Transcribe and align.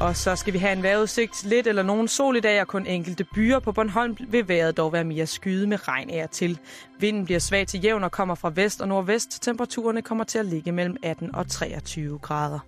Og 0.00 0.16
så 0.16 0.36
skal 0.36 0.52
vi 0.52 0.58
have 0.58 0.72
en 0.72 0.82
vejrudsigt. 0.82 1.44
Lidt 1.44 1.66
eller 1.66 1.82
nogen 1.82 2.08
sol 2.08 2.36
i 2.36 2.40
dag 2.40 2.60
og 2.60 2.68
kun 2.68 2.86
enkelte 2.86 3.24
byer. 3.34 3.58
På 3.58 3.72
Bornholm 3.72 4.16
vil 4.28 4.48
vejret 4.48 4.76
dog 4.76 4.92
være 4.92 5.04
mere 5.04 5.26
skyde 5.26 5.66
med 5.66 5.88
regn 5.88 6.10
af 6.10 6.28
til. 6.28 6.58
Vinden 7.00 7.24
bliver 7.24 7.40
svag 7.40 7.66
til 7.66 7.84
jævn 7.84 8.04
og 8.04 8.12
kommer 8.12 8.34
fra 8.34 8.52
vest 8.54 8.80
og 8.80 8.88
nordvest. 8.88 9.42
Temperaturerne 9.42 10.02
kommer 10.02 10.24
til 10.24 10.38
at 10.38 10.46
ligge 10.46 10.72
mellem 10.72 10.96
18 11.02 11.34
og 11.34 11.48
23 11.48 12.18
grader. 12.18 12.58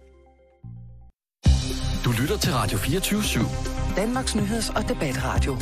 Du 2.04 2.10
lytter 2.20 2.38
til 2.38 2.52
Radio 2.52 2.78
24 2.78 3.20
/7. 3.20 3.96
Danmarks 3.96 4.36
nyheds- 4.36 4.76
og 4.76 4.88
debatradio. 4.88 5.56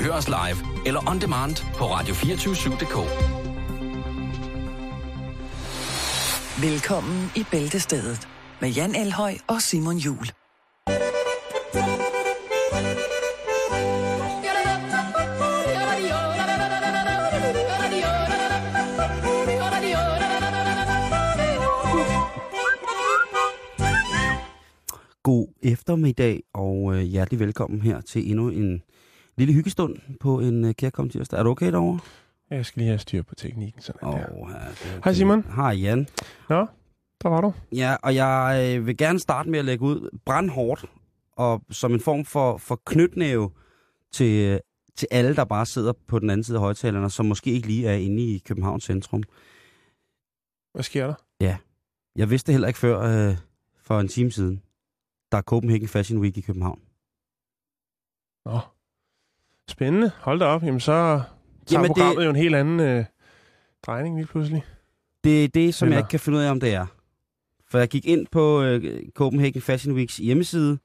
Hør 0.00 0.12
os 0.12 0.28
live 0.28 0.86
eller 0.86 1.10
on 1.10 1.20
demand 1.20 1.56
på 1.76 1.84
radio247.dk. 1.84 2.96
Velkommen 6.62 7.32
i 7.36 7.44
Bæltestedet 7.50 8.28
med 8.60 8.70
Jan 8.70 8.94
Elhøj 8.94 9.34
og 9.46 9.62
Simon 9.62 9.96
Jul. 9.96 10.43
God 25.24 25.46
eftermiddag 25.62 26.42
og 26.52 26.94
øh, 26.94 27.02
hjertelig 27.02 27.40
velkommen 27.40 27.82
her 27.82 28.00
til 28.00 28.30
endnu 28.30 28.48
en 28.48 28.82
lille 29.36 29.54
hyggestund 29.54 29.96
på 30.20 30.40
en 30.40 30.64
øh, 30.64 30.74
kærkom 30.74 31.10
tirsdag. 31.10 31.38
Er 31.38 31.42
du 31.42 31.50
okay 31.50 31.72
derovre? 31.72 31.98
Jeg 32.50 32.66
skal 32.66 32.80
lige 32.80 32.88
have 32.88 32.98
styr 32.98 33.22
på 33.22 33.34
teknikken. 33.34 33.82
Sådan 33.82 34.08
Åh, 34.08 34.14
der. 34.14 34.18
ja, 34.18 34.98
Hej, 35.04 35.12
Simon. 35.12 35.44
Hej 35.56 35.72
Jan. 35.72 36.08
Nå, 36.48 36.66
der 37.22 37.28
var 37.28 37.40
du. 37.40 37.52
Ja, 37.72 37.96
og 38.02 38.14
jeg 38.14 38.74
øh, 38.78 38.86
vil 38.86 38.96
gerne 38.96 39.18
starte 39.18 39.50
med 39.50 39.58
at 39.58 39.64
lægge 39.64 39.84
ud 39.84 40.18
brandhårdt 40.24 40.84
og 41.32 41.62
som 41.70 41.92
en 41.94 42.00
form 42.00 42.24
for, 42.24 42.56
for 42.56 42.80
knytnæve 42.86 43.50
til, 44.12 44.44
øh, 44.44 44.60
til 44.96 45.08
alle, 45.10 45.36
der 45.36 45.44
bare 45.44 45.66
sidder 45.66 45.92
på 46.06 46.18
den 46.18 46.30
anden 46.30 46.44
side 46.44 46.56
af 46.56 46.62
højtalerne, 46.62 47.10
som 47.10 47.26
måske 47.26 47.50
ikke 47.50 47.66
lige 47.66 47.88
er 47.88 47.94
inde 47.94 48.22
i 48.22 48.38
Københavns 48.38 48.84
centrum. 48.84 49.22
Hvad 50.72 50.82
sker 50.82 51.06
der? 51.06 51.14
Jeg 52.16 52.30
vidste 52.30 52.52
heller 52.52 52.68
ikke 52.68 52.78
før 52.78 53.00
øh, 53.00 53.36
for 53.82 54.00
en 54.00 54.08
time 54.08 54.30
siden. 54.30 54.63
Der 55.34 55.38
er 55.38 55.42
Copenhagen 55.42 55.88
Fashion 55.88 56.20
Week 56.20 56.36
i 56.36 56.40
København. 56.40 56.80
Nå, 58.44 58.60
spændende. 59.70 60.10
Hold 60.20 60.38
da 60.38 60.44
op. 60.44 60.62
Jamen 60.62 60.80
så 60.80 60.92
tager 60.92 61.22
Jamen, 61.72 61.86
programmet 61.86 62.16
det- 62.18 62.24
jo 62.24 62.30
en 62.30 62.36
helt 62.36 62.54
anden 62.54 62.80
øh, 62.80 63.04
drejning 63.82 64.16
lige 64.16 64.26
pludselig. 64.26 64.64
Det 65.24 65.44
er 65.44 65.48
det, 65.48 65.74
som 65.74 65.86
Eller- 65.86 65.96
jeg 65.96 66.00
ikke 66.00 66.10
kan 66.10 66.20
finde 66.20 66.38
ud 66.38 66.42
af, 66.42 66.50
om 66.50 66.60
det 66.60 66.74
er. 66.74 66.86
For 67.66 67.78
jeg 67.78 67.88
gik 67.88 68.06
ind 68.06 68.26
på 68.26 68.62
øh, 68.62 69.08
Copenhagen 69.14 69.62
Fashion 69.62 69.94
Weeks 69.96 70.16
hjemmeside, 70.16 70.78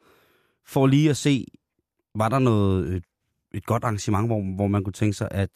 for 0.66 0.88
lige 0.88 1.09
at 1.09 1.17
se, 1.17 1.45
var 2.16 2.30
der 2.30 2.39
noget, 2.39 2.94
et, 2.95 3.03
et 3.52 3.66
godt 3.66 3.84
arrangement, 3.84 4.28
hvor, 4.28 4.56
hvor 4.56 4.67
man 4.67 4.84
kunne 4.84 4.94
tænke 4.94 5.13
sig, 5.17 5.28
at 5.31 5.50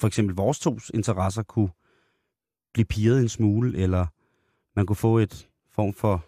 for 0.00 0.06
eksempel 0.06 0.36
vores 0.36 0.58
tos 0.60 0.90
interesser 0.94 1.42
kunne 1.42 1.70
blive 2.74 2.84
piret 2.86 3.20
en 3.20 3.28
smule, 3.28 3.78
eller 3.78 4.06
man 4.76 4.86
kunne 4.86 4.96
få 4.96 5.18
et 5.18 5.48
form 5.70 5.94
for 5.94 6.24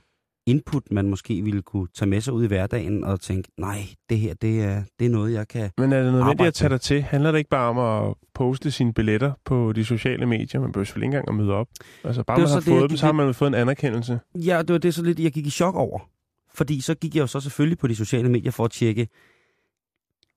input, 0.47 0.83
man 0.91 1.09
måske 1.09 1.43
ville 1.43 1.62
kunne 1.62 1.89
tage 1.95 2.09
med 2.09 2.21
sig 2.21 2.33
ud 2.33 2.45
i 2.45 2.47
hverdagen 2.47 3.05
og 3.05 3.21
tænke, 3.21 3.48
nej, 3.59 3.79
det 4.09 4.19
her, 4.19 4.35
det 4.35 4.62
er, 4.62 4.83
det 4.98 5.07
er 5.07 5.11
noget, 5.11 5.33
jeg 5.33 5.48
kan... 5.48 5.71
Men 5.79 5.93
er 5.93 6.03
det 6.03 6.12
nødvendigt 6.12 6.47
at 6.47 6.55
tage 6.55 6.69
dig 6.69 6.81
til? 6.81 7.03
Handler 7.03 7.31
det 7.31 7.39
ikke 7.39 7.51
bare 7.51 7.69
om 7.69 8.09
at 8.09 8.15
poste 8.35 8.70
sine 8.70 8.95
billetter 8.95 9.33
på 9.45 9.73
de 9.73 9.85
sociale 9.85 10.27
medier? 10.27 10.61
Man 10.61 10.73
behøver 10.73 10.85
selvfølgelig 10.85 11.07
ikke 11.07 11.17
engang 11.17 11.41
at 11.41 11.45
møde 11.45 11.57
op. 11.57 11.69
Altså 12.05 12.23
bare 12.23 12.39
man 12.39 12.48
har 12.48 12.55
det, 12.55 12.65
fået 12.65 12.81
dem, 12.81 12.89
gik 12.89 12.98
så 12.98 13.07
har 13.07 13.13
man 13.13 13.35
fået 13.35 13.48
en 13.48 13.55
anerkendelse. 13.55 14.20
Ja, 14.35 14.59
det 14.59 14.73
var 14.73 14.79
det 14.79 14.95
så 14.95 15.03
lidt, 15.03 15.20
jeg 15.20 15.33
gik 15.33 15.47
i 15.47 15.51
chok 15.51 15.75
over. 15.75 16.09
Fordi 16.55 16.81
så 16.81 16.95
gik 16.95 17.15
jeg 17.15 17.20
jo 17.23 17.27
så 17.27 17.41
selvfølgelig 17.41 17.79
på 17.79 17.87
de 17.87 17.97
sociale 17.97 18.29
medier 18.29 18.51
for 18.51 18.65
at 18.65 18.70
tjekke, 18.70 19.09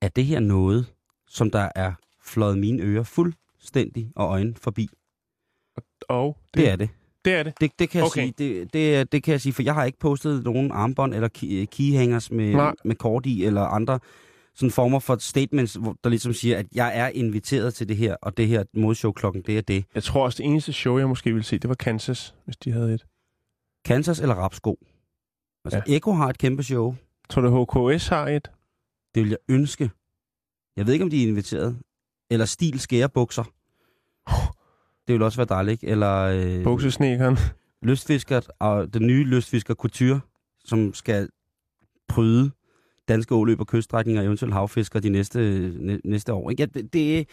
er 0.02 0.08
det 0.08 0.26
her 0.26 0.40
noget, 0.40 0.94
som 1.28 1.52
der 1.52 1.70
er 1.76 1.94
fløjet 2.24 2.58
mine 2.58 2.84
ører 2.84 3.04
fuldstændig 3.04 4.12
og 4.16 4.28
øjne 4.28 4.54
forbi? 4.62 4.90
Og 6.10 6.38
Det, 6.54 6.64
det 6.64 6.70
er 6.70 6.76
det. 6.76 6.90
Det 7.26 7.34
er 7.34 7.44
det. 7.44 7.54
Det, 7.62 7.72
det 7.80 7.90
kan 7.90 8.00
jeg 8.00 8.06
Okay. 8.06 8.22
sige. 8.22 8.34
Det, 8.38 8.74
det, 8.74 9.12
det 9.12 9.24
kan 9.24 9.32
jeg 9.32 9.42
sige, 9.42 9.54
for 9.54 9.64
jeg 9.64 9.74
har 9.74 9.84
ikke 9.86 10.00
postet 10.00 10.44
nogen 10.44 10.72
armbånd 10.72 11.14
eller 11.14 11.30
key- 11.38 11.66
keyhangers 11.66 12.32
med, 12.32 12.54
Nej. 12.54 12.74
med 12.86 12.96
kort 12.96 13.26
i, 13.26 13.46
eller 13.46 13.62
andre 13.62 14.00
sådan 14.56 14.72
former 14.72 15.00
for 15.00 15.18
statements, 15.20 15.74
hvor 15.74 15.96
der 16.04 16.10
ligesom 16.10 16.34
siger, 16.34 16.58
at 16.58 16.66
jeg 16.76 16.98
er 17.00 17.08
inviteret 17.08 17.74
til 17.74 17.88
det 17.90 17.98
her, 17.98 18.16
og 18.22 18.38
det 18.38 18.48
her 18.48 18.64
modshow 18.74 19.12
klokken, 19.12 19.42
det 19.42 19.58
er 19.58 19.62
det. 19.62 19.86
Jeg 19.96 20.04
tror 20.04 20.24
også, 20.24 20.38
det 20.38 20.46
eneste 20.50 20.74
show, 20.74 20.98
jeg 20.98 21.08
måske 21.10 21.30
ville 21.32 21.44
se, 21.44 21.58
det 21.60 21.70
var 21.70 21.76
Kansas, 21.76 22.36
hvis 22.46 22.58
de 22.58 22.72
havde 22.72 22.94
et. 22.94 23.06
Kansas 23.86 24.20
eller 24.20 24.36
rapsko? 24.36 24.78
Altså, 25.66 25.82
ja. 25.88 25.96
Eko 25.96 26.12
har 26.12 26.30
et 26.30 26.38
kæmpe 26.38 26.64
show. 26.64 26.96
Tror 27.30 27.42
du, 27.42 27.66
HKS 27.94 28.08
har 28.08 28.28
et? 28.28 28.52
Det 29.16 29.24
vil 29.24 29.30
jeg 29.30 29.38
ønske. 29.50 29.90
Jeg 30.78 30.86
ved 30.86 30.94
ikke, 30.94 31.04
om 31.06 31.10
de 31.10 31.24
er 31.24 31.28
inviteret. 31.28 31.78
Eller 32.32 32.46
stil 32.46 32.80
skærebukser. 32.80 33.44
Det 35.08 35.14
vil 35.14 35.22
også 35.22 35.38
være 35.38 35.48
dejligt. 35.50 35.84
ikke? 35.84 35.92
Eller 35.92 36.22
øh, 36.22 36.64
Buksesnekeren. 36.64 37.38
lystfisker, 37.82 38.42
og 38.60 38.94
den 38.94 39.08
nye 39.08 39.24
lystfisker 39.24 39.74
Couture, 39.74 40.20
som 40.66 40.94
skal 40.94 41.30
pryde 42.08 42.52
danske 43.08 43.36
åløb 43.36 43.60
og 43.60 43.68
kyststrækninger 43.68 44.22
og 44.22 44.26
eventuelt 44.26 44.54
havfisker 44.54 45.00
de 45.00 45.10
næste, 45.10 45.40
næ, 45.80 45.98
næste 46.04 46.34
år. 46.34 46.50
Ikke? 46.50 46.70
Ja, 46.76 46.82
det, 46.82 47.28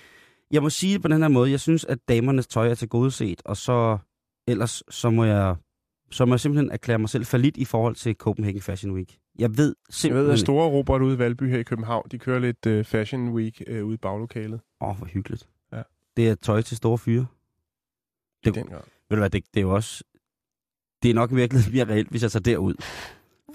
jeg 0.50 0.62
må 0.62 0.70
sige 0.70 0.94
det 0.94 1.02
på 1.02 1.08
den 1.08 1.22
her 1.22 1.28
måde. 1.28 1.50
Jeg 1.50 1.60
synes, 1.60 1.84
at 1.84 1.98
damernes 2.08 2.46
tøj 2.46 2.68
er 2.70 2.74
til 2.74 2.88
godset, 2.88 3.42
og 3.44 3.56
så 3.56 3.98
ellers 4.48 4.82
så 4.90 5.10
må 5.10 5.24
jeg, 5.24 5.56
så 6.10 6.24
må 6.24 6.32
jeg 6.34 6.40
simpelthen 6.40 6.70
erklære 6.70 6.98
mig 6.98 7.08
selv 7.08 7.24
falit 7.24 7.56
i 7.56 7.64
forhold 7.64 7.94
til 7.94 8.14
Copenhagen 8.14 8.60
Fashion 8.62 8.94
Week. 8.94 9.18
Jeg 9.38 9.56
ved 9.56 9.74
Jeg 9.88 9.94
simpelthen... 9.94 10.26
ved, 10.26 10.32
at 10.32 10.38
store 10.38 10.68
Robert 10.68 11.02
ude 11.02 11.14
i 11.14 11.18
Valby 11.18 11.50
her 11.50 11.58
i 11.58 11.62
København, 11.62 12.08
de 12.10 12.18
kører 12.18 12.38
lidt 12.38 12.66
uh, 12.66 12.84
Fashion 12.84 13.28
Week 13.28 13.62
uh, 13.70 13.86
ude 13.86 13.94
i 13.94 13.96
baglokalet. 13.96 14.60
Åh, 14.80 14.88
oh, 14.88 14.96
hvor 14.96 15.06
hyggeligt. 15.06 15.48
Ja. 15.72 15.82
Det 16.16 16.28
er 16.28 16.34
tøj 16.34 16.62
til 16.62 16.76
store 16.76 16.98
fyre. 16.98 17.26
I 18.42 18.46
Det- 18.46 18.54
den 18.54 18.64
grad. 18.66 18.80
Ved 19.10 19.16
du 19.16 19.20
hvad, 19.20 19.30
det, 19.30 19.44
det 19.54 19.60
er 19.60 19.62
jo 19.62 19.74
også... 19.74 20.04
Det 21.02 21.10
er 21.10 21.14
nok 21.14 21.34
virkelig 21.34 21.62
mere 21.72 21.84
reelt, 21.84 22.08
hvis 22.10 22.22
jeg 22.22 22.30
tager 22.32 22.42
derud. 22.42 22.74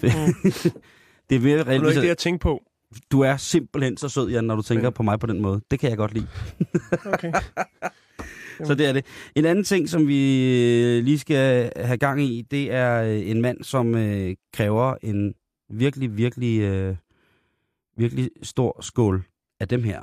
det 1.30 1.36
er 1.36 1.40
mere 1.40 1.62
reelt, 1.62 1.68
er 1.68 1.78
hvis 1.78 1.88
ikke 1.90 2.00
det, 2.00 2.08
jeg, 2.08 2.18
tænkte 2.18 2.42
på. 2.42 2.62
du 3.12 3.20
er 3.20 3.36
simpelthen 3.36 3.96
så 3.96 4.08
sød, 4.08 4.30
Jan, 4.30 4.44
når 4.44 4.56
du 4.56 4.62
tænker 4.62 4.82
Men- 4.84 4.92
på 4.92 5.02
mig 5.02 5.20
på 5.20 5.26
den 5.26 5.40
måde. 5.40 5.60
Det 5.70 5.78
kan 5.80 5.90
jeg 5.90 5.96
godt 5.98 6.14
lide. 6.14 6.28
Okay. 7.04 7.32
Så 8.64 8.74
det 8.74 8.86
er 8.86 8.92
det. 8.92 9.06
En 9.36 9.44
anden 9.44 9.64
ting, 9.64 9.88
som 9.88 10.08
vi 10.08 10.44
øh, 10.98 11.04
lige 11.04 11.18
skal 11.18 11.72
have 11.76 11.98
gang 11.98 12.22
i, 12.22 12.42
det 12.50 12.72
er 12.72 13.02
øh, 13.02 13.28
en 13.30 13.42
mand, 13.42 13.62
som 13.64 13.94
øh, 13.94 14.36
kræver 14.54 14.94
en 15.02 15.34
virkelig, 15.70 16.16
virkelig, 16.16 16.60
øh, 16.60 16.96
virkelig 17.96 18.30
stor 18.42 18.78
skål 18.82 19.22
af 19.60 19.68
dem 19.68 19.82
her. 19.82 20.00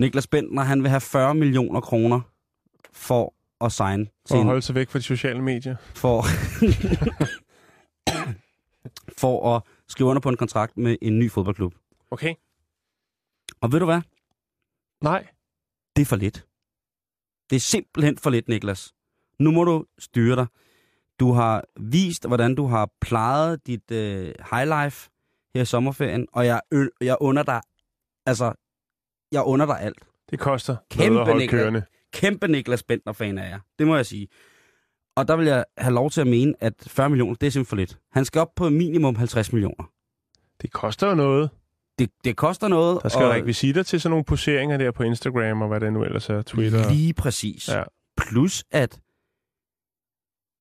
Niklas 0.00 0.26
Bentner, 0.26 0.62
han 0.62 0.82
vil 0.82 0.90
have 0.90 1.00
40 1.00 1.34
millioner 1.34 1.80
kroner 1.80 2.20
for 2.92 3.34
at 3.60 3.72
signe 3.72 4.06
For 4.28 4.38
at 4.38 4.44
holde 4.44 4.62
sig 4.62 4.74
væk 4.74 4.88
fra 4.88 4.98
de 4.98 5.02
sociale 5.04 5.42
medier. 5.42 5.76
for, 5.94 6.22
for 9.18 9.56
at 9.56 9.62
skrive 9.88 10.08
under 10.08 10.20
på 10.20 10.28
en 10.28 10.36
kontrakt 10.36 10.76
med 10.76 10.96
en 11.02 11.18
ny 11.18 11.30
fodboldklub. 11.30 11.74
Okay. 12.10 12.34
Og 13.60 13.72
ved 13.72 13.78
du 13.80 13.84
hvad? 13.84 14.00
Nej. 15.02 15.26
Det 15.96 16.02
er 16.02 16.06
for 16.06 16.16
lidt. 16.16 16.46
Det 17.50 17.56
er 17.56 17.60
simpelthen 17.60 18.18
for 18.18 18.30
lidt, 18.30 18.48
Niklas. 18.48 18.94
Nu 19.38 19.50
må 19.50 19.64
du 19.64 19.84
styre 19.98 20.36
dig. 20.36 20.46
Du 21.20 21.32
har 21.32 21.64
vist, 21.80 22.26
hvordan 22.26 22.54
du 22.54 22.66
har 22.66 22.90
plejet 23.00 23.66
dit 23.66 23.90
øh, 23.90 24.34
highlife 24.52 25.10
her 25.54 25.62
i 25.62 25.64
sommerferien, 25.64 26.26
og 26.32 26.46
jeg, 26.46 26.60
ø- 26.72 26.88
jeg 27.00 27.16
under 27.20 27.42
dig, 27.42 27.60
altså, 28.26 28.52
jeg 29.32 29.42
under 29.42 29.66
dig 29.66 29.80
alt. 29.80 29.98
Det 30.30 30.38
koster 30.38 30.76
Kæmpe 30.90 31.14
noget 31.18 31.42
at 31.42 31.50
kørende. 31.50 31.82
Kæmpe 32.12 32.48
Niklas 32.48 32.82
Bentner-fan 32.82 33.38
er 33.38 33.48
jeg. 33.48 33.60
Det 33.78 33.86
må 33.86 33.96
jeg 33.96 34.06
sige. 34.06 34.28
Og 35.16 35.28
der 35.28 35.36
vil 35.36 35.46
jeg 35.46 35.64
have 35.78 35.94
lov 35.94 36.10
til 36.10 36.20
at 36.20 36.26
mene, 36.26 36.54
at 36.60 36.74
40 36.86 37.08
millioner, 37.10 37.34
det 37.34 37.46
er 37.46 37.50
simpelthen 37.50 37.68
for 37.68 37.76
lidt. 37.76 37.98
Han 38.12 38.24
skal 38.24 38.40
op 38.40 38.54
på 38.56 38.68
minimum 38.68 39.16
50 39.16 39.52
millioner. 39.52 39.90
Det 40.62 40.72
koster 40.72 41.08
jo 41.08 41.14
noget. 41.14 41.50
Det, 41.98 42.10
det 42.24 42.36
koster 42.36 42.68
noget. 42.68 43.02
Der 43.02 43.08
skal 43.08 43.24
og 43.24 43.30
rekvisitter 43.30 43.82
til 43.82 44.00
sådan 44.00 44.10
nogle 44.10 44.24
poseringer 44.24 44.76
der 44.76 44.90
på 44.90 45.02
Instagram 45.02 45.62
og 45.62 45.68
hvad 45.68 45.80
det 45.80 45.92
nu 45.92 46.04
ellers 46.04 46.30
er. 46.30 46.42
Twitter. 46.42 46.90
Lige 46.90 47.14
præcis. 47.14 47.68
Ja. 47.68 47.82
Plus 48.16 48.64
at 48.70 49.00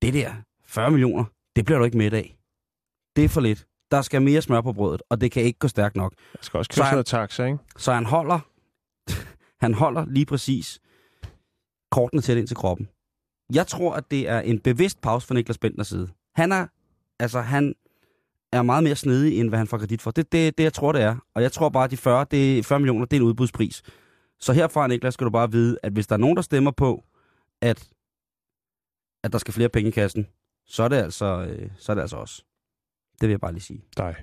det 0.02 0.14
der 0.14 0.34
40 0.66 0.92
millioner, 0.92 1.26
det 1.56 1.66
bliver 1.66 1.78
du 1.80 1.86
ikke 1.86 1.98
med 1.98 2.14
af. 2.14 2.38
Det 3.16 3.24
er 3.24 3.30
for 3.30 3.42
lidt. 3.42 3.66
Der 3.92 4.02
skal 4.02 4.22
mere 4.22 4.42
smør 4.42 4.62
på 4.62 4.74
brødet, 4.74 5.02
og 5.10 5.22
det 5.22 5.32
kan 5.32 5.44
ikke 5.44 5.60
gå 5.60 5.68
stærkt 5.68 5.96
nok. 5.96 6.14
Der 6.34 6.38
skal 6.42 6.58
også 6.58 6.70
Så 6.72 6.76
købe 6.76 6.84
er- 6.84 6.86
sådan 6.86 6.96
noget 6.96 7.06
taxa, 7.06 7.46
ikke? 7.46 7.58
Så 7.78 7.94
han 7.94 8.06
holder, 8.06 8.40
han 9.62 9.74
holder 9.74 10.06
lige 10.06 10.26
præcis 10.26 10.80
kortene 11.92 12.22
tæt 12.22 12.38
ind 12.38 12.48
til 12.48 12.58
kroppen. 12.58 12.88
Jeg 13.54 13.68
tror, 13.68 13.94
at 13.94 14.12
det 14.12 14.30
er 14.30 14.40
en 14.40 14.60
bevidst 14.60 15.02
pause 15.02 15.28
fra 15.28 15.36
Niklas 15.36 15.58
Bentners 15.58 15.88
side. 15.88 16.10
Han 16.36 16.52
er, 16.52 16.68
altså 17.20 17.42
han 17.42 17.76
er 18.52 18.62
meget 18.62 18.84
mere 18.84 18.96
snedig, 18.96 19.40
end 19.40 19.50
hvad 19.50 19.58
han 19.60 19.68
får 19.68 19.78
kredit 19.78 20.02
for. 20.02 20.12
Det 20.12 20.22
er 20.26 20.30
det, 20.32 20.58
det, 20.58 20.64
jeg 20.64 20.74
tror, 20.74 20.92
det 20.92 21.02
er. 21.02 21.16
Og 21.36 21.42
jeg 21.42 21.52
tror 21.52 21.70
bare, 21.70 21.84
at 21.84 21.92
de 21.92 21.98
40, 21.98 22.26
det 22.32 22.60
er 22.60 22.64
40 22.64 22.80
millioner, 22.80 23.06
det 23.06 23.18
er 23.18 23.22
en 23.22 23.28
udbudspris. 23.28 23.84
Så 24.40 24.54
herfra, 24.54 24.88
Niklas, 24.88 25.14
skal 25.14 25.26
du 25.26 25.32
bare 25.32 25.52
vide, 25.52 25.78
at 25.84 25.92
hvis 25.94 26.08
der 26.08 26.14
er 26.16 26.20
nogen, 26.20 26.36
der 26.36 26.42
stemmer 26.42 26.72
på, 26.72 27.04
at, 27.62 27.90
at 29.24 29.32
der 29.32 29.38
skal 29.38 29.54
flere 29.54 29.70
penge 29.70 29.88
i 29.88 29.92
kassen, 29.92 30.28
så 30.66 30.84
er 30.84 30.88
det 30.88 30.96
altså, 30.96 31.26
øh, 31.50 31.70
så 31.78 31.92
er 31.92 31.94
det 31.94 32.02
altså 32.02 32.18
os. 32.18 32.46
Det 33.22 33.28
vil 33.28 33.30
jeg 33.34 33.40
bare 33.40 33.52
lige 33.52 33.62
sige. 33.62 33.84
dig. 33.98 34.16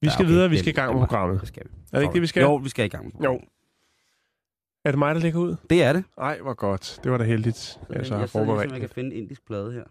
Vi 0.00 0.06
Ja, 0.06 0.12
skal 0.12 0.24
okay, 0.24 0.32
videre, 0.32 0.50
vi 0.50 0.58
skal 0.58 0.68
i 0.68 0.74
gang 0.74 0.92
med 0.94 1.00
programmet. 1.06 1.40
Det 1.40 1.48
skal 1.48 1.64
vi. 1.64 1.70
Er 1.92 1.96
det 1.98 2.02
ikke 2.02 2.14
det, 2.14 2.22
vi 2.22 2.26
skal? 2.26 2.40
Jo, 2.40 2.56
vi 2.56 2.68
skal 2.68 2.84
i 2.84 2.88
gang 2.88 3.04
med 3.04 3.12
programmet. 3.12 3.48
Er 4.84 4.90
det 4.90 4.98
mig, 4.98 5.14
der 5.14 5.20
ligger 5.20 5.40
ud? 5.40 5.56
Det 5.70 5.82
er 5.82 5.92
det. 5.92 6.04
Nej, 6.16 6.40
hvor 6.40 6.54
godt. 6.54 7.00
Det 7.04 7.12
var 7.12 7.18
da 7.18 7.24
heldigt, 7.24 7.78
at 7.90 7.96
jeg 7.96 8.06
så 8.06 8.16
har 8.16 8.26
forberedt 8.26 8.62
jeg 8.62 8.70
det. 8.70 8.80
kan 8.80 8.88
finde 8.88 9.14
en 9.16 9.22
indisk 9.22 9.46
plade 9.46 9.72
her. 9.72 9.84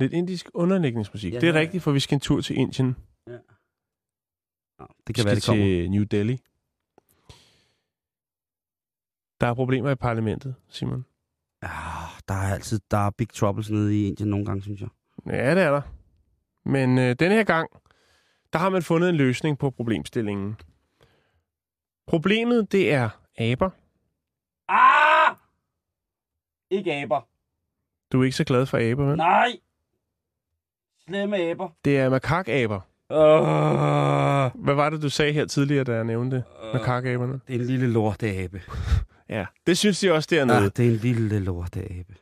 Lidt 0.00 0.12
indisk 0.12 0.50
underlægningsmusik. 0.54 1.32
Ja, 1.32 1.38
det 1.40 1.48
er 1.48 1.52
ja. 1.54 1.60
rigtigt, 1.60 1.82
for 1.82 1.92
vi 1.92 2.00
skal 2.00 2.16
en 2.16 2.20
tur 2.20 2.40
til 2.40 2.56
Indien. 2.58 2.96
Ja. 3.26 3.32
Nå, 4.78 4.86
det 4.88 5.08
Vi 5.08 5.12
kan 5.12 5.24
være, 5.24 5.36
skal 5.40 5.54
det 5.54 5.60
kommer. 5.60 5.64
til 5.64 5.90
New 5.90 6.02
Delhi. 6.04 6.40
Der 9.40 9.46
er 9.46 9.54
problemer 9.54 9.90
i 9.90 9.94
parlamentet, 9.94 10.54
Simon. 10.68 11.04
Ja, 11.62 11.68
der 12.28 12.34
er 12.34 12.54
altid 12.54 12.80
der 12.90 12.96
er 13.06 13.10
big 13.10 13.28
troubles 13.28 13.70
nede 13.70 14.00
i 14.00 14.06
Indien 14.08 14.30
nogle 14.30 14.46
gange, 14.46 14.62
synes 14.62 14.80
jeg. 14.80 14.88
Ja, 15.26 15.54
det 15.54 15.62
er 15.62 15.70
der. 15.70 15.82
Men 16.64 16.98
øh, 16.98 17.16
denne 17.18 17.34
her 17.34 17.44
gang, 17.44 17.70
der 18.52 18.58
har 18.58 18.68
man 18.70 18.82
fundet 18.82 19.08
en 19.10 19.16
løsning 19.16 19.58
på 19.58 19.70
problemstillingen. 19.70 20.56
Problemet, 22.06 22.72
det 22.72 22.92
er 22.92 23.08
aber. 23.38 23.70
Ikke 26.72 26.92
aber. 26.92 27.28
Du 28.12 28.20
er 28.20 28.24
ikke 28.24 28.36
så 28.36 28.44
glad 28.44 28.66
for 28.66 28.78
aber, 28.92 29.04
vel? 29.04 29.16
Nej! 29.16 29.58
Slemme 31.04 31.36
aber. 31.36 31.68
Det 31.84 31.98
er 31.98 32.08
makakaber. 32.10 32.80
Uh, 33.10 34.64
Hvad 34.64 34.74
var 34.74 34.90
det, 34.90 35.02
du 35.02 35.08
sagde 35.08 35.32
her 35.32 35.46
tidligere, 35.46 35.84
da 35.84 35.94
jeg 35.94 36.04
nævnte 36.04 36.36
det? 36.36 36.44
Makakaberne? 36.74 37.32
det 37.32 37.54
er 37.54 37.58
en 37.60 37.66
lille 37.66 37.92
lorteabe. 37.92 38.62
Ja, 39.28 39.46
det 39.66 39.78
synes 39.78 40.00
de 40.00 40.12
også 40.12 40.28
dernede. 40.32 40.58
Ja, 40.58 40.64
det 40.64 40.86
er 40.86 40.90
en 40.90 40.96
lille 40.96 41.38
lorteabe. 41.38 42.14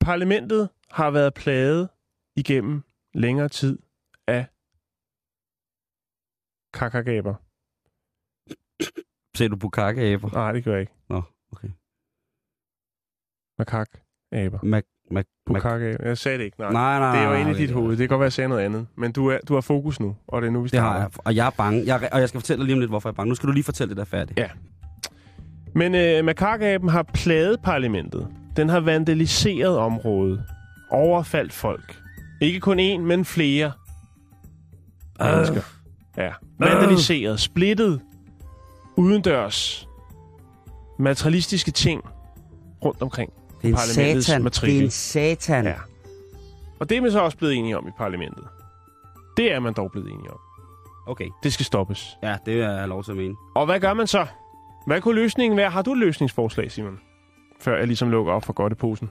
Parlamentet 0.00 0.68
har 0.90 1.10
været 1.10 1.34
plaget 1.34 1.88
igennem 2.36 2.82
længere 3.14 3.48
tid 3.48 3.78
af 4.26 4.46
kakagaber. 6.72 7.34
Ser 9.36 9.48
du 9.48 9.56
bukake-aber? 9.56 10.30
Nej, 10.30 10.52
det 10.52 10.64
gør 10.64 10.72
jeg 10.72 10.80
ikke. 10.80 10.92
Nå, 11.08 11.22
okay. 11.52 11.68
Makakaber. 13.62 14.58
Mac, 14.62 14.82
Mac, 15.10 15.24
Mac. 15.50 15.62
Bukakaber. 15.62 16.08
Jeg 16.08 16.18
sagde 16.18 16.38
det 16.38 16.44
ikke, 16.44 16.60
nej. 16.60 16.72
Nej, 16.72 16.98
nej, 16.98 17.16
Det 17.16 17.24
er 17.24 17.28
jo 17.30 17.34
inde 17.40 17.50
i 17.50 17.54
dit 17.54 17.68
det- 17.68 17.76
hoved. 17.76 17.90
Det 17.90 17.98
kan 17.98 18.08
godt 18.08 18.18
være, 18.20 18.24
at 18.26 18.30
jeg 18.30 18.32
sagde 18.32 18.48
noget 18.48 18.62
andet. 18.62 18.86
Men 18.96 19.12
du, 19.12 19.26
er, 19.28 19.38
du 19.48 19.54
har 19.54 19.60
fokus 19.60 20.00
nu, 20.00 20.16
og 20.28 20.42
det 20.42 20.48
er 20.48 20.52
nu, 20.52 20.58
vi 20.60 20.62
Det 20.62 20.70
starter. 20.70 20.88
har 20.92 20.98
jeg, 20.98 21.08
og 21.18 21.36
jeg 21.36 21.46
er 21.46 21.50
bange. 21.50 21.82
Jeg, 21.86 22.00
er- 22.02 22.08
og 22.12 22.20
jeg 22.20 22.28
skal 22.28 22.40
fortælle 22.40 22.58
dig 22.60 22.66
lige 22.66 22.74
om 22.74 22.80
lidt, 22.80 22.90
hvorfor 22.90 23.08
jeg 23.08 23.12
er 23.12 23.16
bange. 23.16 23.28
Nu 23.28 23.34
skal 23.34 23.46
du 23.46 23.52
lige 23.52 23.64
fortælle 23.64 23.88
det 23.88 23.96
der 23.96 24.04
færdigt. 24.04 24.38
Ja. 24.38 24.48
Men 25.74 25.94
øh, 25.94 26.24
makakaben 26.24 26.88
har 26.88 27.02
plaget 27.14 27.56
parlamentet. 27.64 28.28
Den 28.56 28.68
har 28.68 28.80
vandaliseret 28.80 29.78
området. 29.78 30.44
Overfaldt 30.90 31.52
folk. 31.52 31.96
Ikke 32.40 32.60
kun 32.60 32.80
én, 32.80 32.98
men 32.98 33.24
flere 33.24 33.72
Øh. 35.22 35.26
mennesker. 35.34 35.60
Ja. 36.16 36.30
Vandaliseret, 36.58 37.40
splittet, 37.40 38.00
udendørs, 38.96 39.88
materialistiske 40.98 41.70
ting 41.70 42.02
rundt 42.84 43.02
omkring. 43.02 43.32
Det 43.62 43.74
er 43.74 44.14
en 44.14 44.22
satan. 44.22 44.42
matrikel. 44.42 44.76
Det 44.76 44.80
er 44.80 44.84
en 44.84 44.90
satan. 44.90 45.64
Ja. 45.64 45.74
Og 46.80 46.88
det 46.88 46.96
er 46.96 47.00
man 47.00 47.12
så 47.12 47.20
også 47.20 47.38
blevet 47.38 47.54
enige 47.54 47.78
om 47.78 47.88
i 47.88 47.90
parlamentet. 47.98 48.44
Det 49.36 49.52
er 49.52 49.60
man 49.60 49.72
dog 49.74 49.90
blevet 49.92 50.10
enige 50.10 50.30
om. 50.30 50.38
Okay. 51.06 51.28
Det 51.42 51.52
skal 51.52 51.66
stoppes. 51.66 52.16
Ja, 52.22 52.36
det 52.46 52.60
er 52.62 52.70
jeg 52.78 52.88
lov 52.88 53.04
til 53.04 53.10
at 53.10 53.16
mene. 53.16 53.34
Og 53.54 53.66
hvad 53.66 53.80
gør 53.80 53.94
man 53.94 54.06
så? 54.06 54.26
Hvad 54.86 55.00
kunne 55.00 55.14
løsningen 55.14 55.56
være? 55.56 55.70
Har 55.70 55.82
du 55.82 55.92
et 55.92 55.98
løsningsforslag, 55.98 56.72
Simon? 56.72 56.98
Før 57.60 57.78
jeg 57.78 57.86
ligesom 57.86 58.10
lukker 58.10 58.32
op 58.32 58.44
for 58.44 58.52
godt 58.52 58.72
i 58.72 58.76
posen. 58.76 59.10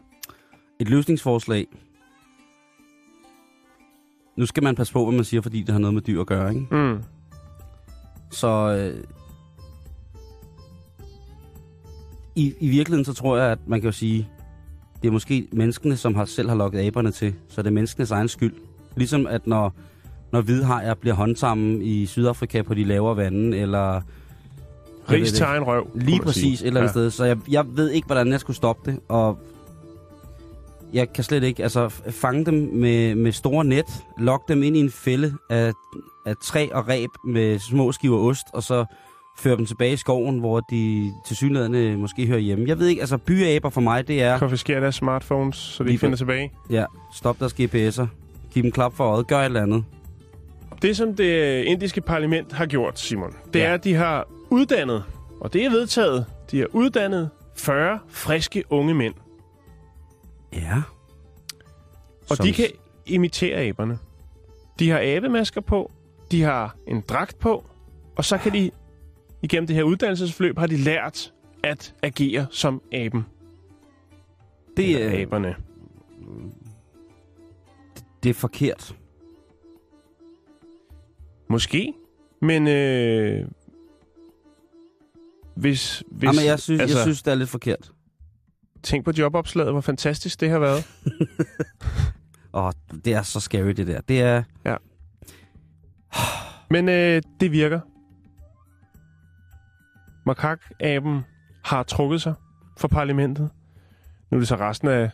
Et 0.79 0.89
løsningsforslag. 0.89 1.67
Nu 4.37 4.45
skal 4.45 4.63
man 4.63 4.75
passe 4.75 4.93
på, 4.93 5.05
hvad 5.05 5.15
man 5.15 5.25
siger, 5.25 5.41
fordi 5.41 5.61
det 5.61 5.69
har 5.69 5.79
noget 5.79 5.93
med 5.93 6.01
dyr 6.01 6.21
at 6.21 6.27
gøre, 6.27 6.49
ikke? 6.49 6.75
Mm. 6.75 7.03
Så 8.31 8.47
øh, 8.47 9.03
i, 12.35 12.53
i 12.59 12.69
virkeligheden, 12.69 13.05
så 13.05 13.13
tror 13.13 13.37
jeg, 13.37 13.51
at 13.51 13.59
man 13.67 13.81
kan 13.81 13.87
jo 13.87 13.91
sige, 13.91 14.29
det 15.01 15.07
er 15.07 15.11
måske 15.11 15.47
menneskene, 15.51 15.97
som 15.97 16.15
har, 16.15 16.25
selv 16.25 16.49
har 16.49 16.55
lukket 16.55 16.79
aberne 16.79 17.11
til, 17.11 17.33
så 17.47 17.61
det 17.61 17.67
er 17.67 17.71
menneskenes 17.71 18.11
egen 18.11 18.27
skyld. 18.27 18.53
Ligesom 18.95 19.27
at 19.27 19.47
når, 19.47 19.73
når 20.31 20.41
hvidhajer 20.41 20.93
bliver 20.93 21.15
håndsammen 21.15 21.81
i 21.81 22.05
Sydafrika 22.05 22.61
på 22.61 22.73
de 22.73 22.83
lavere 22.83 23.17
vande, 23.17 23.57
eller 23.57 24.01
Ris 25.09 25.31
til 25.31 25.43
egen 25.43 25.63
røv. 25.63 25.87
lige 25.95 26.19
præcis 26.19 26.41
sige. 26.41 26.53
et 26.53 26.67
eller 26.67 26.81
andet 26.81 26.89
ja. 26.89 26.93
sted. 26.93 27.11
Så 27.11 27.25
jeg, 27.25 27.37
jeg 27.49 27.65
ved 27.67 27.89
ikke, 27.89 28.05
hvordan 28.05 28.31
jeg 28.31 28.39
skulle 28.39 28.57
stoppe 28.57 28.91
det, 28.91 28.99
og 29.09 29.39
jeg 30.93 31.13
kan 31.13 31.23
slet 31.23 31.43
ikke, 31.43 31.63
altså 31.63 31.89
fange 32.09 32.45
dem 32.45 32.53
med, 32.73 33.15
med 33.15 33.31
store 33.31 33.65
net, 33.65 33.85
lokke 34.17 34.45
dem 34.53 34.63
ind 34.63 34.77
i 34.77 34.79
en 34.79 34.91
fælde 34.91 35.33
af, 35.49 35.71
af 36.25 36.35
træ 36.43 36.67
og 36.71 36.87
reb 36.87 37.09
med 37.25 37.59
små 37.59 37.91
skiver 37.91 38.17
ost, 38.17 38.45
og 38.53 38.63
så 38.63 38.85
føre 39.37 39.57
dem 39.57 39.65
tilbage 39.65 39.93
i 39.93 39.97
skoven, 39.97 40.39
hvor 40.39 40.59
de 40.59 41.11
til 41.27 41.35
synligheden 41.35 41.99
måske 41.99 42.25
hører 42.27 42.39
hjemme. 42.39 42.67
Jeg 42.67 42.79
ved 42.79 42.87
ikke, 42.87 43.01
altså 43.01 43.17
byaber 43.17 43.69
for 43.69 43.81
mig, 43.81 44.07
det 44.07 44.23
er, 44.23 44.39
Konfiskere 44.39 44.81
deres 44.81 44.95
smartphones, 44.95 45.55
så 45.57 45.83
de 45.83 45.89
ikke 45.89 45.99
finder 45.99 46.17
tilbage. 46.17 46.51
ja, 46.69 46.85
stop 47.13 47.39
deres 47.39 47.53
GPS'er, 47.53 48.05
giv 48.51 48.63
dem 48.63 48.71
klap 48.71 48.93
for 48.93 49.03
øjet, 49.03 49.27
gør 49.27 49.39
et 49.39 49.45
eller 49.45 49.61
andet. 49.61 49.83
Det, 50.81 50.97
som 50.97 51.15
det 51.15 51.63
indiske 51.63 52.01
parlament 52.01 52.53
har 52.53 52.65
gjort, 52.65 52.99
Simon, 52.99 53.35
det 53.53 53.59
Ja. 53.59 53.65
er, 53.65 53.73
at 53.73 53.83
de 53.83 53.93
har 53.93 54.27
uddannet, 54.49 55.03
og 55.39 55.53
det 55.53 55.65
er 55.65 55.69
vedtaget, 55.69 56.25
de 56.51 56.59
har 56.59 56.67
uddannet 56.73 57.29
40 57.57 57.99
friske 58.09 58.63
unge 58.69 58.93
mænd. 58.93 59.13
Ja. 60.53 60.81
Og 62.29 62.37
Som- 62.37 62.45
de 62.45 62.53
kan 62.53 62.65
imitere 63.05 63.57
aberne. 63.57 63.99
De 64.79 64.89
har 64.89 64.99
abemasker 65.03 65.61
på, 65.61 65.91
de 66.31 66.41
har 66.43 66.75
en 66.87 67.01
dragt 67.09 67.39
på, 67.39 67.63
og 68.15 68.25
så 68.25 68.37
kan 68.37 68.53
de, 68.53 68.71
igennem 69.41 69.67
det 69.67 69.75
her 69.75 69.83
uddannelsesforløb, 69.83 70.57
har 70.57 70.67
de 70.67 70.77
lært 70.77 71.33
at 71.63 71.95
agere 72.03 72.47
som 72.51 72.81
aben. 72.93 73.25
det, 74.77 74.89
Eller 74.95 75.17
er, 75.17 75.21
aberne. 75.21 75.55
det 78.23 78.29
er 78.29 78.33
forkert. 78.33 78.95
Måske, 81.49 81.93
men 82.41 82.67
øh, 82.67 83.47
hvis, 85.55 86.03
hvis 86.11 86.27
Jamen, 86.27 86.45
jeg 86.45 86.59
synes, 86.59 86.81
altså, 86.81 86.97
jeg 86.97 87.03
synes, 87.03 87.21
det 87.23 87.31
er 87.31 87.35
lidt 87.35 87.49
forkert. 87.49 87.91
tænk 88.83 89.05
på 89.05 89.11
jobopslaget, 89.17 89.71
hvor 89.71 89.81
fantastisk 89.81 90.39
det 90.39 90.49
har 90.49 90.59
været. 90.59 90.87
Åh, 92.53 92.71
det 93.05 93.13
er 93.13 93.21
så 93.21 93.39
scary, 93.39 93.69
det 93.69 93.87
der. 93.87 94.01
Det 94.01 94.21
er... 94.21 94.43
Men 96.69 96.89
øh, 96.89 97.21
det 97.39 97.51
virker. 97.51 97.79
Makak-aben 100.25 101.25
har 101.65 101.83
trukket 101.83 102.21
sig 102.21 102.33
fra 102.79 102.87
parlamentet. 102.87 103.49
Nu 104.31 104.37
er 104.37 104.39
det 104.39 104.47
så 104.47 104.55
resten 104.55 104.87
af 104.87 105.09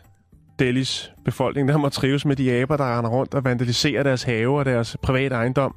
Delhis 0.58 1.12
befolkning, 1.24 1.68
der 1.68 1.76
må 1.76 1.88
trives 1.88 2.24
med 2.24 2.36
de 2.36 2.52
aber, 2.52 2.76
der 2.76 2.98
render 2.98 3.10
rundt 3.10 3.34
og 3.34 3.44
vandaliserer 3.44 4.02
deres 4.02 4.22
have 4.22 4.58
og 4.58 4.64
deres 4.64 4.96
private 5.02 5.34
ejendom. 5.34 5.74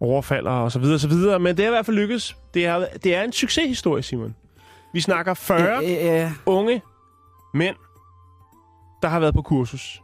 Overfalder 0.00 0.50
og 0.50 0.72
så 0.72 0.78
videre, 0.78 0.98
så 0.98 1.08
videre. 1.08 1.38
Men 1.38 1.56
det 1.56 1.62
er 1.62 1.68
i 1.68 1.70
hvert 1.70 1.86
fald 1.86 1.96
lykkes. 1.96 2.36
Det 2.54 2.66
er, 2.66 2.86
det 3.04 3.14
er 3.14 3.22
en 3.22 3.32
succeshistorie, 3.32 4.02
Simon. 4.02 4.34
Vi 4.92 5.00
snakker 5.00 5.34
40 5.34 5.84
Øh, 5.84 5.90
øh, 5.90 6.24
øh. 6.24 6.30
unge 6.46 6.82
mænd, 7.54 7.76
der 9.02 9.08
har 9.08 9.20
været 9.20 9.34
på 9.34 9.42
kursus. 9.42 10.02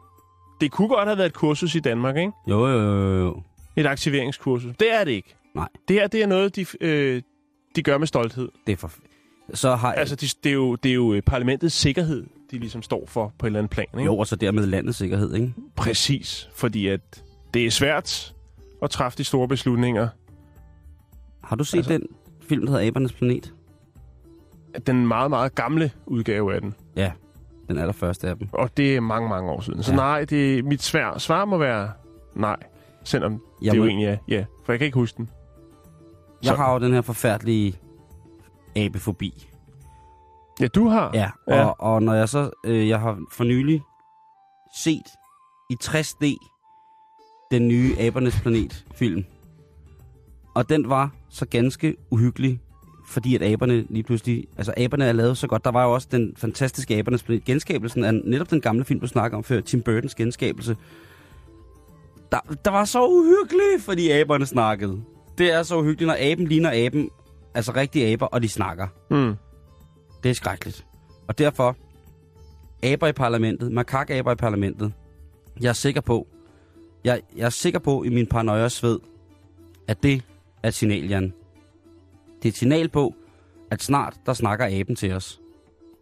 Det 0.60 0.70
kunne 0.70 0.88
godt 0.88 1.08
have 1.08 1.18
været 1.18 1.26
et 1.28 1.34
kursus 1.34 1.74
i 1.74 1.80
Danmark, 1.80 2.16
ikke? 2.16 2.32
Jo, 2.46 2.66
jo, 2.66 2.80
jo, 2.80 3.18
jo. 3.18 3.42
Et 3.76 3.86
aktiveringskursus. 3.86 4.76
Det 4.80 4.94
er 4.94 5.04
det 5.04 5.12
ikke. 5.12 5.36
Nej. 5.54 5.68
Det 5.88 5.96
her, 5.96 6.06
det 6.06 6.22
er 6.22 6.26
noget, 6.26 6.56
de, 6.56 6.66
øh, 6.80 7.22
de 7.76 7.82
gør 7.82 7.98
med 7.98 8.06
stolthed. 8.06 8.48
Det 8.66 8.72
er 8.72 8.76
for... 8.76 8.90
Så 9.54 9.74
har 9.76 9.92
Altså, 9.92 10.16
de, 10.16 10.26
det, 10.44 10.50
er 10.50 10.54
jo, 10.54 10.74
det 10.74 10.90
er 10.90 10.94
jo 10.94 11.12
øh, 11.14 11.22
parlamentets 11.22 11.74
sikkerhed, 11.74 12.26
de 12.50 12.58
ligesom 12.58 12.82
står 12.82 13.04
for 13.06 13.32
på 13.38 13.46
et 13.46 13.48
eller 13.48 13.58
andet 13.58 13.70
plan. 13.70 13.86
Ikke? 13.94 14.04
Jo, 14.04 14.18
og 14.18 14.26
så 14.26 14.36
dermed 14.36 14.66
landets 14.66 14.98
sikkerhed, 14.98 15.34
ikke? 15.34 15.54
Præcis, 15.76 16.50
fordi 16.54 16.86
at 16.86 17.24
det 17.54 17.66
er 17.66 17.70
svært 17.70 18.34
at 18.82 18.90
træffe 18.90 19.18
de 19.18 19.24
store 19.24 19.48
beslutninger. 19.48 20.08
Har 21.44 21.56
du 21.56 21.64
set 21.64 21.76
altså... 21.78 21.92
Den 21.92 22.02
film, 22.48 22.66
der 22.66 22.72
hedder 22.72 22.86
Abernes 22.86 23.12
Planet? 23.12 23.54
Den 24.86 25.06
meget, 25.06 25.30
meget 25.30 25.54
gamle 25.54 25.90
udgave 26.06 26.54
af 26.54 26.60
den. 26.60 26.74
Ja, 26.96 27.12
den 27.68 27.78
allerførste 27.78 28.28
af 28.28 28.36
dem. 28.36 28.48
Og 28.52 28.76
det 28.76 28.96
er 28.96 29.00
mange, 29.00 29.28
mange 29.28 29.50
år 29.50 29.60
siden. 29.60 29.82
Så 29.82 29.90
Ja. 29.92 29.96
nej, 29.96 30.24
det, 30.24 30.64
mit 30.64 30.82
svær, 30.82 31.18
svar 31.18 31.44
må 31.44 31.58
være 31.58 31.90
nej. 32.34 32.56
Selvom 33.04 33.32
det 33.32 33.66
Jeg, 33.66 33.74
jo 33.76 33.80
må, 33.82 33.86
egentlig 33.88 34.06
er 34.08 34.16
ja. 34.28 34.44
For 34.64 34.72
jeg 34.72 34.78
kan 34.78 34.86
ikke 34.86 34.98
huske 34.98 35.16
den. 35.16 35.30
Jeg 36.44 36.56
så- 36.56 36.56
har 36.56 36.72
jo 36.72 36.78
den 36.78 36.92
her 36.92 37.00
forfærdelige 37.02 37.78
abefobi. 38.76 39.48
Ja, 40.60 40.66
du 40.66 40.88
har. 40.88 41.10
Ja, 41.14 41.30
Ja. 41.48 41.64
og, 41.64 41.76
og 41.94 42.02
når 42.02 42.14
jeg 42.14 42.28
så... 42.28 42.50
Øh, 42.66 42.88
jeg 42.88 43.00
har 43.00 43.18
for 43.32 43.44
nylig 43.44 43.82
set 44.76 45.06
i 45.70 45.76
60D 45.84 46.36
den 47.50 47.68
nye 47.68 47.96
Abernes 47.98 48.40
Planet 48.40 48.84
film. 48.94 49.24
Og 50.54 50.68
den 50.68 50.88
var 50.90 51.10
så 51.28 51.46
ganske 51.46 51.96
uhyggelig 52.10 52.60
fordi 53.06 53.34
at 53.34 53.42
aberne 53.42 53.86
lige 53.90 54.02
pludselig... 54.02 54.44
Altså, 54.56 54.74
aberne 54.76 55.04
er 55.04 55.12
lavet 55.12 55.38
så 55.38 55.46
godt. 55.46 55.64
Der 55.64 55.70
var 55.70 55.84
jo 55.84 55.92
også 55.94 56.08
den 56.10 56.32
fantastiske 56.36 56.96
abernes 56.96 57.22
planet. 57.22 57.44
Genskabelsen 57.44 58.04
af 58.04 58.14
netop 58.14 58.50
den 58.50 58.60
gamle 58.60 58.84
film, 58.84 59.00
du 59.00 59.06
snakker 59.06 59.38
om 59.38 59.44
før, 59.44 59.60
Tim 59.60 59.82
Burtons 59.82 60.14
genskabelse. 60.14 60.76
Der, 62.32 62.38
der 62.64 62.70
var 62.70 62.84
så 62.84 63.06
uhyggeligt, 63.06 63.82
fordi 63.82 64.10
aberne 64.10 64.46
snakkede. 64.46 65.02
Det 65.38 65.52
er 65.52 65.62
så 65.62 65.78
uhyggeligt, 65.78 66.06
når 66.06 66.16
aben 66.20 66.46
ligner 66.46 66.86
aben, 66.86 67.10
altså 67.54 67.72
rigtige 67.72 68.12
aber, 68.12 68.26
og 68.26 68.42
de 68.42 68.48
snakker. 68.48 68.88
Mm. 69.10 69.34
Det 70.22 70.30
er 70.30 70.34
skrækkeligt. 70.34 70.86
Og 71.28 71.38
derfor, 71.38 71.76
aber 72.82 73.06
i 73.06 73.12
parlamentet, 73.12 73.72
makakaber 73.72 74.32
i 74.32 74.34
parlamentet, 74.34 74.92
jeg 75.60 75.68
er 75.68 75.72
sikker 75.72 76.00
på, 76.00 76.26
jeg, 77.04 77.20
jeg 77.36 77.44
er 77.44 77.50
sikker 77.50 77.78
på 77.78 78.02
i 78.02 78.08
min 78.08 78.26
paranoia 78.26 78.68
sved, 78.68 78.98
at 79.88 80.02
det 80.02 80.22
er 80.62 80.68
et 80.68 80.74
signal, 80.74 81.08
Jan. 81.08 81.34
Det 82.42 82.48
er 82.48 82.48
et 82.48 82.56
signal 82.56 82.88
på, 82.88 83.14
at 83.70 83.82
snart 83.82 84.16
der 84.26 84.32
snakker 84.32 84.80
aben 84.80 84.96
til 84.96 85.12
os. 85.12 85.40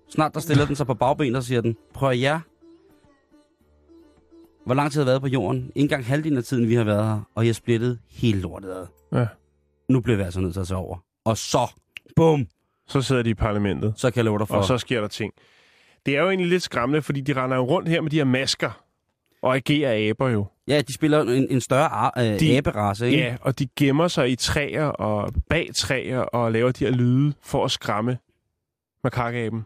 Snart 0.09 0.35
der 0.35 0.41
stiller 0.41 0.67
den 0.67 0.77
sig 0.77 0.87
på 0.87 0.95
bagbenet 0.95 1.37
og 1.37 1.43
siger 1.43 1.61
den, 1.61 1.77
prøv 1.95 2.17
jer. 2.17 2.41
Hvor 4.67 4.75
lang 4.75 4.93
tid 4.93 5.01
har 5.01 5.05
været 5.05 5.21
på 5.21 5.27
jorden? 5.29 5.59
Ikke 5.75 5.81
engang 5.85 6.07
halvdelen 6.07 6.39
af 6.39 6.45
tiden, 6.45 6.69
vi 6.69 6.75
har 6.75 6.85
været 6.85 7.05
her, 7.05 7.21
og 7.35 7.45
I 7.45 7.47
har 7.47 7.55
splittet 7.55 7.99
hele 8.11 8.41
lortet 8.41 8.71
ad. 8.71 8.87
Ja. 9.19 9.27
Nu 9.89 10.01
bliver 10.01 10.17
vi 10.17 10.23
altså 10.23 10.41
nødt 10.41 10.53
til 10.53 10.61
at 10.61 10.67
tage 10.67 10.79
over. 10.79 10.97
Og 11.25 11.37
så, 11.39 11.71
bum, 12.17 12.47
Så 12.89 13.03
sidder 13.03 13.23
de 13.23 13.31
i 13.31 13.35
parlamentet, 13.35 13.95
så 13.97 14.11
kan 14.11 14.17
jeg 14.17 14.25
love 14.25 14.39
dig 14.39 14.49
for. 14.49 14.55
og 14.55 14.65
så 14.65 14.79
sker 14.79 15.01
der 15.01 15.09
ting. 15.09 15.33
Det 16.07 16.17
er 16.17 16.21
jo 16.23 16.29
egentlig 16.29 16.49
lidt 16.49 16.63
skræmmende, 16.63 17.03
fordi 17.03 17.21
de 17.21 17.33
render 17.43 17.57
jo 17.57 17.63
rundt 17.65 17.89
her 17.89 18.01
med 18.01 18.11
de 18.11 18.17
her 18.17 18.25
masker 18.25 18.85
og 19.43 19.55
agerer 19.57 20.11
aber 20.11 20.29
jo. 20.29 20.47
Ja, 20.69 20.81
de 20.81 20.93
spiller 20.95 21.23
en, 21.23 21.47
en 21.51 21.61
større 21.61 21.89
ar, 21.89 22.13
øh, 22.19 22.41
De- 22.41 22.57
aberace, 22.57 23.07
ikke? 23.07 23.19
Ja, 23.19 23.37
og 23.41 23.59
de 23.59 23.69
gemmer 23.77 24.09
sig 24.09 24.31
i 24.31 24.37
træer 24.37 24.85
og 24.85 25.33
bag 25.49 25.71
træer 25.75 26.19
og 26.19 26.53
laver 26.53 26.73
de 26.73 26.85
her 26.85 26.93
lyde 26.93 27.33
for 27.43 27.65
at 27.65 27.71
skræmme 27.71 28.19
makakaben. 29.05 29.63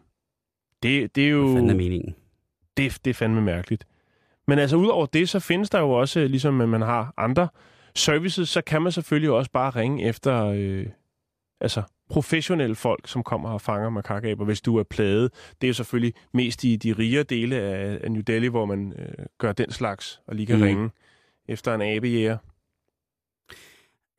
Det, 0.82 1.16
det 1.16 1.24
er 1.24 1.28
jo... 1.28 1.42
Hvad 1.44 1.54
fanden 1.54 1.70
er 1.70 1.74
meningen? 1.74 2.14
det, 2.76 2.98
det 3.04 3.10
er 3.10 3.14
fandme 3.14 3.40
mærkeligt. 3.42 3.86
Men 4.46 4.58
altså, 4.58 4.76
udover 4.76 5.06
det, 5.06 5.28
så 5.28 5.40
findes 5.40 5.70
der 5.70 5.78
jo 5.80 5.90
også, 5.90 6.26
ligesom 6.28 6.60
at 6.60 6.68
man 6.68 6.82
har 6.82 7.14
andre 7.16 7.48
services, 7.94 8.48
så 8.48 8.60
kan 8.60 8.82
man 8.82 8.92
selvfølgelig 8.92 9.30
også 9.30 9.50
bare 9.50 9.70
ringe 9.70 10.04
efter 10.04 10.46
øh, 10.46 10.86
altså, 11.60 11.82
professionelle 12.10 12.76
folk, 12.76 13.08
som 13.08 13.22
kommer 13.22 13.48
og 13.48 13.60
fanger 13.60 13.90
makakaber, 13.90 14.44
hvis 14.44 14.60
du 14.60 14.76
er 14.76 14.82
plaget. 14.82 15.32
Det 15.60 15.66
er 15.66 15.68
jo 15.68 15.74
selvfølgelig 15.74 16.14
mest 16.34 16.64
i 16.64 16.76
de 16.76 16.92
rigere 16.92 17.22
dele 17.22 17.56
af, 17.56 17.98
af 18.02 18.12
New 18.12 18.22
Delhi, 18.22 18.48
hvor 18.48 18.64
man 18.64 18.92
øh, 18.98 19.26
gør 19.38 19.52
den 19.52 19.70
slags, 19.70 20.20
og 20.26 20.34
lige 20.34 20.46
kan 20.46 20.56
mm. 20.56 20.62
ringe 20.62 20.90
efter 21.48 21.74
en 21.74 21.82
abejæger. 21.82 22.38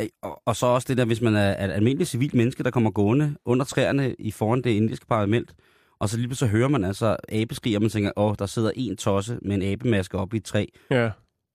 Øh, 0.02 0.08
Og, 0.22 0.42
og 0.46 0.56
så 0.56 0.66
også 0.66 0.86
det 0.90 0.98
der, 0.98 1.06
hvis 1.06 1.22
man 1.22 1.36
er, 1.36 1.66
et 1.66 1.72
almindeligt 1.72 2.10
civilt 2.10 2.34
menneske, 2.34 2.64
der 2.64 2.72
kommer 2.72 2.92
gående 2.92 3.36
under 3.46 3.66
træerne 3.66 4.16
i 4.20 4.32
foran 4.32 4.62
det 4.62 4.70
indiske 4.70 5.06
parlament, 5.06 5.56
og 6.00 6.10
så 6.10 6.18
lige 6.18 6.36
så 6.36 6.48
hører 6.48 6.68
man 6.68 6.84
altså 6.84 7.16
abeskrig, 7.32 7.76
og 7.76 7.82
man 7.82 7.90
tænker, 7.92 8.12
åh, 8.16 8.36
der 8.40 8.46
sidder 8.46 8.72
en 8.76 8.98
tosse 8.98 9.40
med 9.42 9.56
en 9.56 9.62
abemaske 9.62 10.18
oppe 10.18 10.36
i 10.36 10.40
et 10.40 10.44
træ. 10.46 10.66
Ja, 10.92 11.12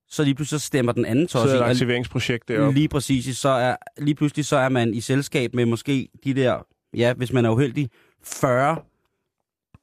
Så 0.09 0.25
lige 0.25 0.35
pludselig 0.35 0.61
så 0.61 0.67
stemmer 0.67 0.93
den 0.93 1.05
anden 1.05 1.29
så 1.29 1.39
tosse 1.39 1.57
er 1.57 1.61
i, 1.61 1.67
et 1.67 1.71
aktiveringsprojekt 1.71 2.49
deroppe. 2.49 2.75
lige 2.79 2.89
præcis, 2.89 3.39
så 3.39 3.49
er, 3.49 3.77
lige 3.99 4.15
pludselig 4.15 4.45
så 4.45 4.57
er 4.57 4.69
man 4.69 4.95
i 4.95 5.01
selskab 5.01 5.55
med 5.55 5.67
måske 5.67 6.09
de 6.25 6.35
der, 6.35 6.67
ja, 6.97 7.13
hvis 7.15 7.33
man 7.33 7.45
er 7.45 7.51
uheldig, 7.51 7.91
40 8.25 8.77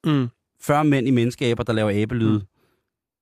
Mm. 0.05 0.27
40 0.61 0.83
mænd 0.85 1.07
i 1.07 1.11
menneskeaber, 1.11 1.63
der 1.63 1.73
laver 1.73 2.01
abelyde, 2.03 2.33
mm. 2.39 2.45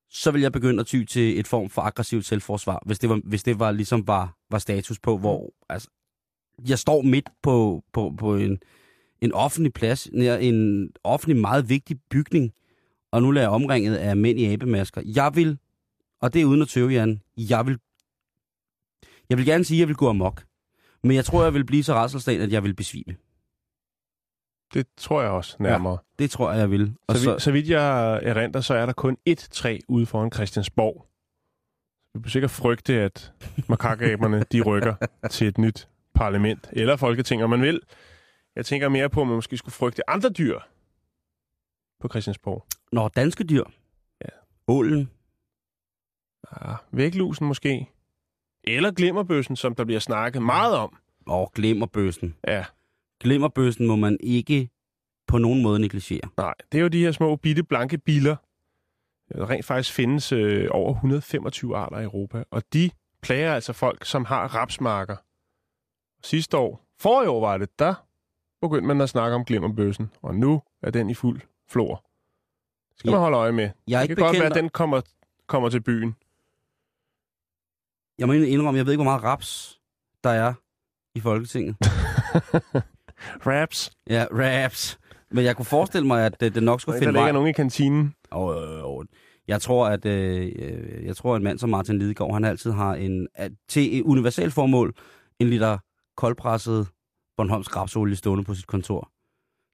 så 0.09 0.31
vil 0.31 0.41
jeg 0.41 0.51
begynde 0.51 0.79
at 0.79 0.85
ty 0.85 1.03
til 1.03 1.39
et 1.39 1.47
form 1.47 1.69
for 1.69 1.81
aggressivt 1.81 2.25
selvforsvar, 2.25 2.81
hvis 2.85 2.99
det 2.99 3.09
var, 3.09 3.21
hvis 3.23 3.43
det 3.43 3.59
var 3.59 3.71
ligesom 3.71 4.07
var, 4.07 4.35
var 4.51 4.59
status 4.59 4.99
på, 4.99 5.17
hvor 5.17 5.53
altså, 5.69 5.89
jeg 6.67 6.79
står 6.79 7.01
midt 7.01 7.29
på, 7.43 7.83
på, 7.93 8.13
på 8.17 8.35
en, 8.35 8.59
en 9.21 9.33
offentlig 9.33 9.73
plads, 9.73 10.09
nær 10.13 10.37
en 10.37 10.89
offentlig 11.03 11.37
meget 11.41 11.69
vigtig 11.69 11.97
bygning, 12.09 12.51
og 13.11 13.21
nu 13.21 13.29
er 13.29 13.39
jeg 13.39 13.49
omringet 13.49 13.95
af 13.95 14.17
mænd 14.17 14.39
i 14.39 14.53
abemasker. 14.53 15.01
Jeg 15.05 15.31
vil, 15.35 15.57
og 16.21 16.33
det 16.33 16.41
er 16.41 16.45
uden 16.45 16.61
at 16.61 16.67
tøve, 16.67 16.89
Jan, 16.91 17.21
jeg 17.37 17.65
vil, 17.65 17.79
jeg 19.29 19.37
vil 19.37 19.45
gerne 19.45 19.63
sige, 19.63 19.77
at 19.77 19.79
jeg 19.79 19.87
vil 19.87 19.95
gå 19.95 20.09
amok. 20.09 20.43
Men 21.03 21.15
jeg 21.15 21.25
tror, 21.25 21.43
jeg 21.43 21.53
vil 21.53 21.65
blive 21.65 21.83
så 21.83 21.93
rædselsdagen, 21.93 22.41
at 22.41 22.51
jeg 22.51 22.63
vil 22.63 22.73
besvime. 22.73 23.15
Det 24.73 24.87
tror 24.97 25.21
jeg 25.21 25.31
også 25.31 25.55
nærmere. 25.59 25.97
Det 26.19 26.31
tror 26.31 26.51
jeg, 26.51 26.59
jeg 26.59 26.71
vil. 26.71 26.95
Og 27.07 27.17
Så, 27.17 27.33
vi, 27.33 27.39
så 27.39 27.51
vidt 27.51 27.69
jeg 27.69 28.19
erindrer, 28.23 28.61
så 28.61 28.73
er 28.73 28.85
der 28.85 28.93
kun 28.93 29.17
ét 29.29 29.47
træ 29.51 29.79
ude 29.87 30.05
foran 30.05 30.31
Christiansborg. 30.31 31.07
Vi 32.13 32.21
kan 32.21 32.31
sikkert 32.31 32.51
frygte, 32.51 32.93
at 32.93 33.33
makakaberne 33.69 34.43
de 34.51 34.61
rykker 34.61 34.95
til 35.31 35.47
et 35.47 35.57
nyt 35.57 35.87
parlament 36.13 36.69
eller 36.71 36.95
folketing, 36.95 37.43
om 37.43 37.49
man 37.49 37.61
vil. 37.61 37.81
Jeg 38.57 38.65
tænker 38.65 38.89
mere 38.89 39.09
på, 39.09 39.21
at 39.21 39.27
man 39.27 39.35
måske 39.35 39.57
skulle 39.57 39.73
frygte 39.73 40.09
andre 40.09 40.29
dyr 40.29 40.59
på 41.99 42.07
Christiansborg. 42.07 42.65
Når 42.91 43.07
danske 43.07 43.43
dyr. 43.43 43.63
Ja. 44.21 44.29
Ålen. 44.67 45.11
Ah, 46.51 46.75
væglusen 46.91 47.47
måske. 47.47 47.89
Eller 48.63 48.91
glimmerbøssen, 48.91 49.55
som 49.55 49.75
der 49.75 49.85
bliver 49.85 49.99
snakket 49.99 50.41
meget 50.41 50.75
om. 50.75 50.97
Og 51.25 51.51
glimmerbøssen. 51.55 52.35
Ja, 52.47 52.65
Glimmerbøssen 53.19 53.87
må 53.87 53.95
man 53.95 54.17
ikke 54.19 54.69
på 55.27 55.37
nogen 55.37 55.63
måde 55.63 55.79
negligere. 55.79 56.29
nej. 56.37 56.53
Det 56.71 56.77
er 56.77 56.81
jo 56.81 56.87
de 56.87 56.99
her 56.99 57.11
små, 57.11 57.35
bitte, 57.35 57.63
blanke 57.63 57.97
biller. 57.97 58.35
Der 59.33 59.49
rent 59.49 59.65
faktisk 59.65 59.93
findes 59.95 60.31
øh, 60.31 60.67
over 60.71 60.93
125 60.93 61.77
arter 61.77 61.99
i 61.99 62.03
Europa. 62.03 62.43
Og 62.51 62.73
de 62.73 62.89
plager 63.21 63.53
altså 63.53 63.73
folk, 63.73 64.05
som 64.05 64.25
har 64.25 64.47
rapsmarker. 64.55 65.15
Sidste 66.23 66.57
år, 66.57 66.85
forrige 66.99 67.29
år 67.29 67.39
var 67.39 67.57
det, 67.57 67.79
der 67.79 68.06
begyndte 68.61 68.87
man 68.87 69.01
at 69.01 69.09
snakke 69.09 69.35
om 69.35 69.45
glimmerbøssen. 69.45 70.11
Og 70.21 70.35
nu 70.35 70.61
er 70.81 70.91
den 70.91 71.09
i 71.09 71.13
fuld 71.13 71.41
flor. 71.69 72.03
Skal 72.95 73.09
Ja. 73.09 73.11
man 73.15 73.19
holde 73.21 73.37
øje 73.37 73.51
med. 73.51 73.69
Jeg 73.87 73.95
er 73.95 73.99
Det 74.01 74.03
ikke 74.09 74.15
kan 74.15 74.23
godt 74.25 74.33
være, 74.33 74.41
bekendt, 74.41 74.57
at 74.57 74.61
den 74.63 74.69
kommer, 74.69 75.01
kommer 75.47 75.69
til 75.69 75.81
byen. 75.81 76.15
jeg 78.19 78.27
må 78.27 78.33
indrømme, 78.33 78.77
jeg 78.77 78.85
ved 78.85 78.93
ikke, 78.93 79.03
hvor 79.03 79.11
meget 79.11 79.23
raps 79.23 79.79
der 80.23 80.29
er 80.29 80.53
i 81.15 81.19
Folketinget. 81.19 81.75
Raps. 83.47 83.91
Ja, 84.09 84.25
raps. 84.31 84.99
Men 85.31 85.45
jeg 85.45 85.55
kunne 85.55 85.65
forestille 85.65 86.07
mig, 86.07 86.25
at 86.25 86.43
øh, 86.43 86.53
det 86.55 86.63
nok 86.63 86.81
skulle 86.81 86.93
Der 86.93 86.99
finde 86.99 87.11
ligger 87.11 87.23
vej. 87.23 87.31
nogen 87.31 87.49
i 87.49 87.51
kantinen. 87.53 88.15
Oh, 88.31 88.47
oh, 88.47 88.83
oh. 88.97 89.05
Jeg 89.47 89.61
tror, 89.61 89.87
at 89.87 90.05
øh, 90.05 90.51
øh, 90.55 91.05
jeg 91.05 91.15
tror, 91.15 91.33
at 91.33 91.37
en 91.37 91.43
mand 91.43 91.59
som 91.59 91.69
Martin 91.69 91.97
Lidegaard, 91.99 92.33
han 92.33 92.45
altid 92.45 92.71
har 92.71 92.95
en, 92.95 93.27
at, 93.35 93.51
til 93.67 93.99
et 93.99 94.53
formål, 94.53 94.93
en 95.39 95.49
liter 95.49 95.77
koldpresset 96.17 96.87
Bornholms 97.37 97.67
grabsolie 97.67 98.15
stående 98.15 98.43
på 98.43 98.53
sit 98.55 98.67
kontor. 98.67 99.11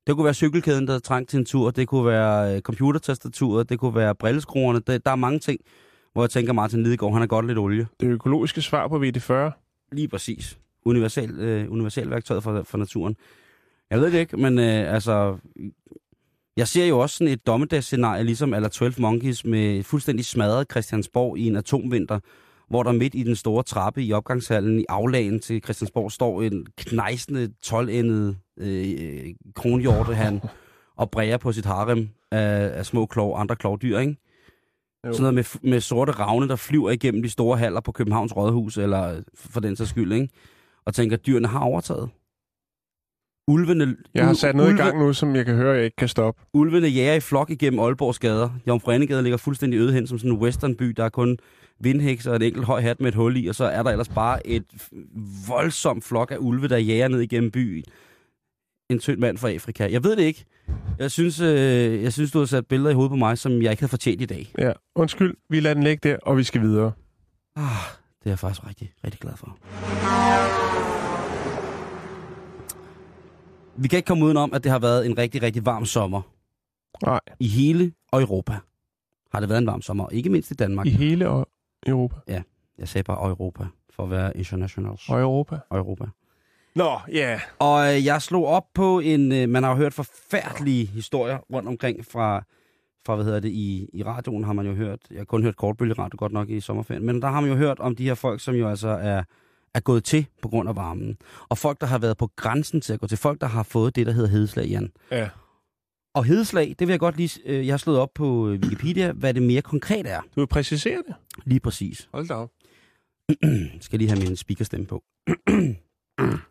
Det 0.07 0.15
kunne 0.15 0.25
være 0.25 0.33
cykelkæden, 0.33 0.87
der 0.87 0.99
trængte 0.99 1.31
til 1.31 1.39
en 1.39 1.45
tur. 1.45 1.71
Det 1.71 1.87
kunne 1.87 2.05
være 2.05 2.55
øh, 2.55 2.61
computertastaturet. 2.61 3.69
Det 3.69 3.79
kunne 3.79 3.95
være 3.95 4.15
brilleskruerne. 4.15 4.79
Det, 4.79 5.05
der 5.05 5.11
er 5.11 5.15
mange 5.15 5.39
ting, 5.39 5.59
hvor 6.13 6.23
jeg 6.23 6.29
tænker, 6.29 6.53
Martin 6.53 6.83
Lidegaard, 6.83 7.13
han 7.13 7.21
har 7.21 7.27
godt 7.27 7.47
lidt 7.47 7.57
olie. 7.57 7.87
Det 7.99 8.07
økologiske 8.07 8.61
svar 8.61 8.87
på 8.87 9.03
VD40. 9.03 9.33
Lige 9.91 10.07
præcis. 10.07 10.59
Universal, 10.85 11.39
øh, 11.39 11.71
universal 11.71 12.09
værktøjet 12.09 12.43
for, 12.43 12.63
for 12.63 12.77
naturen. 12.77 13.15
Jeg 13.89 13.99
ved 13.99 14.11
det 14.11 14.19
ikke, 14.19 14.37
men 14.37 14.59
øh, 14.59 14.93
altså... 14.93 15.37
Jeg 16.57 16.67
ser 16.67 16.85
jo 16.85 16.99
også 16.99 17.17
sådan 17.17 17.33
et 17.33 17.47
dommedagsscenarie, 17.47 18.23
ligesom 18.23 18.53
eller 18.53 18.69
12 18.69 18.93
Monkeys, 18.97 19.45
med 19.45 19.83
fuldstændig 19.83 20.25
smadret 20.25 20.67
Christiansborg 20.71 21.37
i 21.37 21.47
en 21.47 21.55
atomvinter, 21.55 22.19
hvor 22.69 22.83
der 22.83 22.91
midt 22.91 23.15
i 23.15 23.23
den 23.23 23.35
store 23.35 23.63
trappe 23.63 24.03
i 24.03 24.13
opgangshallen 24.13 24.79
i 24.79 24.85
aflagen 24.89 25.39
til 25.39 25.63
Christiansborg 25.63 26.11
står 26.11 26.41
en 26.41 26.65
knejsende, 26.77 27.49
12-endet 27.65 28.37
øh, 28.57 29.33
kronhjorte, 29.55 30.13
han 30.15 30.41
og 30.97 31.11
bræger 31.11 31.37
på 31.37 31.51
sit 31.51 31.65
harem 31.65 32.09
af, 32.31 32.77
af 32.77 32.85
små 32.85 33.05
klov, 33.05 33.39
andre 33.39 33.55
klovdyr, 33.55 33.99
ikke? 33.99 34.15
Jo. 35.07 35.13
Sådan 35.13 35.21
noget 35.21 35.33
med, 35.33 35.71
med 35.71 35.81
sorte 35.81 36.11
ravne, 36.11 36.47
der 36.47 36.55
flyver 36.55 36.91
igennem 36.91 37.23
de 37.23 37.29
store 37.29 37.57
haller 37.57 37.81
på 37.81 37.91
Københavns 37.91 38.35
Rådhus, 38.35 38.77
eller 38.77 39.21
for 39.35 39.59
den 39.59 39.75
sags 39.75 39.89
skyld, 39.89 40.13
ikke? 40.13 40.29
Og 40.85 40.93
tænker, 40.93 41.17
at 41.17 41.25
dyrene 41.25 41.47
har 41.47 41.59
overtaget. 41.59 42.09
Ulvene, 43.47 43.95
Jeg 44.13 44.25
har 44.25 44.33
sat 44.33 44.55
noget 44.55 44.69
ulve, 44.69 44.79
i 44.79 44.83
gang 44.83 44.99
nu, 44.99 45.13
som 45.13 45.35
jeg 45.35 45.45
kan 45.45 45.55
høre, 45.55 45.75
jeg 45.75 45.85
ikke 45.85 45.95
kan 45.95 46.07
stoppe. 46.07 46.41
Ulvene 46.53 46.87
jager 46.87 47.13
i 47.13 47.19
flok 47.19 47.49
igennem 47.49 47.79
Aalborgs 47.79 48.19
gader. 48.19 48.49
Jomfru 48.67 48.91
ligger 48.91 49.37
fuldstændig 49.37 49.79
øde 49.79 49.93
hen 49.93 50.07
som 50.07 50.17
sådan 50.17 50.31
en 50.31 50.37
westernby. 50.37 50.85
Der 50.85 51.03
er 51.05 51.09
kun 51.09 51.37
vindhæks 51.83 52.27
og 52.27 52.35
en 52.35 52.41
enkelt 52.41 52.65
høj 52.65 52.81
hat 52.81 53.01
med 53.01 53.07
et 53.07 53.15
hul 53.15 53.37
i, 53.37 53.47
og 53.47 53.55
så 53.55 53.65
er 53.65 53.83
der 53.83 53.91
ellers 53.91 54.09
bare 54.09 54.47
et 54.47 54.65
voldsomt 55.47 56.03
flok 56.03 56.31
af 56.31 56.37
ulve, 56.39 56.67
der 56.67 56.77
jager 56.77 57.07
ned 57.07 57.19
igennem 57.19 57.51
byen. 57.51 57.83
En 58.89 58.99
tynd 58.99 59.19
mand 59.19 59.37
fra 59.37 59.49
Afrika. 59.49 59.87
Jeg 59.91 60.03
ved 60.03 60.15
det 60.15 60.23
ikke. 60.23 60.45
Jeg 60.99 61.11
synes, 61.11 61.39
øh, 61.39 62.03
jeg 62.03 62.13
synes 62.13 62.31
du 62.31 62.39
har 62.39 62.45
sat 62.45 62.67
billeder 62.67 62.91
i 62.91 62.93
hovedet 62.93 63.09
på 63.09 63.15
mig, 63.15 63.37
som 63.37 63.61
jeg 63.61 63.71
ikke 63.71 63.81
havde 63.81 63.89
fortjent 63.89 64.21
i 64.21 64.25
dag. 64.25 64.53
Ja, 64.57 64.71
undskyld, 64.95 65.35
vi 65.49 65.59
lader 65.59 65.73
den 65.73 65.83
ligge 65.83 66.09
der, 66.09 66.17
og 66.21 66.37
vi 66.37 66.43
skal 66.43 66.61
videre. 66.61 66.91
Ah, 67.55 67.63
det 68.19 68.25
er 68.25 68.31
jeg 68.31 68.39
faktisk 68.39 68.67
rigtig, 68.67 68.93
rigtig 69.05 69.19
glad 69.19 69.33
for. 69.37 69.57
Vi 73.75 73.87
kan 73.87 73.97
ikke 73.97 74.07
komme 74.07 74.25
udenom, 74.25 74.53
at 74.53 74.63
det 74.63 74.71
har 74.71 74.79
været 74.79 75.05
en 75.05 75.17
rigtig, 75.17 75.41
rigtig 75.41 75.65
varm 75.65 75.85
sommer. 75.85 76.21
Nej, 77.05 77.19
I 77.39 77.47
hele 77.47 77.93
Europa 78.13 78.57
har 79.31 79.39
det 79.39 79.49
været 79.49 79.61
en 79.61 79.67
varm 79.67 79.81
sommer. 79.81 80.09
Ikke 80.09 80.29
mindst 80.29 80.51
i 80.51 80.53
Danmark. 80.53 80.87
i 80.87 80.89
hele 80.89 81.25
Eu- 81.87 81.89
Europa. 81.91 82.15
Jeg 82.77 82.87
sagde 82.87 83.03
bare 83.03 83.29
Europa, 83.29 83.65
for 83.95 84.03
at 84.03 84.09
være 84.09 84.37
internationals. 84.37 85.09
Og 85.09 85.21
Europa. 85.21 85.59
Europa. 85.71 86.05
Nå, 86.75 86.99
ja. 87.11 87.39
Og 87.59 87.95
øh, 87.95 88.05
jeg 88.05 88.21
slog 88.21 88.45
op 88.45 88.63
på 88.73 88.99
en... 88.99 89.31
Øh, 89.31 89.49
man 89.49 89.63
har 89.63 89.69
jo 89.69 89.75
hørt 89.75 89.93
forfærdelige 89.93 90.85
historier 90.85 91.37
rundt 91.53 91.67
omkring 91.69 92.05
fra, 92.05 92.43
fra 93.05 93.15
hvad 93.15 93.25
hedder 93.25 93.39
det, 93.39 93.49
i, 93.49 93.89
i 93.93 94.03
radioen 94.03 94.43
har 94.43 94.53
man 94.53 94.65
jo 94.65 94.73
hørt... 94.73 94.99
Jeg 95.11 95.19
har 95.19 95.25
kun 95.25 95.43
hørt 95.43 95.55
kortbølgeradio 95.55 96.15
godt 96.17 96.31
nok 96.31 96.49
i 96.49 96.59
sommerferien, 96.59 97.05
men 97.05 97.21
der 97.21 97.27
har 97.27 97.41
man 97.41 97.49
jo 97.49 97.55
hørt 97.55 97.79
om 97.79 97.95
de 97.95 98.03
her 98.03 98.15
folk, 98.15 98.41
som 98.41 98.55
jo 98.55 98.69
altså 98.69 98.87
er, 98.87 99.23
er 99.73 99.79
gået 99.79 100.03
til 100.03 100.25
på 100.41 100.47
grund 100.47 100.69
af 100.69 100.75
varmen. 100.75 101.17
Og 101.49 101.57
folk, 101.57 101.81
der 101.81 101.87
har 101.87 101.97
været 101.97 102.17
på 102.17 102.29
grænsen 102.35 102.81
til 102.81 102.93
at 102.93 102.99
gå 102.99 103.07
til. 103.07 103.17
Folk, 103.17 103.41
der 103.41 103.47
har 103.47 103.63
fået 103.63 103.95
det, 103.95 104.05
der 104.07 104.11
hedder 104.11 104.29
hedeslag, 104.29 104.65
Jan. 104.65 104.91
Ja. 105.11 105.29
Og 106.15 106.25
hedeslag, 106.25 106.75
det 106.79 106.87
vil 106.87 106.89
jeg 106.93 106.99
godt 106.99 107.17
lige... 107.17 107.39
Øh, 107.45 107.67
jeg 107.67 107.73
har 107.73 107.77
slået 107.77 107.99
op 107.99 108.13
på 108.13 108.47
øh, 108.49 108.59
Wikipedia, 108.59 109.11
hvad 109.11 109.33
det 109.33 109.43
mere 109.43 109.61
konkret 109.61 110.05
er. 110.05 110.21
Du 110.21 110.41
vil 110.41 110.47
præcisere 110.47 111.03
det? 111.07 111.15
Lige 111.45 111.59
præcis. 111.59 112.09
Hold 112.11 112.27
da 112.27 112.33
op. 112.33 112.51
skal 113.85 113.99
lige 113.99 114.09
have 114.09 114.19
min 114.19 114.35
speakerstemme 114.35 114.87
på. 114.87 115.03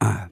Ah. 0.00 0.28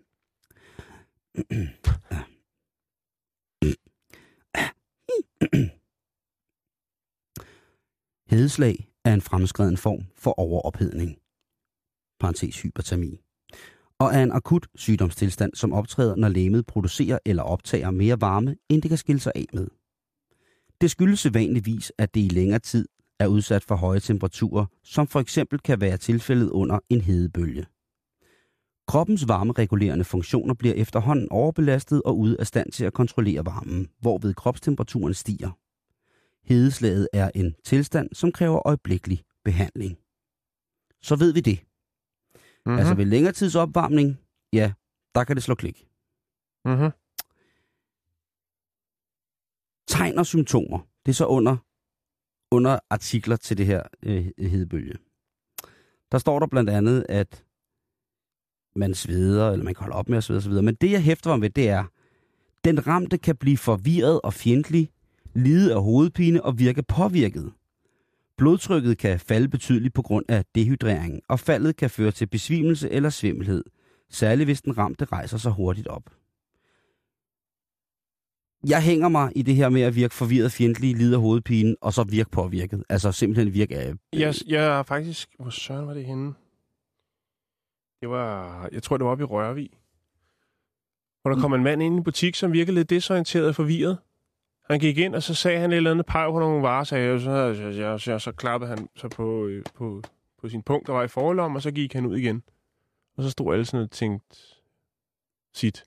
Hedeslag 8.30 8.88
er 9.04 9.14
en 9.14 9.20
fremskreden 9.20 9.76
form 9.76 10.06
for 10.16 10.32
overophedning, 10.38 11.18
parentes 12.20 12.62
hypertermi, 12.62 13.20
og 14.00 14.14
er 14.14 14.22
en 14.22 14.32
akut 14.32 14.66
sygdomstilstand, 14.74 15.54
som 15.54 15.72
optræder, 15.72 16.16
når 16.16 16.28
lemet 16.28 16.66
producerer 16.66 17.18
eller 17.24 17.42
optager 17.42 17.90
mere 17.90 18.20
varme, 18.20 18.56
end 18.68 18.82
det 18.82 18.88
kan 18.88 18.98
skille 18.98 19.20
sig 19.20 19.32
af 19.34 19.46
med. 19.52 19.68
Det 20.80 20.90
skyldes 20.90 21.20
sædvanligvis, 21.20 21.92
at 21.98 22.14
det 22.14 22.20
i 22.20 22.28
længere 22.28 22.58
tid 22.58 22.88
er 23.18 23.26
udsat 23.26 23.64
for 23.64 23.74
høje 23.74 24.00
temperaturer, 24.00 24.66
som 24.84 25.06
for 25.06 25.20
eksempel 25.20 25.58
kan 25.60 25.80
være 25.80 25.96
tilfældet 25.96 26.50
under 26.50 26.78
en 26.88 27.00
hedebølge. 27.00 27.66
Kroppens 28.88 29.28
varmeregulerende 29.28 30.04
funktioner 30.04 30.54
bliver 30.54 30.74
efterhånden 30.74 31.28
overbelastet 31.30 32.02
og 32.02 32.18
ude 32.18 32.36
af 32.40 32.46
stand 32.46 32.72
til 32.72 32.84
at 32.84 32.92
kontrollere 32.92 33.46
varmen, 33.46 33.88
hvorved 34.00 34.34
kropstemperaturen 34.34 35.14
stiger. 35.14 35.50
Hedeslaget 36.44 37.08
er 37.12 37.30
en 37.34 37.54
tilstand, 37.64 38.08
som 38.12 38.32
kræver 38.32 38.66
øjeblikkelig 38.66 39.22
behandling. 39.44 39.98
Så 41.02 41.16
ved 41.16 41.32
vi 41.32 41.40
det. 41.40 41.69
Mm-hmm. 42.66 42.78
Altså 42.78 42.94
ved 42.94 43.04
længere 43.04 43.32
tids 43.32 43.54
opvarmning, 43.54 44.20
ja, 44.52 44.72
der 45.14 45.24
kan 45.24 45.36
det 45.36 45.42
slå 45.42 45.54
klik. 45.54 45.86
Mm-hmm. 46.64 46.90
Tegn 49.88 50.18
og 50.18 50.26
symptomer, 50.26 50.78
det 51.06 51.12
er 51.12 51.14
så 51.14 51.26
under, 51.26 51.56
under 52.50 52.78
artikler 52.90 53.36
til 53.36 53.58
det 53.58 53.66
her 53.66 53.82
øh, 54.02 54.30
hedebølge. 54.38 54.98
Der 56.12 56.18
står 56.18 56.38
der 56.38 56.46
blandt 56.46 56.70
andet, 56.70 57.06
at 57.08 57.44
man 58.76 58.94
sveder, 58.94 59.50
eller 59.50 59.64
man 59.64 59.74
kan 59.74 59.82
holde 59.82 59.96
op 59.96 60.08
med 60.08 60.18
at 60.18 60.24
svede 60.24 60.38
osv. 60.38 60.52
Men 60.52 60.74
det, 60.74 60.90
jeg 60.90 61.02
hæfter 61.02 61.30
mig 61.30 61.40
ved, 61.40 61.50
det 61.50 61.68
er, 61.68 61.84
den 62.64 62.86
ramte 62.86 63.18
kan 63.18 63.36
blive 63.36 63.56
forvirret 63.56 64.20
og 64.20 64.34
fjendtlig, 64.34 64.90
lide 65.34 65.74
af 65.74 65.82
hovedpine 65.82 66.44
og 66.44 66.58
virke 66.58 66.82
påvirket. 66.82 67.52
Blodtrykket 68.40 68.98
kan 68.98 69.20
falde 69.20 69.48
betydeligt 69.48 69.94
på 69.94 70.02
grund 70.02 70.24
af 70.28 70.44
dehydrering, 70.54 71.20
og 71.28 71.40
faldet 71.40 71.76
kan 71.76 71.90
føre 71.90 72.10
til 72.10 72.26
besvimelse 72.26 72.90
eller 72.90 73.10
svimmelhed, 73.10 73.64
særligt 74.10 74.46
hvis 74.46 74.62
den 74.62 74.78
ramte 74.78 75.04
rejser 75.04 75.38
sig 75.38 75.52
hurtigt 75.52 75.86
op. 75.86 76.02
Jeg 78.66 78.82
hænger 78.82 79.08
mig 79.08 79.32
i 79.36 79.42
det 79.42 79.54
her 79.54 79.68
med 79.68 79.82
at 79.82 79.94
virke 79.94 80.14
forvirret, 80.14 80.52
fjendtlig, 80.52 80.96
lide 80.96 81.14
af 81.14 81.20
hovedpine, 81.20 81.76
og 81.80 81.92
så 81.92 82.04
virke 82.04 82.30
påvirket. 82.30 82.84
Altså 82.88 83.12
simpelthen 83.12 83.54
virke 83.54 83.76
af... 83.78 83.94
Jeg, 84.12 84.34
jeg 84.46 84.78
er 84.78 84.82
faktisk... 84.82 85.28
Hvor 85.38 85.50
søren 85.50 85.86
var 85.86 85.94
det 85.94 86.04
henne? 86.04 86.34
Det 88.00 88.08
var... 88.08 88.68
Jeg 88.72 88.82
tror, 88.82 88.96
det 88.96 89.04
var 89.04 89.10
oppe 89.10 89.22
i 89.22 89.24
Rørvig. 89.24 89.70
Hvor 91.22 91.30
der 91.30 91.40
kom 91.40 91.54
en 91.54 91.62
mand 91.62 91.82
ind 91.82 91.94
i 91.94 91.96
en 91.96 92.04
butik, 92.04 92.34
som 92.34 92.52
virkede 92.52 92.74
lidt 92.74 92.90
desorienteret 92.90 93.48
og 93.48 93.54
forvirret. 93.54 93.98
Han 94.70 94.80
gik 94.80 94.98
ind, 94.98 95.14
og 95.14 95.22
så 95.22 95.34
sagde 95.34 95.58
han 95.58 95.72
et 95.72 95.76
eller 95.76 95.90
andet 95.90 96.06
peg 96.06 96.26
på 96.30 96.38
nogle 96.38 96.62
varer, 96.62 96.84
sagde 96.84 97.06
jeg, 97.08 97.20
så, 97.20 97.54
så, 97.54 97.72
så, 97.72 97.98
så, 97.98 98.18
så 98.18 98.32
klappede 98.32 98.68
han 98.70 98.88
så 98.96 99.08
på, 99.08 99.46
øh, 99.46 99.64
på, 99.74 100.02
på 100.40 100.48
sin 100.48 100.62
punkt, 100.62 100.86
der 100.86 100.92
var 100.92 101.02
i 101.02 101.08
forlom, 101.08 101.54
og 101.54 101.62
så 101.62 101.70
gik 101.70 101.92
han 101.92 102.06
ud 102.06 102.16
igen. 102.16 102.42
Og 103.16 103.22
så 103.22 103.30
stod 103.30 103.52
alle 103.52 103.64
sådan 103.64 103.84
og 103.84 103.90
tænkte 103.90 104.38
sit. 105.54 105.84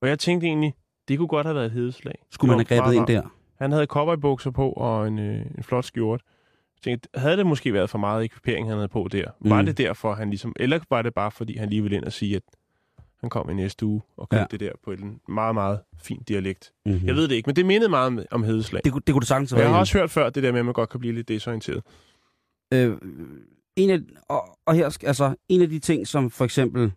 Og 0.00 0.08
jeg 0.08 0.18
tænkte 0.18 0.46
egentlig, 0.46 0.74
det 1.08 1.18
kunne 1.18 1.28
godt 1.28 1.46
have 1.46 1.54
været 1.54 1.66
et 1.66 1.72
hedeslag. 1.72 2.14
Skulle 2.30 2.56
man 2.56 2.66
have 2.66 2.80
grebet 2.80 2.96
ind 2.96 3.06
der? 3.06 3.22
Han 3.58 3.72
havde 3.72 3.86
cowboybukser 3.86 4.50
på 4.50 4.70
og 4.72 5.08
en, 5.08 5.18
øh, 5.18 5.46
en 5.58 5.62
flot 5.62 5.84
skjort. 5.84 6.22
Jeg 6.76 6.82
tænkte, 6.82 7.08
havde 7.14 7.36
det 7.36 7.46
måske 7.46 7.72
været 7.72 7.90
for 7.90 7.98
meget 7.98 8.24
ekvipering, 8.24 8.68
han 8.68 8.76
havde 8.76 8.88
på 8.88 9.08
der? 9.12 9.30
Mm. 9.40 9.50
Var 9.50 9.62
det 9.62 9.78
derfor, 9.78 10.14
han 10.14 10.30
ligesom... 10.30 10.52
Eller 10.56 10.80
var 10.90 11.02
det 11.02 11.14
bare, 11.14 11.30
fordi 11.30 11.56
han 11.56 11.68
lige 11.68 11.82
ville 11.82 11.96
ind 11.96 12.04
og 12.04 12.12
sige, 12.12 12.36
at 12.36 12.42
han 13.22 13.30
kom 13.30 13.50
i 13.50 13.54
næste 13.54 13.86
uge 13.86 14.02
og 14.16 14.28
købte 14.28 14.38
Ja. 14.40 14.46
det 14.50 14.60
der 14.60 14.70
på 14.84 14.92
en 14.92 15.20
meget, 15.28 15.54
meget 15.54 15.78
fin 16.02 16.22
dialekt. 16.28 16.72
Mm-hmm. 16.86 17.06
Jeg 17.06 17.14
ved 17.14 17.28
det 17.28 17.34
ikke, 17.34 17.46
men 17.46 17.56
det 17.56 17.66
mindede 17.66 17.90
meget 17.90 18.06
om, 18.06 18.20
om 18.30 18.42
hedeslag. 18.44 18.80
Det, 18.84 18.92
kunne- 18.92 19.02
det 19.06 19.12
kunne 19.12 19.20
det 19.20 19.28
sagtens 19.28 19.52
være. 19.54 19.62
jeg 19.62 19.70
har 19.70 19.78
også 19.78 19.98
hørt 19.98 20.10
før 20.10 20.30
det 20.30 20.42
der 20.42 20.52
med, 20.52 20.58
at 20.58 20.64
man 20.64 20.74
godt 20.74 20.88
kan 20.90 21.00
blive 21.00 21.14
lidt 21.14 21.28
desorienteret. 21.28 21.82
Øh, 22.72 22.96
en 23.76 23.90
af, 23.90 23.98
og, 24.28 24.58
og 24.66 24.74
her, 24.74 24.98
altså, 25.06 25.34
en 25.48 25.62
af 25.62 25.68
de 25.68 25.78
ting, 25.78 26.06
som 26.08 26.30
for 26.30 26.44
eksempel 26.44 26.92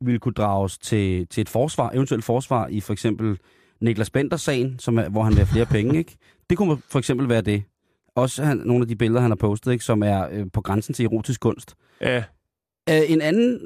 ville 0.00 0.18
kunne 0.18 0.34
drages 0.34 0.78
til, 0.78 1.26
til 1.28 1.40
et 1.40 1.48
forsvar, 1.48 1.90
eventuelt 1.90 2.24
forsvar 2.24 2.66
i 2.68 2.80
for 2.80 2.92
eksempel 2.92 3.38
Niklas 3.80 4.10
Bender-sagen, 4.10 4.78
som 4.78 4.98
er, 4.98 5.08
hvor 5.08 5.22
han 5.22 5.32
vil 5.32 5.38
have 5.38 5.46
flere 5.52 5.66
penge, 5.66 5.98
ikke? 5.98 6.16
Det 6.50 6.58
kunne 6.58 6.76
for 6.88 6.98
eksempel 6.98 7.28
være 7.28 7.40
det. 7.40 7.62
Også 8.14 8.44
han, 8.44 8.56
nogle 8.56 8.82
af 8.82 8.88
de 8.88 8.96
billeder, 8.96 9.20
han 9.20 9.30
har 9.30 9.36
postet, 9.36 9.72
ikke, 9.72 9.84
som 9.84 10.02
er 10.02 10.28
øh, 10.32 10.46
på 10.52 10.60
grænsen 10.60 10.94
til 10.94 11.04
erotisk 11.04 11.40
kunst. 11.40 11.74
Ja, 12.00 12.24
Øh, 12.90 13.00
en 13.08 13.20
anden, 13.20 13.60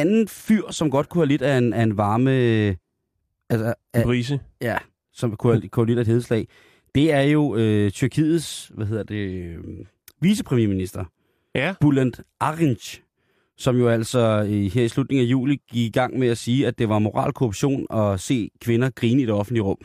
anden 0.00 0.28
fyr, 0.28 0.70
som 0.70 0.90
godt 0.90 1.08
kunne 1.08 1.20
have 1.22 1.28
lidt 1.28 1.42
af 1.42 1.58
en, 1.58 1.72
af 1.72 1.82
en 1.82 1.96
varme... 1.96 2.30
Øh, 2.36 2.74
altså, 3.50 3.66
en 3.66 3.72
af, 3.94 4.02
brise. 4.04 4.40
ja, 4.60 4.76
som 5.12 5.36
kunne 5.36 5.52
have, 5.52 5.68
kunne 5.68 5.82
have 5.82 5.86
lidt 5.86 5.98
af 5.98 6.02
et 6.02 6.06
hedeslag, 6.08 6.46
det 6.94 7.12
er 7.12 7.22
jo 7.22 7.56
øh, 7.56 7.90
Tyrkiets, 7.90 8.70
hvad 8.74 8.86
hedder 8.86 9.02
det, 9.02 9.14
øh, 9.16 9.56
vicepremierminister. 10.20 11.04
Ja, 11.54 11.74
Bülent 11.84 12.20
Arınç, 12.44 13.00
som 13.56 13.76
jo 13.76 13.88
altså 13.88 14.40
i, 14.48 14.68
her 14.68 14.82
i 14.84 14.88
slutningen 14.88 15.26
af 15.26 15.30
juli 15.30 15.52
gik 15.72 15.86
i 15.86 15.90
gang 15.90 16.18
med 16.18 16.28
at 16.28 16.38
sige, 16.38 16.66
at 16.66 16.78
det 16.78 16.88
var 16.88 16.98
moral 16.98 17.32
korruption 17.32 17.86
at 17.90 18.20
se 18.20 18.50
kvinder 18.60 18.90
grine 18.90 19.22
i 19.22 19.24
det 19.26 19.34
offentlige 19.34 19.62
rum. 19.62 19.78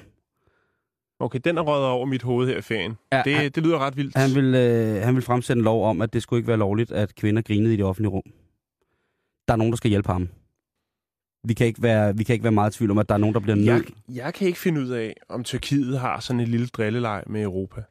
okay, 1.19 1.39
den 1.43 1.57
er 1.57 1.61
røget 1.61 1.85
over 1.87 2.05
mit 2.05 2.21
hoved 2.23 2.47
her 2.47 2.57
i 2.57 2.61
ferien. 2.61 2.93
Ja, 3.11 3.21
det, 3.25 3.33
han- 3.35 3.51
det 3.51 3.63
lyder 3.63 3.77
ret 3.79 3.97
vildt. 3.97 4.17
Han 4.17 4.35
vil, 4.35 4.55
øh, 4.55 5.01
han 5.01 5.15
vil 5.15 5.23
fremsætte 5.23 5.59
en 5.59 5.63
lov 5.63 5.85
om, 5.85 6.01
at 6.01 6.13
det 6.13 6.23
skulle 6.23 6.37
ikke 6.39 6.47
være 6.47 6.57
lovligt, 6.57 6.91
at 6.91 7.15
kvinder 7.15 7.41
grinede 7.41 7.73
i 7.73 7.77
det 7.77 7.85
offentlige 7.85 8.09
rum. 8.09 8.23
Der 9.47 9.53
er 9.53 9.57
nogen, 9.57 9.71
der 9.71 9.77
skal 9.77 9.89
hjælpe 9.89 10.11
ham. 10.11 10.29
Vi 11.47 11.53
kan 11.53 11.67
ikke 11.67 11.81
være, 11.81 12.17
vi 12.17 12.23
kan 12.23 12.33
ikke 12.33 12.43
være 12.43 12.51
meget 12.51 12.75
i 12.75 12.77
tvivl 12.77 12.91
om, 12.91 12.97
at 12.97 13.09
der 13.09 13.15
er 13.15 13.19
nogen, 13.19 13.33
der 13.33 13.39
bliver 13.39 13.55
jeg, 13.55 13.75
nødt. 13.75 13.89
jeg 14.09 14.33
kan 14.33 14.47
ikke 14.47 14.59
finde 14.59 14.81
ud 14.81 14.89
af, 14.89 15.15
om 15.29 15.43
Tyrkiet 15.43 15.99
har 15.99 16.19
sådan 16.19 16.39
en 16.39 16.47
lille 16.47 16.67
drilleleg 16.67 17.23
med 17.27 17.43
Europa. 17.43 17.81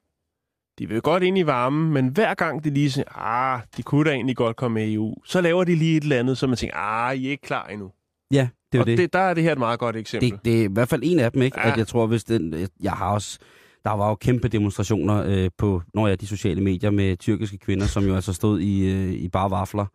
De 0.79 0.89
vil 0.89 1.01
godt 1.01 1.23
ind 1.23 1.39
i 1.39 1.47
varmen, 1.47 1.93
men 1.93 2.09
hver 2.09 2.35
gang 2.35 2.65
de 2.65 2.71
lige 2.71 2.91
siger, 2.91 3.19
ah, 3.25 3.61
de 3.77 3.83
kunne 3.83 4.11
da 4.11 4.15
egentlig 4.15 4.37
godt 4.37 4.57
komme 4.57 4.75
med 4.75 4.89
i 4.89 4.95
EU, 4.95 5.15
så 5.25 5.41
laver 5.41 5.65
de 5.65 5.75
lige 5.75 5.97
et 5.97 6.03
eller 6.03 6.19
andet, 6.19 6.39
så 6.39 6.47
man 6.47 6.57
tænker, 6.57 6.77
ah, 6.77 7.17
I 7.17 7.27
er 7.27 7.31
ikke 7.31 7.43
klar 7.43 7.67
endnu. 7.67 7.91
Ja, 8.33 8.49
det 8.73 8.81
er 8.81 8.85
det. 8.85 8.99
det, 8.99 9.13
der 9.13 9.19
er 9.19 9.35
det 9.35 9.43
her 9.43 9.53
et 9.53 9.59
meget 9.59 9.79
godt 9.79 9.97
eksempel. 9.97 10.31
det, 10.31 10.45
det 10.45 10.61
er 10.61 10.65
i 10.65 10.73
hvert 10.73 10.89
fald 10.89 11.01
en 11.05 11.19
af 11.19 11.33
dem, 11.33 11.43
ikke? 11.43 11.61
Ja. 11.61 11.67
Ja. 11.67 11.73
At 11.73 11.79
jeg 11.79 11.87
tror, 11.87 12.07
hvis 12.07 12.25
den... 12.25 12.69
Jeg 12.83 12.93
har 12.93 13.13
også... 13.13 13.39
Der 13.85 13.91
var 13.91 14.09
jo 14.09 14.15
kæmpe 14.15 14.49
demonstrationer 14.49 15.23
øh, 15.27 15.51
på, 15.59 15.83
når 15.95 16.09
jeg 16.09 16.21
de 16.21 16.27
sociale 16.27 16.61
medier 16.61 16.91
med 16.91 17.17
tyrkiske 17.17 17.59
kvinder, 17.59 17.87
som 17.87 18.05
jo 18.05 18.15
altså 18.15 18.33
stod 18.33 18.61
i, 18.61 18.91
øh, 18.93 19.13
i 19.13 19.29
bare 19.29 19.51
vafler, 19.51 19.87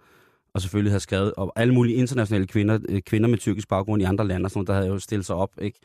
og 0.57 0.61
selvfølgelig 0.61 0.91
havde 0.91 0.99
skrevet, 0.99 1.33
og 1.37 1.53
alle 1.55 1.73
mulige 1.73 1.95
internationale 1.95 2.47
kvinder, 2.47 2.79
øh, 2.89 3.01
kvinder 3.01 3.29
med 3.29 3.37
tyrkisk 3.37 3.67
baggrund 3.67 4.01
i 4.01 4.05
andre 4.05 4.27
lande, 4.27 4.45
og 4.45 4.51
sådan 4.51 4.59
noget, 4.59 4.67
der 4.67 4.73
havde 4.73 4.87
jo 4.87 4.99
stillet 4.99 5.25
sig 5.25 5.35
op, 5.35 5.49
ikke? 5.61 5.79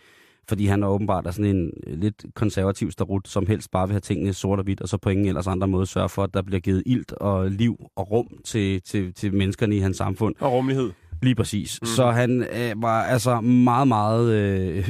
Fordi 0.48 0.66
han 0.66 0.82
er 0.82 0.86
åbenbart 0.86 1.26
er 1.26 1.30
sådan 1.30 1.56
en 1.56 1.70
øh, 1.86 1.98
lidt 1.98 2.24
konservativ 2.34 2.90
starut, 2.90 3.28
som 3.28 3.46
helst 3.46 3.70
bare 3.70 3.88
vil 3.88 3.92
have 3.92 4.00
tingene 4.00 4.32
sort 4.32 4.58
og 4.58 4.62
hvidt, 4.62 4.80
og 4.80 4.88
så 4.88 4.96
på 4.96 5.10
ingen 5.10 5.26
ellers 5.26 5.46
andre 5.46 5.68
måde 5.68 5.86
sørge 5.86 6.08
for, 6.08 6.22
at 6.22 6.34
der 6.34 6.42
bliver 6.42 6.60
givet 6.60 6.82
ilt 6.86 7.12
og 7.12 7.50
liv 7.50 7.76
og 7.96 8.10
rum 8.10 8.28
til, 8.44 8.82
til, 8.82 9.14
til 9.14 9.34
menneskerne 9.34 9.76
i 9.76 9.78
hans 9.78 9.96
samfund. 9.96 10.34
Og 10.40 10.52
rummelighed. 10.52 10.90
Lige 11.22 11.34
præcis. 11.34 11.78
Mm. 11.82 11.86
Så 11.86 12.10
han 12.10 12.42
øh, 12.42 12.82
var 12.82 13.02
altså 13.02 13.40
meget, 13.40 13.88
meget, 13.88 14.32
øh, 14.32 14.88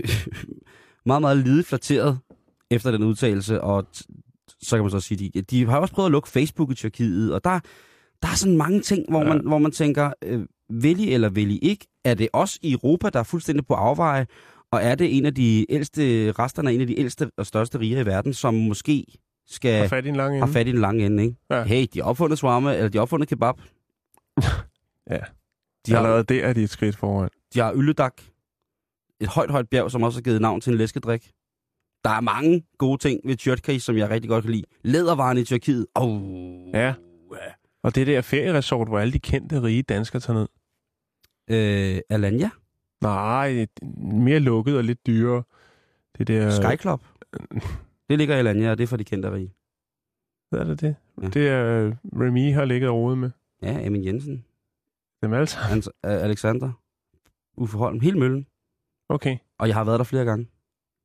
meget, 1.07 1.21
meget 1.21 1.39
lidet 1.39 1.67
flatteret 1.67 2.19
efter 2.71 2.91
den 2.91 3.03
udtalelse, 3.03 3.61
og 3.61 3.87
så 4.61 4.77
kan 4.77 4.83
man 4.83 4.91
så 4.91 5.01
sige, 5.01 5.31
de, 5.31 5.43
de 5.43 5.67
har 5.67 5.79
også 5.79 5.95
prøvet 5.95 6.07
at 6.07 6.13
lukke 6.13 6.29
Facebook 6.29 6.71
i 6.71 6.75
Tyrkiet, 6.75 7.35
og 7.35 7.45
der, 7.45 7.61
der 8.23 8.29
er 8.29 8.35
sådan 8.37 8.57
mange 8.57 8.81
ting, 8.81 9.05
hvor, 9.09 9.23
Ja. 9.23 9.29
man, 9.29 9.47
hvor 9.47 9.59
man 9.59 9.73
tænker, 9.73 10.13
øh, 10.25 10.47
vil 10.71 11.01
I 11.01 11.13
eller 11.15 11.29
vil 11.29 11.51
I 11.51 11.59
ikke? 11.59 11.87
Er 12.05 12.15
det 12.15 12.29
os 12.33 12.59
i 12.63 12.73
Europa, 12.73 13.09
der 13.11 13.19
er 13.19 13.23
fuldstændig 13.25 13.67
på 13.67 13.75
afveje, 13.75 14.27
og 14.71 14.83
er 14.83 14.95
det 14.95 15.17
en 15.17 15.27
af 15.27 15.35
de 15.35 15.67
ældste, 15.73 16.33
resterne 16.33 16.71
af 16.71 16.75
en 16.75 16.81
af 16.81 16.87
de 16.87 16.99
ældste 16.99 17.31
og 17.37 17.47
største 17.47 17.79
riger 17.79 18.01
i 18.01 18.07
verden, 18.07 18.35
som 18.35 18.55
måske 18.55 19.05
skal 19.47 19.81
Har 19.81 19.89
fat 19.89 20.07
i 20.07 20.09
en 20.09 20.17
lang 20.17 20.37
ende. 20.37 20.49
fat 20.53 20.69
i 20.69 20.73
den 20.73 20.81
lange 20.81 21.07
ende, 21.07 21.23
ikke? 21.25 21.37
Ja. 21.51 21.63
Hey, 21.65 21.87
de 21.95 22.01
har 22.03 22.09
opfundet 22.09 22.39
shawarma, 22.39 22.75
eller 22.75 22.89
de 22.89 22.99
har 22.99 23.03
opfundet 23.03 23.29
kebab. 23.29 23.55
Ja. 25.11 25.19
De 25.87 25.93
har, 25.93 25.99
Allerede 25.99 26.25
der 26.25 26.45
er 26.47 26.53
de 26.53 26.63
et 26.63 26.71
skridt 26.71 26.97
foran. 26.97 27.29
De 27.55 27.59
har 27.61 27.75
Ylledak. 27.75 28.23
Et 29.21 29.29
højt, 29.29 29.51
højt 29.51 29.69
bjerg, 29.69 29.91
som 29.91 30.03
også 30.03 30.19
har 30.19 30.23
givet 30.23 30.41
navn 30.41 30.61
til 30.61 30.71
en 30.73 30.79
læskedrik. 30.79 31.31
Der 32.05 32.11
er 32.11 32.21
mange 32.21 32.63
gode 32.79 32.99
ting 32.99 33.21
ved 33.25 33.37
Tyrkiet, 33.37 33.83
som 33.83 33.97
jeg 33.97 34.11
rigtig 34.11 34.29
godt 34.29 34.45
kan 34.45 34.53
lide. 34.53 34.65
Lædervaren 34.85 35.39
i 35.39 35.45
Tyrkiet. 35.45 35.87
Oh, 35.95 36.21
Ja. 36.75 36.95
Og 37.83 37.95
det 37.95 38.07
der 38.07 38.21
ferieresort, 38.21 38.89
hvor 38.89 38.99
alle 38.99 39.13
de 39.13 39.19
kendte 39.19 39.63
rige 39.63 39.83
danskere 39.83 40.21
tager 40.21 40.39
ned. 40.39 40.49
Øh, 41.51 42.01
Alanya? 42.09 42.51
Nej, 43.01 43.49
det 43.49 43.69
er 43.83 43.87
mere 44.15 44.39
lukket 44.39 44.77
og 44.77 44.85
lidt 44.85 45.07
dyrere. 45.07 45.43
Det 46.19 46.29
der... 46.29 46.51
Sky 46.51 46.81
Club. 46.81 47.01
Det 48.09 48.19
ligger 48.19 48.37
i 48.37 48.39
Alanya, 48.39 48.71
og 48.71 48.79
det 48.79 48.85
er 48.85 48.89
for 48.89 48.97
de 48.97 49.05
kendte 49.05 49.33
rige. 49.33 49.55
Hvad 50.51 50.61
er 50.61 50.65
det 50.65 50.81
det? 50.81 50.97
Ja. 51.23 51.29
Det 51.29 51.49
er 51.49 51.87
uh, 51.87 52.21
Remy 52.21 52.53
har 52.53 52.65
ligget 52.65 52.91
og 52.91 52.97
rodet 52.97 53.19
med. 53.19 53.31
Ja, 53.63 53.87
Amin 53.87 54.05
Jensen. 54.05 54.45
Dem 55.23 55.33
alle 55.33 55.47
sammen. 55.47 55.79
Uh, 55.79 55.93
Alexander. 56.03 56.73
Uffe 57.57 57.79
Holm. 57.79 58.01
Hele 58.01 58.19
møllen. 58.19 58.47
Okay. 59.09 59.39
Og 59.59 59.69
jeg 59.69 59.77
har 59.77 59.85
været 59.85 59.99
der 59.99 60.05
flere 60.05 60.25
gange. 60.25 60.45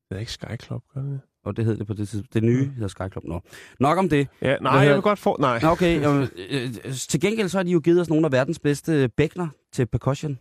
Det 0.08 0.16
er 0.16 0.20
ikke 0.20 0.32
Sky 0.32 0.56
Club, 0.62 0.82
gør 0.94 1.02
det? 1.02 1.20
Og 1.48 1.56
det 1.56 1.64
hed 1.64 1.76
det 1.76 1.86
på 1.86 1.94
det 1.94 2.08
tidspunkt. 2.08 2.34
Det 2.34 2.42
nye 2.42 2.64
hedder 2.74 2.88
Sky 2.88 3.12
Club 3.12 3.24
nå. 3.24 3.40
Nok 3.80 3.98
om 3.98 4.08
det. 4.08 4.28
Ja, 4.42 4.56
nej, 4.56 4.72
jeg 4.72 4.94
vil 4.94 5.02
godt 5.02 5.18
få... 5.18 5.36
Nej. 5.40 5.60
Okay, 5.64 6.00
jamen, 6.00 6.28
øh, 6.50 6.74
til 6.94 7.20
gengæld 7.20 7.48
så 7.48 7.58
har 7.58 7.62
de 7.62 7.70
jo 7.70 7.80
givet 7.80 8.00
os 8.00 8.08
nogle 8.08 8.26
af 8.26 8.32
verdens 8.32 8.58
bedste 8.58 9.08
bækner 9.16 9.48
til 9.72 9.86
percussion. 9.86 10.38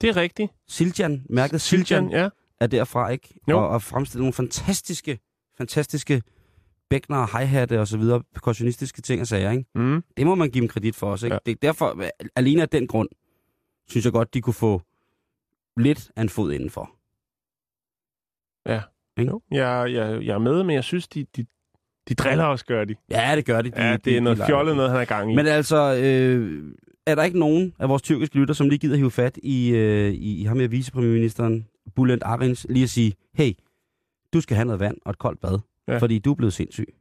Det 0.00 0.08
er 0.08 0.16
rigtigt. 0.16 0.52
Siljan, 0.68 1.26
mærket 1.30 1.60
Siljan, 1.60 1.86
Siljan, 1.86 2.10
ja. 2.10 2.28
er 2.60 2.66
derfra, 2.66 3.08
ikke? 3.08 3.34
Jo. 3.48 3.58
Og, 3.58 3.68
og 3.68 3.82
fremstille 3.82 4.20
nogle 4.20 4.32
fantastiske, 4.32 5.18
fantastiske 5.58 6.22
bækner, 6.90 7.38
hi-hatte 7.38 7.80
og 7.80 7.88
så 7.88 7.98
videre, 7.98 8.22
percussionistiske 8.34 9.02
ting 9.02 9.20
og 9.20 9.26
sager, 9.26 9.50
ikke? 9.50 9.64
Mm. 9.74 10.02
Det 10.16 10.26
må 10.26 10.34
man 10.34 10.50
give 10.50 10.60
dem 10.60 10.68
kredit 10.68 10.96
for 10.96 11.10
også, 11.10 11.26
ikke? 11.26 11.34
Ja. 11.34 11.38
Det 11.46 11.52
er 11.52 11.56
derfor, 11.62 12.04
alene 12.36 12.62
af 12.62 12.68
den 12.68 12.86
grund, 12.86 13.08
synes 13.88 14.04
jeg 14.04 14.12
godt, 14.12 14.34
de 14.34 14.40
kunne 14.40 14.54
få 14.54 14.82
lidt 15.76 16.10
af 16.16 16.22
en 16.22 16.28
fod 16.28 16.52
indenfor. 16.52 16.90
Ikke? 19.18 19.30
Jo. 19.30 19.40
Jeg, 19.50 19.92
jeg, 19.92 20.22
jeg 20.26 20.34
er 20.34 20.38
med, 20.38 20.62
men 20.64 20.74
jeg 20.74 20.84
synes, 20.84 21.08
de, 21.08 21.26
de, 21.36 21.46
de 22.08 22.14
driller 22.14 22.44
også, 22.44 22.64
gør 22.64 22.84
de. 22.84 22.94
Ja, 23.10 23.32
det 23.36 23.44
gør 23.44 23.62
de. 23.62 23.70
de 23.70 23.82
Ja, 23.82 23.92
de- 23.92 23.98
det 23.98 24.12
er 24.12 24.16
de 24.16 24.24
noget 24.24 24.38
leger. 24.38 24.48
fjollet 24.48 24.76
noget, 24.76 24.90
han 24.90 24.98
er 24.98 25.02
i 25.02 25.06
gang 25.06 25.32
i. 25.32 25.36
Men 25.36 25.46
altså, 25.46 25.94
øh, 26.02 26.74
er 27.06 27.14
der 27.14 27.22
ikke 27.22 27.38
nogen 27.38 27.74
af 27.78 27.88
vores 27.88 28.02
tyrkiske 28.02 28.36
lytter, 28.36 28.54
som 28.54 28.68
lige 28.68 28.78
gider 28.78 28.96
hive 28.96 29.10
fat 29.10 29.38
i, 29.42 29.70
øh, 29.70 30.10
i, 30.12 30.40
i 30.40 30.44
ham 30.44 30.58
her 30.60 30.68
vicepremierministeren, 30.68 31.66
Bülent 32.00 32.18
Arins, 32.22 32.66
lige 32.70 32.82
at 32.84 32.90
sige, 32.90 33.12
hey, 33.34 33.52
du 34.32 34.40
skal 34.40 34.54
have 34.56 34.64
noget 34.64 34.80
vand 34.80 34.96
og 35.04 35.10
et 35.10 35.18
koldt 35.18 35.40
bad, 35.40 35.58
ja. 35.88 35.98
Fordi 35.98 36.18
du 36.18 36.30
er 36.30 36.34
blevet 36.34 36.52
sindssyg. 36.52 36.94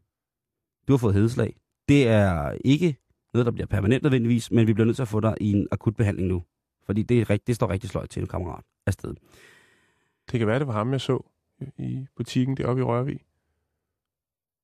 Du 0.87 0.93
har 0.93 0.97
fået 0.97 1.13
hedeslag. 1.13 1.55
Det 1.89 2.07
er 2.07 2.53
ikke 2.65 2.95
noget, 3.33 3.45
der 3.45 3.51
bliver 3.51 3.67
permanent 3.67 4.03
nødvendigvis, 4.03 4.51
men 4.51 4.67
vi 4.67 4.73
bliver 4.73 4.85
nødt 4.85 4.95
til 4.95 5.01
at 5.01 5.07
få 5.07 5.19
dig 5.19 5.35
i 5.41 5.51
en 5.51 5.67
akut 5.71 5.95
behandling 5.95 6.27
nu. 6.27 6.43
Fordi 6.85 7.03
det, 7.03 7.21
er 7.21 7.29
rigt, 7.29 7.47
det 7.47 7.55
står 7.55 7.69
rigtig 7.69 7.89
sløjt 7.89 8.09
til 8.09 8.27
kammerat 8.27 8.63
afsted. 8.87 9.13
Det 10.31 10.39
kan 10.39 10.47
være, 10.47 10.59
det 10.59 10.67
var 10.67 10.73
ham, 10.73 10.91
jeg 10.91 11.01
så 11.01 11.25
i 11.77 12.05
butikken 12.15 12.57
deroppe 12.57 12.81
i 12.81 12.83
Rørvig. 12.83 13.19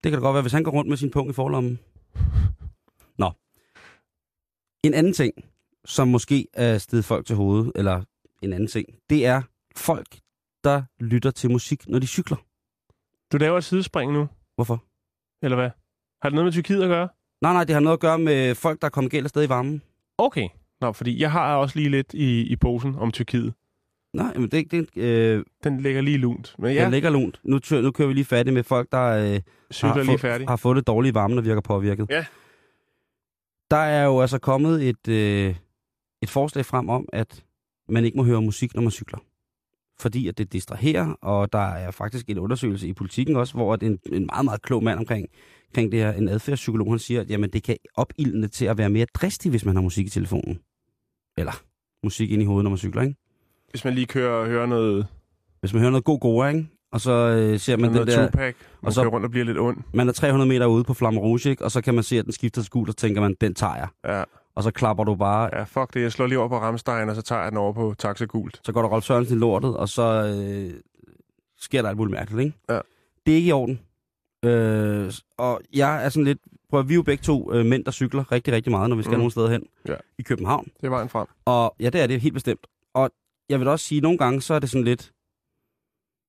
Det 0.03 0.12
kan 0.12 0.19
da 0.19 0.25
godt 0.25 0.34
være, 0.34 0.41
hvis 0.41 0.53
han 0.53 0.63
går 0.63 0.71
rundt 0.71 0.89
med 0.89 0.97
sin 0.97 1.12
punkt 1.12 1.31
i 1.31 1.34
forlommen. 1.34 1.79
Nå. 3.21 3.31
En 4.84 4.93
anden 4.93 5.13
ting, 5.13 5.34
som 5.86 6.08
måske 6.08 6.47
er 6.53 6.77
stedet 6.77 7.05
folk 7.05 7.25
til 7.25 7.36
hovedet, 7.36 7.71
eller 7.75 8.03
en 8.41 8.53
anden 8.53 8.67
ting, 8.67 8.89
det 9.10 9.25
er 9.25 9.41
folk, 9.75 10.19
der 10.63 10.84
lytter 10.99 11.31
til 11.31 11.51
musik, 11.51 11.88
når 11.89 11.99
de 11.99 12.08
cykler. 12.08 12.38
Du 13.31 13.38
laver 13.38 13.58
et 13.58 13.63
sidespring 13.63 14.13
nu, 14.13 14.27
Hvorfor? 14.55 14.84
eller 15.41 15.55
hvad? 15.55 15.69
Har 16.21 16.29
det 16.29 16.36
noget 16.36 16.45
med 16.45 16.51
Tyrkiet 16.51 16.84
at 16.84 16.88
gøre? 16.89 17.10
Nej, 17.41 17.53
nej, 17.53 17.63
det 17.63 17.73
har 17.73 17.79
noget 17.79 17.97
at 17.97 17.99
gøre 17.99 18.19
med 18.19 18.55
folk, 18.55 18.81
der 18.81 18.86
er 18.86 18.89
kommet 18.89 19.12
galt 19.12 19.25
afsted 19.25 19.43
i 19.43 19.49
varmen. 19.49 19.81
Okay. 20.17 20.49
Nå, 20.81 20.91
fordi 20.91 21.21
jeg 21.21 21.31
har 21.31 21.55
også 21.55 21.79
lige 21.79 21.89
lidt 21.89 22.13
i, 22.13 22.41
i 22.41 22.55
posen 22.55 22.95
om 22.95 23.12
Tyrkiet. 23.12 23.53
Nej, 24.15 24.34
men 24.38 24.49
det, 24.51 24.71
det 24.71 24.97
øh, 24.97 25.43
Den 25.63 25.80
ligger 25.82 26.01
lige 26.01 26.17
lunt. 26.17 26.56
Men 26.60 26.73
ja. 26.73 26.84
ja, 26.84 26.89
ligger 26.89 27.10
lunt. 27.10 27.39
Nu, 27.43 27.60
tør, 27.60 27.82
nu 27.82 27.91
kører 27.91 28.08
vi 28.08 28.13
lige 28.13 28.25
fat 28.25 28.47
i 28.47 28.51
med 28.51 28.63
folk, 28.63 28.91
der 28.91 29.01
øh, 29.04 29.41
har, 29.82 29.95
lige 29.95 30.06
fået- 30.06 30.19
færdig. 30.19 30.47
har 30.47 30.56
fået 30.56 30.75
det 30.78 30.88
dårlige 30.88 31.13
varme, 31.13 31.38
og 31.38 31.45
virker 31.45 31.62
påvirket. 31.62 32.08
Ja. 32.10 32.25
Der 33.71 33.78
er 33.78 34.06
jo 34.06 34.21
altså 34.21 34.39
kommet 34.39 34.89
et, 34.89 35.08
øh, 35.08 35.56
et 36.21 36.30
forslag 36.30 36.65
frem 36.65 36.89
om, 36.89 37.10
at 37.13 37.43
man 37.89 38.06
ikke 38.06 38.17
må 38.17 38.23
høre 38.23 38.41
musik, 38.41 38.75
når 38.75 38.82
man 38.82 38.91
cykler. 38.91 39.19
Fordi 39.99 40.28
at 40.28 40.38
det 40.38 40.54
distraherer, 40.54 41.08
og 41.21 41.54
der 41.54 41.60
er 41.73 41.91
faktisk 41.91 42.30
en 42.30 42.39
undersøgelse 42.39 42.88
i 42.88 42.93
politikken 42.93 43.36
også, 43.36 43.54
hvor 43.54 43.75
en, 43.75 43.99
en 44.13 44.25
meget, 44.25 44.45
meget 44.45 44.62
klog 44.62 44.84
mand 44.84 44.99
omkring, 44.99 45.28
omkring 45.69 45.91
det 45.91 45.99
her, 45.99 46.12
en 46.13 46.30
adfærdspsykolog, 46.30 46.91
han 46.91 46.99
siger, 46.99 47.21
at 47.21 47.30
jamen, 47.30 47.49
det 47.49 47.63
kan 47.63 47.78
opildne 47.95 48.47
til 48.47 48.65
at 48.65 48.78
være 48.78 48.89
mere 48.89 49.06
dristig, 49.13 49.49
hvis 49.49 49.65
man 49.65 49.75
har 49.75 49.82
musik 49.82 50.06
i 50.08 50.10
telefonen. 50.10 50.60
Eller 51.38 51.62
musik 52.04 52.32
ind 52.32 52.41
i 52.41 52.45
hovedet, 52.45 52.63
når 52.63 52.69
man 52.69 52.78
cykler, 52.78 53.01
ikke? 53.01 53.15
Hvis 53.69 53.86
man 53.86 53.93
lige 53.93 54.06
kører 54.06 54.32
og 54.34 54.47
hører 54.47 54.65
noget, 54.65 55.08
Hvis 55.60 55.73
man 55.73 55.80
hører 55.80 55.91
noget 55.91 56.04
god 56.06 56.19
gode, 56.19 56.47
ikke? 56.49 56.67
Og 56.91 57.01
så 57.01 57.12
øh, 57.12 57.60
ser 57.60 57.78
man 57.78 57.93
den 57.93 58.08
der... 58.08 58.25
Tupac, 58.28 58.56
man 58.82 58.88
og 58.88 58.93
så- 58.93 59.04
rundt 59.08 59.25
og 59.25 59.32
bliver 59.32 59.45
lidt 59.45 59.58
ond. 59.60 59.78
Man 59.93 60.08
er 60.08 60.13
300 60.13 60.47
meter 60.49 60.65
ude 60.65 60.84
på 60.84 60.93
Flamme 60.93 61.19
Rouge, 61.19 61.49
ikke? 61.49 61.63
og 61.63 61.71
så 61.71 61.82
kan 61.82 61.93
man 61.95 62.04
se, 62.04 62.19
at 62.19 62.25
den 62.25 62.34
skifter 62.34 62.62
til 62.62 62.71
gul, 62.71 62.89
og 62.89 62.97
tænker 62.97 63.21
man, 63.21 63.36
den 63.41 63.54
tager 63.54 63.75
jeg. 63.75 63.88
Ja, 64.06 64.23
Og 64.56 64.63
så 64.63 64.71
klapper 64.71 65.04
du 65.04 65.15
bare, 65.15 65.49
ja, 65.58 65.63
fuck 65.63 65.93
det. 65.93 66.01
Jeg 66.01 66.12
slår 66.12 66.28
lige 66.28 66.39
over 66.39 66.47
på 66.49 66.58
Ramstein, 66.60 67.10
og 67.10 67.15
så 67.15 67.21
tager 67.21 67.41
jeg 67.41 67.51
den 67.51 67.58
over 67.58 67.73
på 67.73 67.95
Taxa 67.99 68.25
Gult. 68.25 68.62
så 68.63 68.71
går 68.71 68.82
der 68.82 68.89
Rolf 68.89 69.04
Sørensen 69.06 69.38
i 69.38 69.39
lortet, 69.39 69.78
og 69.78 69.89
så 69.89 70.04
øh, 70.38 70.73
sker 71.60 71.82
der 71.82 71.89
alt 71.89 71.97
muligt 71.97 72.15
mærkeligt, 72.17 72.45
ikke? 72.45 72.58
Ja. 72.69 72.80
Det 73.25 73.32
er 73.32 73.36
ikke 73.36 73.47
i 73.49 73.51
orden. 73.51 73.80
Øh, 74.45 75.12
og 75.38 75.62
jeg 75.73 76.06
er 76.06 76.10
sådan 76.10 76.25
lidt... 76.25 76.39
Prøv 76.69 76.80
at 76.80 76.89
vi 76.89 76.93
er 76.93 76.95
jo 76.95 77.04
begge 77.04 77.21
to 77.21 77.54
øh, 77.54 77.65
mænd, 77.65 77.86
der 77.86 77.91
cykler 77.91 78.32
rigtig, 78.32 78.54
rigtig 78.54 78.71
meget, 78.71 78.89
når 78.89 78.95
vi 78.95 79.04
skal 79.04 79.12
Mm. 79.13 79.17
nogle 79.17 79.32
steder 79.32 79.49
hen 79.49 79.63
Ja. 79.88 79.95
i 80.19 80.21
København. 80.21 80.65
Det 80.82 80.86
er 80.86 80.89
vejen 80.89 81.10
frem. 81.10 81.28
Og 81.45 81.75
ja, 81.80 81.89
det 81.89 82.01
er 82.01 82.08
det 82.08 82.21
helt 82.21 82.34
bestemt. 82.34 82.67
Jeg 83.49 83.60
vil 83.60 83.67
også 83.67 83.86
sige, 83.86 83.97
at 83.99 84.03
nogle 84.03 84.17
gange, 84.17 84.41
så 84.41 84.53
er 84.53 84.60
det 84.60 84.69
sådan 84.69 84.86
lidt... 84.86 85.12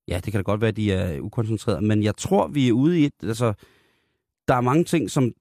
Ja, 0.08 0.20
det 0.24 0.32
kan 0.32 0.38
da 0.38 0.42
godt 0.42 0.60
være, 0.60 0.68
at 0.68 0.76
de 0.76 0.92
er 0.92 1.20
ukoncentrerede, 1.20 1.80
men 1.86 2.02
jeg 2.02 2.16
tror, 2.16 2.48
vi 2.48 2.68
er 2.68 2.72
ude 2.72 3.00
i 3.00 3.04
et... 3.04 3.12
Altså, 3.22 3.52
der 4.48 4.54
er 4.54 4.60
mange 4.60 4.84
ting 4.84 5.10
som 5.10 5.32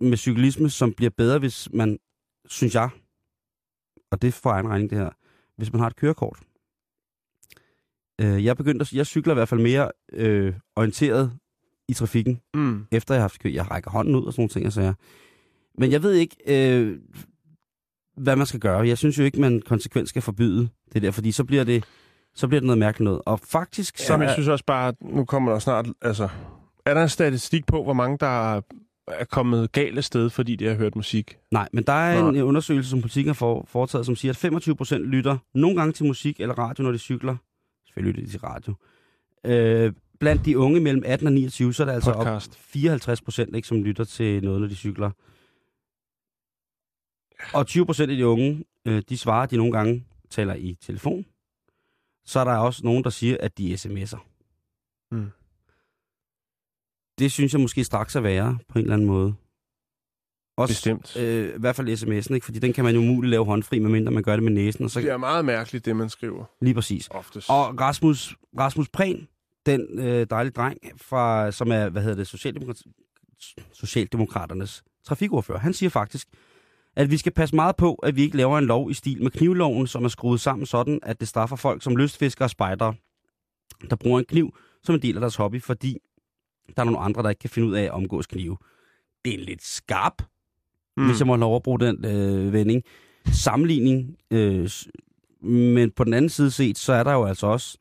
med 0.00 0.16
cyklisme, 0.16 0.70
som 0.70 0.92
bliver 0.92 1.10
bedre, 1.10 1.38
hvis 1.38 1.68
man, 1.72 1.98
synes 2.46 2.74
jeg, 2.74 2.88
og 4.10 4.22
det 4.22 4.28
er 4.28 4.32
for 4.32 4.50
egen 4.50 4.68
regning 4.68 4.90
det 4.90 4.98
her, 4.98 5.10
hvis 5.56 5.72
man 5.72 5.80
har 5.80 5.86
et 5.86 5.96
kørekort. 5.96 6.38
Øh, 8.20 8.44
jeg 8.44 8.50
er 8.50 8.54
begyndt 8.54 8.82
at, 8.82 8.92
jeg 8.92 9.06
cykler 9.06 9.32
i 9.32 9.34
hvert 9.34 9.48
fald 9.48 9.60
mere 9.62 9.90
øh, 10.12 10.54
orienteret 10.76 11.38
i 11.88 11.94
trafikken, 11.94 12.40
Mm. 12.54 12.86
efter 12.92 13.14
jeg 13.14 13.20
har 13.20 13.24
haft 13.24 13.40
kø. 13.40 13.52
Jeg 13.52 13.70
rækker 13.70 13.90
hånden 13.90 14.14
ud 14.14 14.24
og 14.24 14.32
sådan 14.32 14.40
nogle 14.42 14.50
ting, 14.50 14.66
og 14.66 14.72
sager. 14.72 14.94
Men 15.78 15.90
jeg 15.92 16.02
ved 16.02 16.12
ikke, 16.12 16.36
øh, 16.46 17.00
hvad 18.16 18.36
man 18.36 18.46
skal 18.46 18.60
gøre. 18.60 18.88
Jeg 18.88 18.98
synes 18.98 19.18
jo 19.18 19.24
ikke, 19.24 19.40
man 19.40 19.62
konsekvent 19.66 20.08
skal 20.08 20.22
forbyde 20.22 20.68
det 20.92 21.02
der, 21.02 21.10
fordi 21.10 21.32
så 21.32 21.44
bliver 21.44 21.64
det, 21.64 21.84
så 22.34 22.48
bliver 22.48 22.60
det 22.60 22.66
noget 22.66 22.78
mærkeligt 22.78 23.04
noget. 23.04 23.20
Og 23.26 23.40
faktisk 23.40 23.98
så... 23.98 24.04
Så 24.06 24.16
jeg 24.16 24.24
er- 24.24 24.32
synes 24.32 24.48
også 24.48 24.64
bare, 24.64 24.92
nu 25.00 25.24
kommer 25.24 25.52
der 25.52 25.58
snart... 25.58 25.86
Altså, 26.02 26.28
er 26.86 26.94
der 26.94 27.02
en 27.02 27.08
statistik 27.08 27.66
på, 27.66 27.82
hvor 27.82 27.92
mange 27.92 28.18
der 28.20 28.56
er 29.08 29.24
kommet 29.30 29.72
galt 29.72 29.98
af 29.98 30.04
sted, 30.04 30.30
fordi 30.30 30.56
de 30.56 30.66
har 30.66 30.74
hørt 30.74 30.96
musik? 30.96 31.36
Nej, 31.50 31.68
men 31.72 31.84
der 31.84 31.92
er 31.92 32.22
Nå. 32.22 32.28
en 32.28 32.42
undersøgelse, 32.42 32.90
som 32.90 33.00
politikken 33.00 33.28
har 33.28 33.34
for, 33.34 33.64
foretaget, 33.68 34.06
som 34.06 34.16
siger, 34.16 34.32
at 34.32 34.36
25 34.36 34.76
procent 34.76 35.02
lytter 35.04 35.38
nogle 35.54 35.76
gange 35.76 35.92
til 35.92 36.06
musik 36.06 36.40
eller 36.40 36.58
radio, 36.58 36.82
når 36.84 36.92
de 36.92 36.98
cykler. 36.98 37.36
Selvfølgelig 37.86 38.14
lytter 38.16 38.26
de 38.26 38.38
til 38.38 38.40
radio. 38.40 38.74
Øh, 39.46 39.92
blandt 40.20 40.44
de 40.46 40.58
unge 40.58 40.80
mellem 40.80 41.02
18 41.06 41.26
og 41.26 41.32
29, 41.32 41.74
så 41.74 41.82
er 41.82 41.84
der 41.86 41.92
altså 41.92 42.10
op 42.10 42.24
Podcast. 42.26 42.58
54 42.58 43.20
procent, 43.22 43.56
ikke, 43.56 43.68
som 43.68 43.82
lytter 43.82 44.04
til 44.04 44.44
noget, 44.44 44.60
når 44.60 44.68
de 44.68 44.74
cykler. 44.74 45.10
Og 47.54 47.66
20 47.66 47.86
procent 47.86 48.10
af 48.10 48.16
de 48.16 48.26
unge, 48.26 48.64
øh, 48.84 49.02
de 49.08 49.18
svarer, 49.18 49.46
de 49.46 49.56
nogle 49.56 49.72
gange 49.72 50.06
taler 50.30 50.54
i 50.54 50.76
telefon. 50.80 51.26
Så 52.24 52.40
er 52.40 52.44
der 52.44 52.56
også 52.56 52.80
nogen, 52.84 53.04
der 53.04 53.10
siger, 53.10 53.36
at 53.40 53.58
de 53.58 53.74
sms'er. 53.74 54.18
Mm. 55.10 55.30
Det 57.18 57.32
synes 57.32 57.52
jeg 57.52 57.60
måske 57.60 57.84
straks 57.84 58.16
er 58.16 58.20
værre 58.20 58.58
på 58.68 58.78
en 58.78 58.82
eller 58.84 58.94
anden 58.94 59.06
måde. 59.06 59.34
Også, 60.56 60.72
Bestemt. 60.74 61.16
Øh, 61.16 61.54
I 61.54 61.58
hvert 61.58 61.76
fald 61.76 61.88
sms'en, 61.88 62.34
ikke? 62.34 62.44
fordi 62.44 62.58
den 62.58 62.72
kan 62.72 62.84
man 62.84 62.94
jo 62.94 63.00
umuligt 63.00 63.30
lave 63.30 63.44
håndfri, 63.44 63.78
medmindre 63.78 64.12
man 64.12 64.22
gør 64.22 64.36
det 64.36 64.42
med 64.42 64.52
næsen. 64.52 64.84
Og 64.84 64.90
så, 64.90 65.00
Det 65.00 65.10
er 65.10 65.16
meget 65.16 65.44
mærkeligt, 65.44 65.84
det 65.84 65.96
man 65.96 66.10
skriver. 66.10 66.44
Lige 66.60 66.74
præcis. 66.74 67.08
Oftest. 67.08 67.50
Og 67.50 67.80
Rasmus, 67.80 68.36
Rasmus 68.58 68.88
Prehn, 68.88 69.28
den 69.66 69.98
øh, 69.98 70.26
dejlige 70.30 70.52
dreng, 70.52 70.78
fra, 70.96 71.52
som 71.52 71.72
er, 71.72 71.88
hvad 71.88 72.02
hedder 72.02 72.16
det, 72.16 72.26
Socialdemokrat, 72.26 72.82
Socialdemokraternes 73.72 74.84
trafikordfører, 75.04 75.58
han 75.58 75.72
siger 75.72 75.90
faktisk, 75.90 76.28
at 76.96 77.10
vi 77.10 77.16
skal 77.16 77.32
passe 77.32 77.54
meget 77.54 77.76
på, 77.76 77.94
at 77.94 78.16
vi 78.16 78.22
ikke 78.22 78.36
laver 78.36 78.58
en 78.58 78.64
lov 78.64 78.90
i 78.90 78.94
stil 78.94 79.22
med 79.22 79.30
knivloven, 79.30 79.86
som 79.86 80.04
er 80.04 80.08
skruet 80.08 80.40
sammen 80.40 80.66
sådan, 80.66 81.00
at 81.02 81.20
det 81.20 81.28
straffer 81.28 81.56
folk 81.56 81.82
som 81.82 81.96
lystfiskere 81.96 82.46
og 82.46 82.50
spejdere, 82.50 82.94
der 83.90 83.96
bruger 83.96 84.18
en 84.18 84.24
kniv 84.24 84.56
som 84.82 84.94
en 84.94 85.02
del 85.02 85.16
af 85.16 85.20
deres 85.20 85.36
hobby, 85.36 85.62
fordi 85.62 85.98
der 86.76 86.82
er 86.82 86.84
nogle 86.84 86.98
andre, 86.98 87.22
der 87.22 87.28
ikke 87.28 87.40
kan 87.40 87.50
finde 87.50 87.68
ud 87.68 87.74
af 87.74 87.82
at 87.82 87.90
omgås 87.90 88.26
knive. 88.26 88.56
Det 89.24 89.34
er 89.34 89.44
lidt 89.44 89.62
skarp, 89.62 90.22
mm. 90.96 91.06
hvis 91.06 91.18
jeg 91.18 91.26
må 91.26 91.36
lov 91.36 91.56
at 91.56 91.62
bruge 91.62 91.80
den 91.80 92.04
øh, 92.04 92.52
vending. 92.52 92.82
Sammenligning, 93.26 94.16
øh, 94.30 94.70
men 95.40 95.90
på 95.90 96.04
den 96.04 96.14
anden 96.14 96.28
side 96.28 96.50
set, 96.50 96.78
så 96.78 96.92
er 96.92 97.02
der 97.02 97.12
jo 97.12 97.24
altså 97.24 97.46
også 97.46 97.78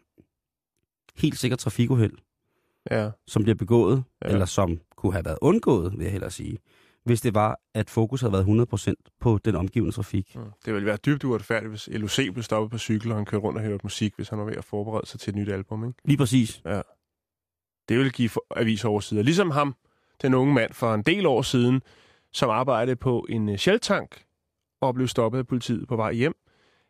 helt 1.18 1.40
sikkert 1.40 1.60
trafikuheld, 1.60 2.14
Ja. 2.92 3.10
som 3.28 3.44
bliver 3.44 3.56
begået, 3.56 4.04
ja. 4.26 4.30
eller 4.30 4.46
som 4.46 4.80
kunne 4.96 5.14
have 5.14 5.26
været 5.26 5.38
undgået, 5.42 5.94
vil 5.98 6.04
jeg 6.04 6.12
hellere 6.12 6.32
sige, 6.32 6.58
hvis 7.04 7.22
det 7.22 7.36
var, 7.36 7.60
at 7.74 7.90
fokus 7.90 8.22
havde 8.22 8.34
været 8.34 8.68
100% 8.74 8.94
på 9.20 9.40
den 9.46 9.56
omgivende 9.56 9.96
trafik. 9.96 10.36
Mm. 10.36 10.42
Det 10.66 10.74
ville 10.74 10.86
være 10.86 10.98
dybt 10.98 11.24
uretfærdigt, 11.24 11.70
hvis 11.70 11.90
LOC 11.92 12.16
blev 12.16 12.44
stoppet 12.44 12.72
på 12.72 12.78
cykel, 12.78 13.12
og 13.12 13.18
han 13.18 13.26
kørte 13.26 13.44
rundt 13.44 13.58
og 13.58 13.64
hørte 13.64 13.80
musik, 13.84 14.16
hvis 14.16 14.30
han 14.30 14.40
var 14.40 14.46
ved 14.46 14.56
at 14.56 14.66
forberede 14.66 15.08
sig 15.08 15.20
til 15.20 15.30
et 15.32 15.36
nyt 15.36 15.50
album. 15.50 15.88
Ikke? 15.88 16.00
Lige 16.06 16.18
præcis. 16.18 16.62
Det 17.90 17.98
ville 17.98 18.12
give 18.12 18.30
avisoversider. 18.56 19.24
Ligesom 19.24 19.52
ham, 19.52 19.76
den 20.22 20.34
unge 20.34 20.54
mand 20.54 20.74
for 20.74 20.94
en 20.94 21.02
del 21.02 21.26
år 21.26 21.42
siden, 21.42 21.82
som 22.32 22.50
arbejdede 22.50 22.96
på 22.96 23.26
en 23.30 23.50
øh, 23.50 23.58
Shell-tank 23.58 24.26
og 24.82 24.94
blev 24.94 25.08
stoppet 25.08 25.40
af 25.40 25.48
politiet 25.48 25.88
på 25.88 25.96
vej 25.96 26.14
hjem. 26.14 26.36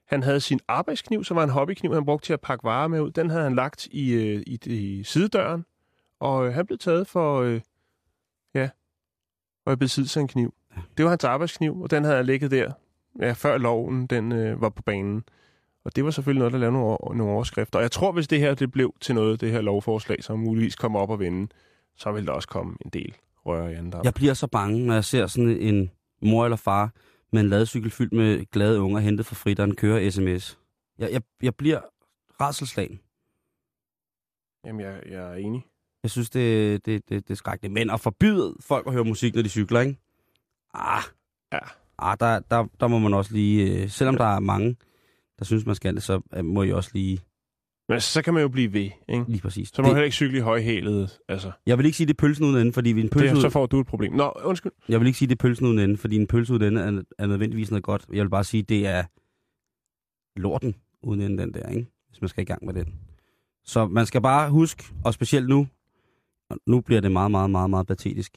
Han 0.08 0.24
havde 0.24 0.40
sin 0.40 0.60
arbejdskniv, 0.68 1.24
som 1.24 1.38
var 1.38 1.44
en 1.44 1.50
hobbykniv, 1.50 1.94
han 1.94 2.06
brugte 2.06 2.26
til 2.26 2.34
at 2.34 2.42
pakke 2.42 2.64
varer 2.64 2.88
med 2.88 3.02
ud. 3.02 3.12
Den 3.12 3.30
havde 3.30 3.44
han 3.44 3.56
lagt 3.56 3.88
i, 3.92 4.14
øh, 4.14 4.44
i, 4.48 4.60
i 4.66 5.04
sidedøren, 5.04 5.66
og 6.20 6.48
øh, 6.48 6.54
han 6.54 6.66
blev 6.66 6.78
taget 6.78 7.08
for, 7.08 7.44
ja, 7.44 7.60
og 9.66 9.74
i 9.74 9.76
besiddelse 9.76 10.20
af 10.20 10.22
en 10.22 10.28
kniv. 10.28 10.54
Det 10.98 11.06
var 11.06 11.10
hans 11.10 11.24
arbejdskniv, 11.24 11.82
og 11.82 11.92
den 11.92 12.04
havde 12.04 12.24
ligget 12.24 12.52
der, 12.52 12.72
ja, 13.20 13.32
før 13.32 13.58
loven 13.58 14.08
den 14.08 14.32
øh, 14.32 14.62
var 14.62 14.70
på 14.70 14.82
banen. 14.82 15.24
Og 15.86 15.96
det 15.96 16.06
var 16.06 16.12
selvfølgelig 16.12 16.40
noget, 16.40 16.54
der 16.54 16.60
lavede 16.60 16.78
nogle, 16.78 17.18
nogle 17.18 17.34
overskrifter. 17.34 17.80
Og 17.80 17.84
jeg 17.84 17.92
tror, 17.92 18.12
hvis 18.12 18.28
det 18.28 18.40
her 18.40 18.54
det 18.54 18.72
blev 18.72 18.94
til 19.02 19.16
noget, 19.16 19.42
det 19.42 19.52
her 19.52 19.62
lovforslag, 19.62 20.24
som 20.24 20.40
muligvis 20.40 20.76
kommer 20.76 21.00
op 21.00 21.10
og 21.10 21.20
vende, 21.20 21.48
så 21.96 22.12
vil 22.12 22.26
der 22.28 22.32
også 22.32 22.48
komme 22.48 22.76
en 22.86 22.90
del 22.90 23.16
røre 23.46 23.72
i 23.72 23.76
anden 23.76 24.02
Jeg 24.04 24.14
bliver 24.14 24.34
så 24.34 24.48
bange, 24.48 24.86
når 24.86 24.94
jeg 24.94 25.04
ser 25.04 25.28
sådan 25.28 25.50
en 25.50 25.92
mor 26.22 26.44
eller 26.46 26.58
far 26.58 26.92
med 27.32 27.42
en 27.42 27.50
ladecykel 27.50 27.92
fyldt 27.92 28.14
med 28.14 28.46
glade 28.52 28.82
unger 28.82 29.00
hentet 29.00 29.26
fra 29.26 29.36
fritteren 29.36 29.76
køre 29.76 30.12
sms. 30.12 30.60
Jeg, 30.98 31.12
jeg, 31.12 31.22
jeg 31.42 31.56
bliver 31.56 31.82
rædselslagen. 32.42 33.00
Jamen, 34.66 34.82
jeg, 34.82 35.04
jeg 35.06 35.32
er 35.32 35.36
enig. 35.36 35.66
Jeg 36.04 36.12
synes, 36.12 36.30
det, 36.30 36.86
det, 36.86 37.10
det, 37.10 37.28
det 37.28 37.32
er 37.34 37.36
skrækkeligt. 37.36 37.74
Men 37.74 37.90
at 37.90 38.00
forbyde 38.00 38.56
folk 38.60 38.88
at 38.88 38.94
høre 38.94 39.04
musik, 39.04 39.36
når 39.36 39.42
de 39.42 39.50
cykler, 39.50 39.80
ikke? 39.80 39.98
Ah, 40.74 41.04
Ja. 41.54 41.60
ah 41.98 42.18
der, 42.20 42.40
der, 42.40 42.68
der 42.80 42.88
må 42.88 43.00
man 43.00 43.14
også 43.14 43.34
lige... 43.34 43.82
øh, 43.84 43.90
Selvom 43.90 44.18
der 44.18 44.26
er 44.36 44.40
mange, 44.40 44.76
der 45.40 45.46
synes, 45.46 45.66
man 45.66 45.76
skal 45.76 45.96
det, 45.96 46.04
så 46.04 46.22
øh, 46.34 46.46
må 46.46 46.64
I 46.64 46.72
også 46.72 46.90
lige... 46.94 47.20
Men 47.90 48.02
så 48.02 48.22
kan 48.22 48.34
man 48.34 48.42
jo 48.44 48.50
blive 48.50 48.74
ved, 48.74 48.90
ikke? 49.10 49.26
Lige 49.28 49.42
præcis. 49.42 49.70
Så 49.74 49.82
må 49.82 49.86
det, 49.88 49.96
heller 49.96 50.04
ikke 50.06 50.16
cykle 50.16 50.38
i 50.38 50.42
højhælet. 50.42 51.20
Altså, 51.28 51.52
jeg 51.66 51.78
vil 51.78 51.86
ikke 51.86 51.98
sige, 51.98 52.08
det 52.08 52.14
er 52.14 52.18
pølsen 52.22 52.46
uden 52.46 52.58
ende, 52.58 52.74
fordi 52.74 52.90
en 52.90 53.10
pølse 53.10 53.28
det, 53.28 53.36
ud, 53.36 53.42
så 53.42 53.50
får 53.50 53.66
du 53.66 53.80
et 53.80 53.88
problem. 53.88 54.14
Nå, 54.14 54.34
undskyld. 54.44 54.72
Jeg 54.90 55.00
vil 55.00 55.08
ikke 55.08 55.20
sige, 55.20 55.28
det 55.30 55.36
er 55.36 55.42
pølsen 55.42 55.66
uden 55.68 55.80
ende, 55.80 55.98
fordi 55.98 56.16
en 56.16 56.28
pølse 56.28 56.54
uden 56.54 56.64
ende 56.64 56.82
er, 56.82 57.02
er 57.24 57.28
nødvendigvis 57.28 57.72
noget 57.72 57.84
godt. 57.84 58.06
Jeg 58.14 58.24
vil 58.24 58.30
bare 58.30 58.44
sige, 58.44 58.64
det 58.64 58.88
er 58.88 59.04
lorten 60.40 60.76
uden 61.04 61.22
ende, 61.22 61.38
den 61.44 61.54
der, 61.54 61.70
ikke? 61.70 61.88
Hvis 62.10 62.22
man 62.22 62.30
skal 62.30 62.42
i 62.42 62.46
gang 62.46 62.66
med 62.66 62.74
den. 62.74 62.94
Så 63.66 63.88
man 63.88 64.06
skal 64.06 64.22
bare 64.22 64.50
huske, 64.50 64.84
og 65.06 65.14
specielt 65.14 65.50
nu, 65.50 65.68
og 66.54 66.60
nu 66.68 66.82
bliver 66.82 67.02
det 67.02 67.12
meget, 67.12 67.32
meget, 67.32 67.50
meget, 67.50 67.70
meget 67.70 67.88
patetisk. 67.88 68.32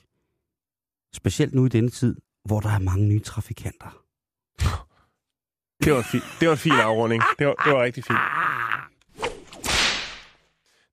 Specielt 1.14 1.54
nu 1.54 1.66
i 1.66 1.68
denne 1.68 1.88
tid, 1.90 2.16
hvor 2.44 2.60
der 2.60 2.68
er 2.68 2.78
mange 2.78 3.06
nye 3.06 3.20
trafikanter. 3.20 3.98
Det 5.84 5.92
var 5.92 6.02
fin, 6.02 6.20
det 6.40 6.48
var 6.48 6.52
en 6.54 6.58
fin 6.58 6.72
afrunding. 6.72 7.22
Det 7.38 7.46
var, 7.46 7.54
det 7.64 7.72
var 7.72 7.82
rigtig 7.82 8.04
fint. 8.04 8.18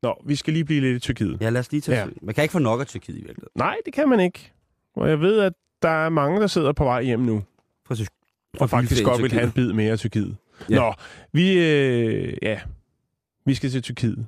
Nå, 0.02 0.22
vi 0.26 0.36
skal 0.36 0.54
lige 0.54 0.66
blive 0.66 0.82
lidt 0.82 0.96
i 0.96 1.00
Tyrkiet. 1.00 1.38
Ja, 1.42 1.50
lad 1.50 1.60
os 1.60 1.72
lige 1.72 1.82
tage... 1.82 2.00
Ja. 2.00 2.08
Man 2.22 2.36
kan 2.36 2.44
ikke 2.44 2.52
få 2.52 2.60
nok 2.60 2.80
af 2.80 2.88
Tyrkiet 2.88 3.16
i 3.16 3.22
virkeligheden. 3.22 3.52
Nej, 3.56 3.76
det 3.86 3.94
kan 3.94 4.10
man 4.10 4.20
ikke. 4.20 4.52
Og 4.96 5.10
jeg 5.10 5.20
ved, 5.22 5.40
at 5.40 5.54
der 5.82 5.90
er 5.90 6.10
mange, 6.10 6.42
der 6.42 6.48
sidder 6.48 6.74
på 6.74 6.84
vej 6.84 7.04
hjem 7.04 7.20
nu, 7.20 7.44
Tysk- 7.94 8.14
og 8.60 8.70
faktisk 8.70 9.04
godt 9.04 9.22
vil 9.24 9.32
have 9.32 9.44
en 9.44 9.52
bid 9.52 9.74
mere 9.74 9.92
af 9.92 10.00
Tyrkiet. 10.00 10.38
Ja. 10.70 10.76
Nå, 10.76 10.94
vi, 11.34 11.58
øh, 11.58 12.34
ja, 12.42 12.60
vi 13.46 13.54
skal 13.54 13.70
til 13.70 13.82
Tyrkiet. 13.82 14.28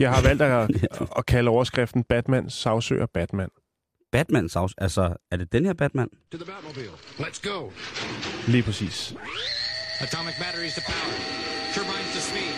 Jeg 0.00 0.10
har 0.14 0.22
valgt 0.22 0.42
at, 0.60 0.70
at 1.18 1.26
kalde 1.26 1.50
overskriften 1.50 2.04
Batman 2.04 2.50
sagsøger 2.50 3.06
Batman. 3.06 3.48
Batman 4.12 4.48
saus. 4.48 4.74
Altså, 4.78 5.16
er 5.30 5.36
det 5.36 5.52
den 5.52 5.64
her 5.66 5.72
Batman? 5.72 6.08
To 6.32 6.38
the 6.38 6.46
Batmobile. 6.52 6.92
Let's 7.18 7.48
go. 7.50 7.70
Lige 8.48 8.62
præcis. 8.62 9.14
Atomic 10.00 10.34
batteries 10.44 10.74
to 10.74 10.80
power. 10.90 11.14
Turbines 11.74 12.10
to 12.14 12.20
speed. 12.30 12.54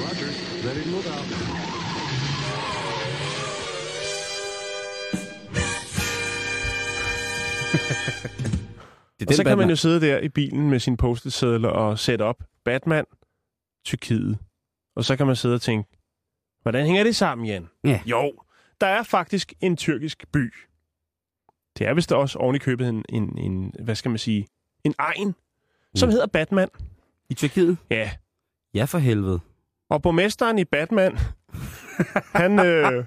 Roger. 0.00 0.30
Ready 0.66 0.82
to 0.84 0.90
move 0.90 1.08
out. 1.16 1.26
Det 9.20 9.26
er 9.28 9.32
Og 9.32 9.34
så 9.34 9.42
kan 9.42 9.50
man 9.50 9.58
Batman. 9.58 9.70
jo 9.70 9.76
sidde 9.76 10.00
der 10.00 10.18
i 10.18 10.28
bilen 10.28 10.70
med 10.70 10.78
sin 10.80 10.96
post 10.96 11.42
og 11.64 11.98
sætte 11.98 12.22
op 12.22 12.42
Batman, 12.64 13.04
Tyrkiet. 13.84 14.38
Og 14.96 15.04
så 15.04 15.16
kan 15.16 15.26
man 15.26 15.36
sidde 15.36 15.54
og 15.54 15.62
tænke, 15.62 15.96
hvordan 16.62 16.86
hænger 16.86 17.04
det 17.04 17.16
sammen, 17.16 17.46
Jan? 17.46 17.68
Ja. 17.84 18.00
Jo, 18.06 18.32
der 18.80 18.86
er 18.86 19.02
faktisk 19.02 19.52
en 19.60 19.76
tyrkisk 19.76 20.24
by. 20.32 20.54
Det 21.78 21.86
er 21.86 21.94
vist 21.94 22.12
også 22.12 22.38
oven 22.38 22.56
i 22.56 22.58
købet 22.58 22.88
en, 22.88 23.04
en, 23.08 23.38
en 23.38 23.74
hvad 23.84 23.94
skal 23.94 24.08
man 24.10 24.18
sige, 24.18 24.46
en 24.84 24.94
egen, 24.98 25.34
som 25.94 26.06
Mm. 26.08 26.10
hedder 26.12 26.26
Batman. 26.26 26.68
I 27.30 27.34
Tyrkiet? 27.34 27.76
Ja, 27.90 28.10
Ja, 28.74 28.84
for 28.84 28.98
helvede. 28.98 29.40
og 29.90 30.02
borgmesteren 30.02 30.58
i 30.58 30.64
Batman, 30.64 31.18
han... 32.34 32.58
Øh, 32.66 33.04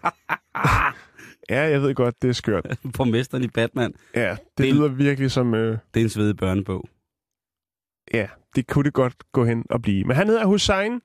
ja, 1.50 1.62
jeg 1.62 1.82
ved 1.82 1.96
godt, 1.96 2.22
det 2.22 2.30
er 2.30 2.34
skørt. 2.34 2.66
Borgmesteren 2.98 3.44
i 3.44 3.48
Batman. 3.48 3.94
Ja, 4.16 4.30
det, 4.32 4.40
Det- 4.58 4.74
lyder 4.76 4.88
virkelig 4.88 5.32
som... 5.32 5.54
Øh, 5.54 5.78
Det 5.94 6.00
er 6.00 6.04
en 6.04 6.10
svedig 6.10 6.38
børnebog. 6.38 6.90
Ja, 8.14 8.28
det 8.56 8.68
kunne 8.68 8.84
det 8.86 8.94
godt 8.94 9.32
gå 9.32 9.46
hen 9.46 9.66
og 9.70 9.82
blive. 9.82 10.04
Men 10.04 10.16
han 10.16 10.28
hedder 10.28 10.46
Hussein 10.46 11.02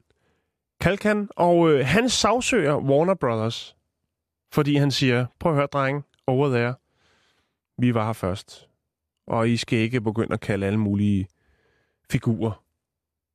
Kalkan, 0.81 1.29
og 1.37 1.71
øh, 1.71 1.87
han 1.87 2.09
sagsøger 2.09 2.77
Warner 2.77 3.14
Brothers, 3.14 3.77
fordi 4.53 4.77
han 4.77 4.90
siger, 4.90 5.27
prøv 5.38 5.53
at 5.53 5.57
høre, 5.57 5.66
dreng, 5.66 6.05
over 6.27 6.49
there, 6.49 6.75
vi 7.79 7.95
var 7.95 8.07
her 8.07 8.12
først, 8.12 8.69
og 9.27 9.49
I 9.51 9.57
skal 9.57 9.79
ikke 9.79 10.01
begynde 10.01 10.33
at 10.33 10.40
kalde 10.40 10.66
alle 10.66 10.79
mulige 10.79 11.29
figurer 12.11 12.64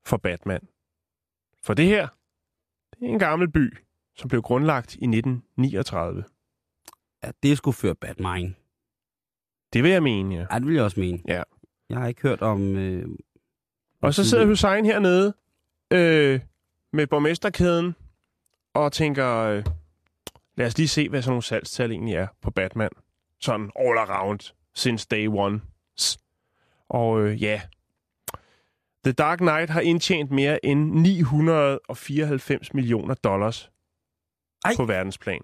for 0.05 0.17
Batman. 0.17 0.67
For 1.63 1.73
det 1.73 1.85
her, 1.85 2.07
det 2.99 3.05
er 3.09 3.13
en 3.13 3.19
gammel 3.19 3.51
by, 3.51 3.77
som 4.15 4.29
blev 4.29 4.41
grundlagt 4.41 4.95
i 4.95 5.05
1939. 5.05 6.23
Ja, 7.23 7.31
det 7.43 7.51
er 7.51 7.55
sgu 7.55 7.71
før 7.71 7.93
Batman. 7.93 8.55
Det 9.73 9.83
vil 9.83 9.91
jeg 9.91 10.03
mene, 10.03 10.35
ja. 10.35 10.45
Ja, 10.51 10.59
det 10.59 10.67
vil 10.67 10.75
jeg 10.75 10.83
også 10.83 10.99
mene. 10.99 11.19
Ja. 11.27 11.43
Jeg 11.89 11.97
har 11.97 12.07
ikke 12.07 12.21
hørt 12.21 12.41
om... 12.41 12.75
Øh, 12.75 13.07
Og 14.01 14.13
så 14.13 14.29
sidder 14.29 14.45
Hussein 14.45 14.85
hernede 14.85 15.33
øh, 15.93 16.39
med 16.95 17.07
borgmesterkæden 17.07 17.95
og 18.73 18.91
tænker, 18.91 19.35
øh, 19.35 19.65
lad 20.57 20.67
os 20.67 20.77
lige 20.77 20.87
se, 20.87 21.09
hvad 21.09 21.21
sådan 21.21 21.31
nogle 21.31 21.43
salgstal 21.43 21.91
egentlig 21.91 22.15
er 22.15 22.27
på 22.41 22.51
Batman. 22.51 22.89
Sådan 23.39 23.71
all 23.79 23.97
around, 23.97 24.53
since 24.75 25.07
day 25.11 25.27
one. 25.27 25.61
Og 26.89 27.21
øh, 27.21 27.43
ja, 27.43 27.61
The 29.03 29.11
Dark 29.11 29.37
Knight 29.37 29.69
har 29.69 29.81
indtjent 29.81 30.31
mere 30.31 30.65
end 30.65 30.91
994 30.91 32.73
millioner 32.73 33.13
dollars 33.13 33.71
Ej. 34.65 34.71
på 34.75 34.85
verdensplan. 34.85 35.41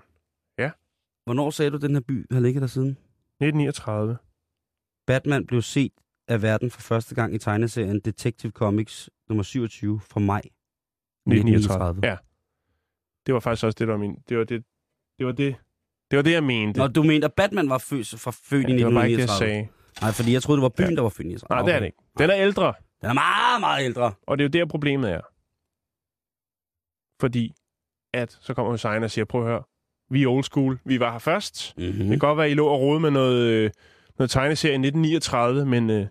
Hvornår 1.23 1.49
sagde 1.49 1.71
du, 1.71 1.77
den 1.77 1.93
her 1.93 2.01
by 2.07 2.25
har 2.31 2.39
ligget 2.39 2.61
der 2.61 2.67
siden? 2.67 2.89
1939. 2.89 4.17
Batman 5.07 5.45
blev 5.45 5.61
set 5.61 5.93
af 6.27 6.41
verden 6.41 6.71
for 6.71 6.81
første 6.81 7.15
gang 7.15 7.35
i 7.35 7.37
tegneserien 7.37 7.99
Detective 7.99 8.51
Comics 8.51 9.09
nummer 9.29 9.43
27 9.43 9.99
fra 9.99 10.19
maj 10.19 10.41
1939. 11.27 11.99
Ja. 12.03 12.17
Det 13.25 13.33
var 13.33 13.39
faktisk 13.39 13.63
også 13.65 13.75
det, 13.79 13.87
der 13.87 13.93
var 13.93 13.99
min... 13.99 14.15
Det 14.29 14.37
var 14.37 14.43
det, 14.43 14.63
det, 15.19 15.25
var 15.25 15.31
det, 15.31 15.55
det, 16.11 16.17
var 16.17 16.23
det 16.23 16.31
jeg 16.31 16.43
mente. 16.43 16.79
Nå, 16.79 16.87
du 16.87 17.03
mente, 17.03 17.25
at 17.25 17.33
Batman 17.33 17.69
var 17.69 17.77
født, 17.77 18.07
fra 18.19 18.31
født 18.31 18.67
ja, 18.69 18.73
i 18.73 18.77
det 18.77 18.85
var 18.85 18.91
bare 18.93 19.09
ikke 19.09 19.21
det, 19.21 19.27
jeg 19.27 19.35
1939? 19.35 19.37
sagde. 19.37 19.67
Nej, 20.01 20.11
fordi 20.11 20.33
jeg 20.33 20.41
troede, 20.43 20.57
det 20.57 20.63
var 20.63 20.69
byen, 20.69 20.89
Ja. 20.89 20.95
der 20.95 21.01
var 21.01 21.09
født 21.09 21.27
i 21.27 21.31
1939. 21.31 21.55
Nej, 21.55 21.65
det 21.65 21.75
er 21.75 21.79
det 21.79 21.85
ikke. 21.85 21.97
Den 22.17 22.29
er 22.29 22.35
ældre. 22.47 22.73
Den 23.01 23.09
er 23.09 23.13
meget, 23.13 23.59
meget 23.59 23.85
ældre. 23.85 24.13
Og 24.27 24.37
det 24.37 24.43
er 24.43 24.49
jo 24.59 24.65
der, 24.65 24.69
problemet 24.71 25.11
er. 25.11 25.21
Fordi, 27.21 27.53
at 28.13 28.37
så 28.41 28.53
kommer 28.53 28.71
Hussein 28.71 29.03
og 29.03 29.11
siger, 29.11 29.25
prøv 29.25 29.41
at 29.41 29.47
høre, 29.47 29.63
vi 30.09 30.23
er 30.23 30.27
old 30.27 30.43
school, 30.43 30.79
vi 30.85 30.99
var 30.99 31.11
her 31.11 31.19
først. 31.19 31.73
Mm. 31.77 31.83
Det 31.83 31.93
Mm-hmm. 31.95 32.09
kan 32.09 32.19
godt 32.19 32.37
være, 32.37 32.51
I 32.51 32.53
lå 32.53 32.67
og 32.67 32.79
rode 32.79 32.99
med 32.99 33.11
noget, 33.11 33.41
øh, 33.47 33.69
noget 34.17 34.29
tegneserie 34.31 34.73
i 34.73 34.77
1939, 34.87 35.65
men 35.65 35.89
øh, 35.89 36.07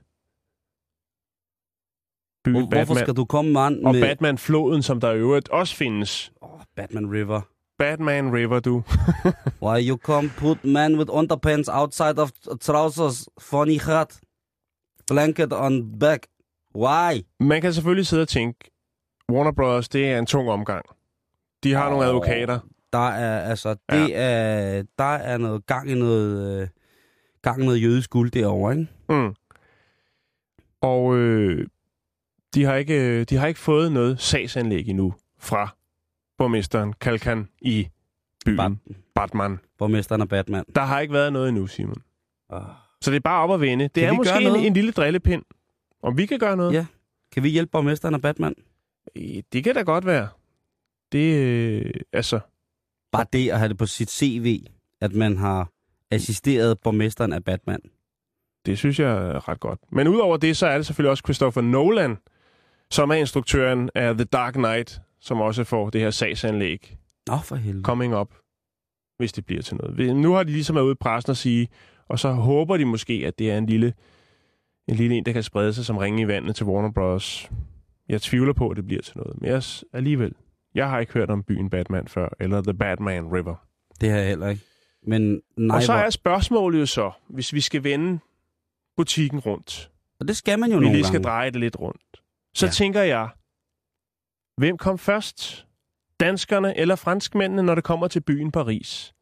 byen 2.45 2.55
Hvor, 2.55 2.61
hvorfor 2.61 2.95
Batman 2.95 2.97
skal 3.05 3.15
du 3.15 3.25
komme, 3.25 3.53
mand, 3.53 3.85
og 3.85 3.95
med... 3.95 4.01
Batman-floden, 4.03 4.83
som 4.83 5.01
der 5.01 5.13
i 5.13 5.19
øvrigt 5.19 5.49
også 5.49 5.77
findes. 5.77 6.33
Oh, 6.41 6.61
Batman 6.77 7.13
River. 7.13 7.41
Batman 7.79 8.33
River, 8.35 8.61
du. 8.61 8.83
Why 9.67 9.89
you 9.89 9.97
come 9.97 10.31
put 10.39 10.65
man 10.65 10.99
with 10.99 11.11
underpants 11.13 11.69
outside 11.73 12.19
of 12.19 12.31
trousers, 12.61 13.29
funny 13.39 13.81
hat, 13.81 14.21
blanket 15.07 15.53
on 15.53 15.99
back? 15.99 16.27
Why? 16.77 17.23
Man 17.41 17.61
kan 17.61 17.73
selvfølgelig 17.73 18.07
sidde 18.07 18.23
og 18.23 18.29
tænke, 18.29 18.71
Warner 19.33 19.53
Brothers, 19.53 19.89
det 19.89 20.07
er 20.11 20.19
en 20.19 20.27
tung 20.27 20.51
omgang. 20.51 20.85
De 21.65 21.73
har 21.73 21.85
oh. 21.85 21.91
nogle 21.91 22.07
advokater. 22.07 22.59
Der 22.93 23.09
er, 23.09 23.41
altså, 23.41 23.71
det 23.91 24.09
Ja. 24.09 24.79
er, 24.79 24.83
der 24.99 25.05
er 25.05 25.39
noget 25.39 25.67
gang 25.67 25.91
i 25.91 25.95
noget, 25.95 26.61
øh, 26.63 26.69
gang 27.43 27.63
i 27.63 27.65
noget 27.65 27.83
jødisk 27.83 28.11
guld 28.11 28.31
derovre, 28.31 28.73
ikke? 28.73 28.89
Mm. 29.09 29.35
Og 30.81 31.17
øh, 31.17 31.67
de, 32.55 32.65
har 32.65 32.75
ikke, 32.77 32.95
øh, 33.21 33.25
de 33.25 33.37
har 33.37 33.47
ikke 33.47 33.61
fået 33.61 33.93
noget 33.93 34.21
sagsanlæg 34.21 34.89
endnu 34.89 35.15
fra 35.39 35.77
borgmesteren 36.39 36.93
Kalkan 36.93 37.49
i 37.63 37.89
byen 38.47 38.57
Bat- 38.61 38.95
Batman. 39.15 39.59
Borgmesteren 39.79 40.21
og 40.21 40.29
Batman. 40.29 40.65
Der 40.75 40.81
har 40.83 41.01
ikke 41.01 41.15
været 41.15 41.33
noget 41.33 41.49
endnu, 41.49 41.67
Simon. 41.67 42.03
Oh. 42.49 42.63
Så 43.01 43.11
det 43.11 43.17
er 43.17 43.21
bare 43.21 43.43
op 43.43 43.53
at 43.55 43.61
vende. 43.61 43.85
Det 43.85 43.93
Kan 43.95 44.05
er 44.09 44.13
måske 44.13 44.41
en, 44.43 44.57
en 44.57 44.73
lille 44.75 44.93
drillepind. 44.93 45.43
Om 46.03 46.17
vi 46.17 46.27
kan 46.27 46.39
gøre 46.39 46.57
noget? 46.57 46.73
Ja. 46.73 46.87
Kan 47.33 47.43
vi 47.43 47.49
hjælpe 47.49 47.71
borgmesteren 47.71 48.15
og 48.15 48.21
Batman? 48.21 48.55
Det 49.53 49.65
kan 49.65 49.75
da 49.75 49.83
godt 49.83 50.07
være. 50.07 50.29
Det, 51.13 51.35
øh, 51.37 51.93
altså, 52.13 52.41
Bare 53.13 53.27
det 53.33 53.51
at 53.51 53.59
have 53.59 53.69
det 53.69 53.79
på 53.79 53.87
sit 53.87 54.11
CV, 54.11 54.67
at 55.01 55.13
man 55.15 55.37
har 55.37 55.71
assisteret 56.11 56.79
borgmesteren 56.81 57.33
af 57.33 57.45
Batman. 57.45 57.81
det 58.67 58.79
synes 58.79 59.01
jeg 59.01 59.11
er 59.13 59.49
ret 59.49 59.61
godt. 59.61 59.81
Men 59.93 60.09
udover 60.09 60.37
det, 60.37 60.57
så 60.57 60.67
er 60.67 60.77
det 60.77 60.87
selvfølgelig 60.87 61.11
også 61.11 61.23
Christopher 61.27 61.63
Nolan, 61.63 62.17
som 62.91 63.11
er 63.11 63.15
instruktøren 63.15 63.91
af 63.95 64.15
The 64.15 64.25
Dark 64.25 64.55
Knight, 64.55 65.01
som 65.21 65.41
også 65.41 65.65
får 65.65 65.91
det 65.91 66.01
her 66.01 66.11
sagsanlæg 66.11 66.97
Nå, 67.27 67.37
for 67.45 67.57
helvede. 67.57 67.85
coming 67.85 68.17
up, 68.17 68.35
hvis 69.19 69.33
det 69.33 69.47
bliver 69.47 69.63
til 69.63 69.77
noget. 69.77 69.99
Vi- 69.99 70.13
Nu 70.13 70.33
har 70.33 70.43
de 70.43 70.53
ligesom 70.53 70.77
været 70.77 70.85
ude 70.85 70.93
i 70.93 71.01
pressen 71.01 71.31
og 71.31 71.37
sige, 71.37 71.69
og 72.09 72.19
så 72.19 72.33
håber 72.33 72.77
de 72.77 72.85
måske, 72.85 73.23
at 73.27 73.39
det 73.39 73.51
er 73.51 73.59
en 73.59 73.67
lille, 73.67 73.95
en 74.89 74.95
lille 74.97 75.17
en, 75.17 75.25
der 75.27 75.33
kan 75.33 75.43
sprede 75.43 75.75
sig 75.75 75.85
som 75.85 75.97
ringe 75.97 76.23
i 76.23 76.27
vandet 76.29 76.57
til 76.57 76.67
Warner 76.67 76.91
Bros. 76.93 77.51
Jeg 78.09 78.23
tvivler 78.23 78.53
på, 78.53 78.69
at 78.69 78.77
det 78.77 78.87
bliver 78.87 79.03
til 79.03 79.17
noget, 79.19 79.41
men 79.41 79.51
jeg, 79.51 79.63
alligevel. 79.93 80.33
Jeg 80.75 80.91
har 80.91 80.99
ikke 81.01 81.13
hørt 81.13 81.31
om 81.31 81.43
byen 81.43 81.71
Batman 81.71 82.09
før, 82.09 82.29
eller 82.41 82.63
The 82.63 82.75
Batman 82.75 83.33
River. 83.33 83.55
Det 84.01 84.11
har 84.11 84.19
jeg 84.19 84.29
heller 84.29 84.49
ikke. 84.49 84.63
Men 85.07 85.41
nej, 85.57 85.77
og 85.77 85.83
så 85.83 85.93
er 85.93 86.11
spørgsmålet 86.11 86.81
jo 86.81 86.87
så, 86.87 87.11
hvis 87.29 87.53
vi 87.53 87.61
skal 87.61 87.85
vende 87.85 88.19
butikken 88.97 89.39
rundt, 89.41 89.91
og 90.21 90.29
det 90.29 90.37
skal 90.37 90.59
man 90.59 90.71
jo 90.71 90.77
vi 90.77 90.83
nogle 90.85 90.97
lige 90.97 91.05
skal 91.05 91.13
gange. 91.15 91.25
dreje 91.29 91.51
det 91.51 91.61
lidt 91.61 91.81
rundt, 91.81 92.20
så 92.55 92.67
Ja. 92.67 92.71
tænker 92.73 93.03
jeg, 93.03 93.29
hvem 94.57 94.79
kom 94.79 94.99
først? 94.99 95.67
Danskerne 96.21 96.77
eller 96.79 96.97
franskmændene, 96.97 97.63
når 97.63 97.75
det 97.75 97.85
kommer 97.85 98.09
til 98.09 98.21
byen 98.21 98.53
Paris? 98.53 99.15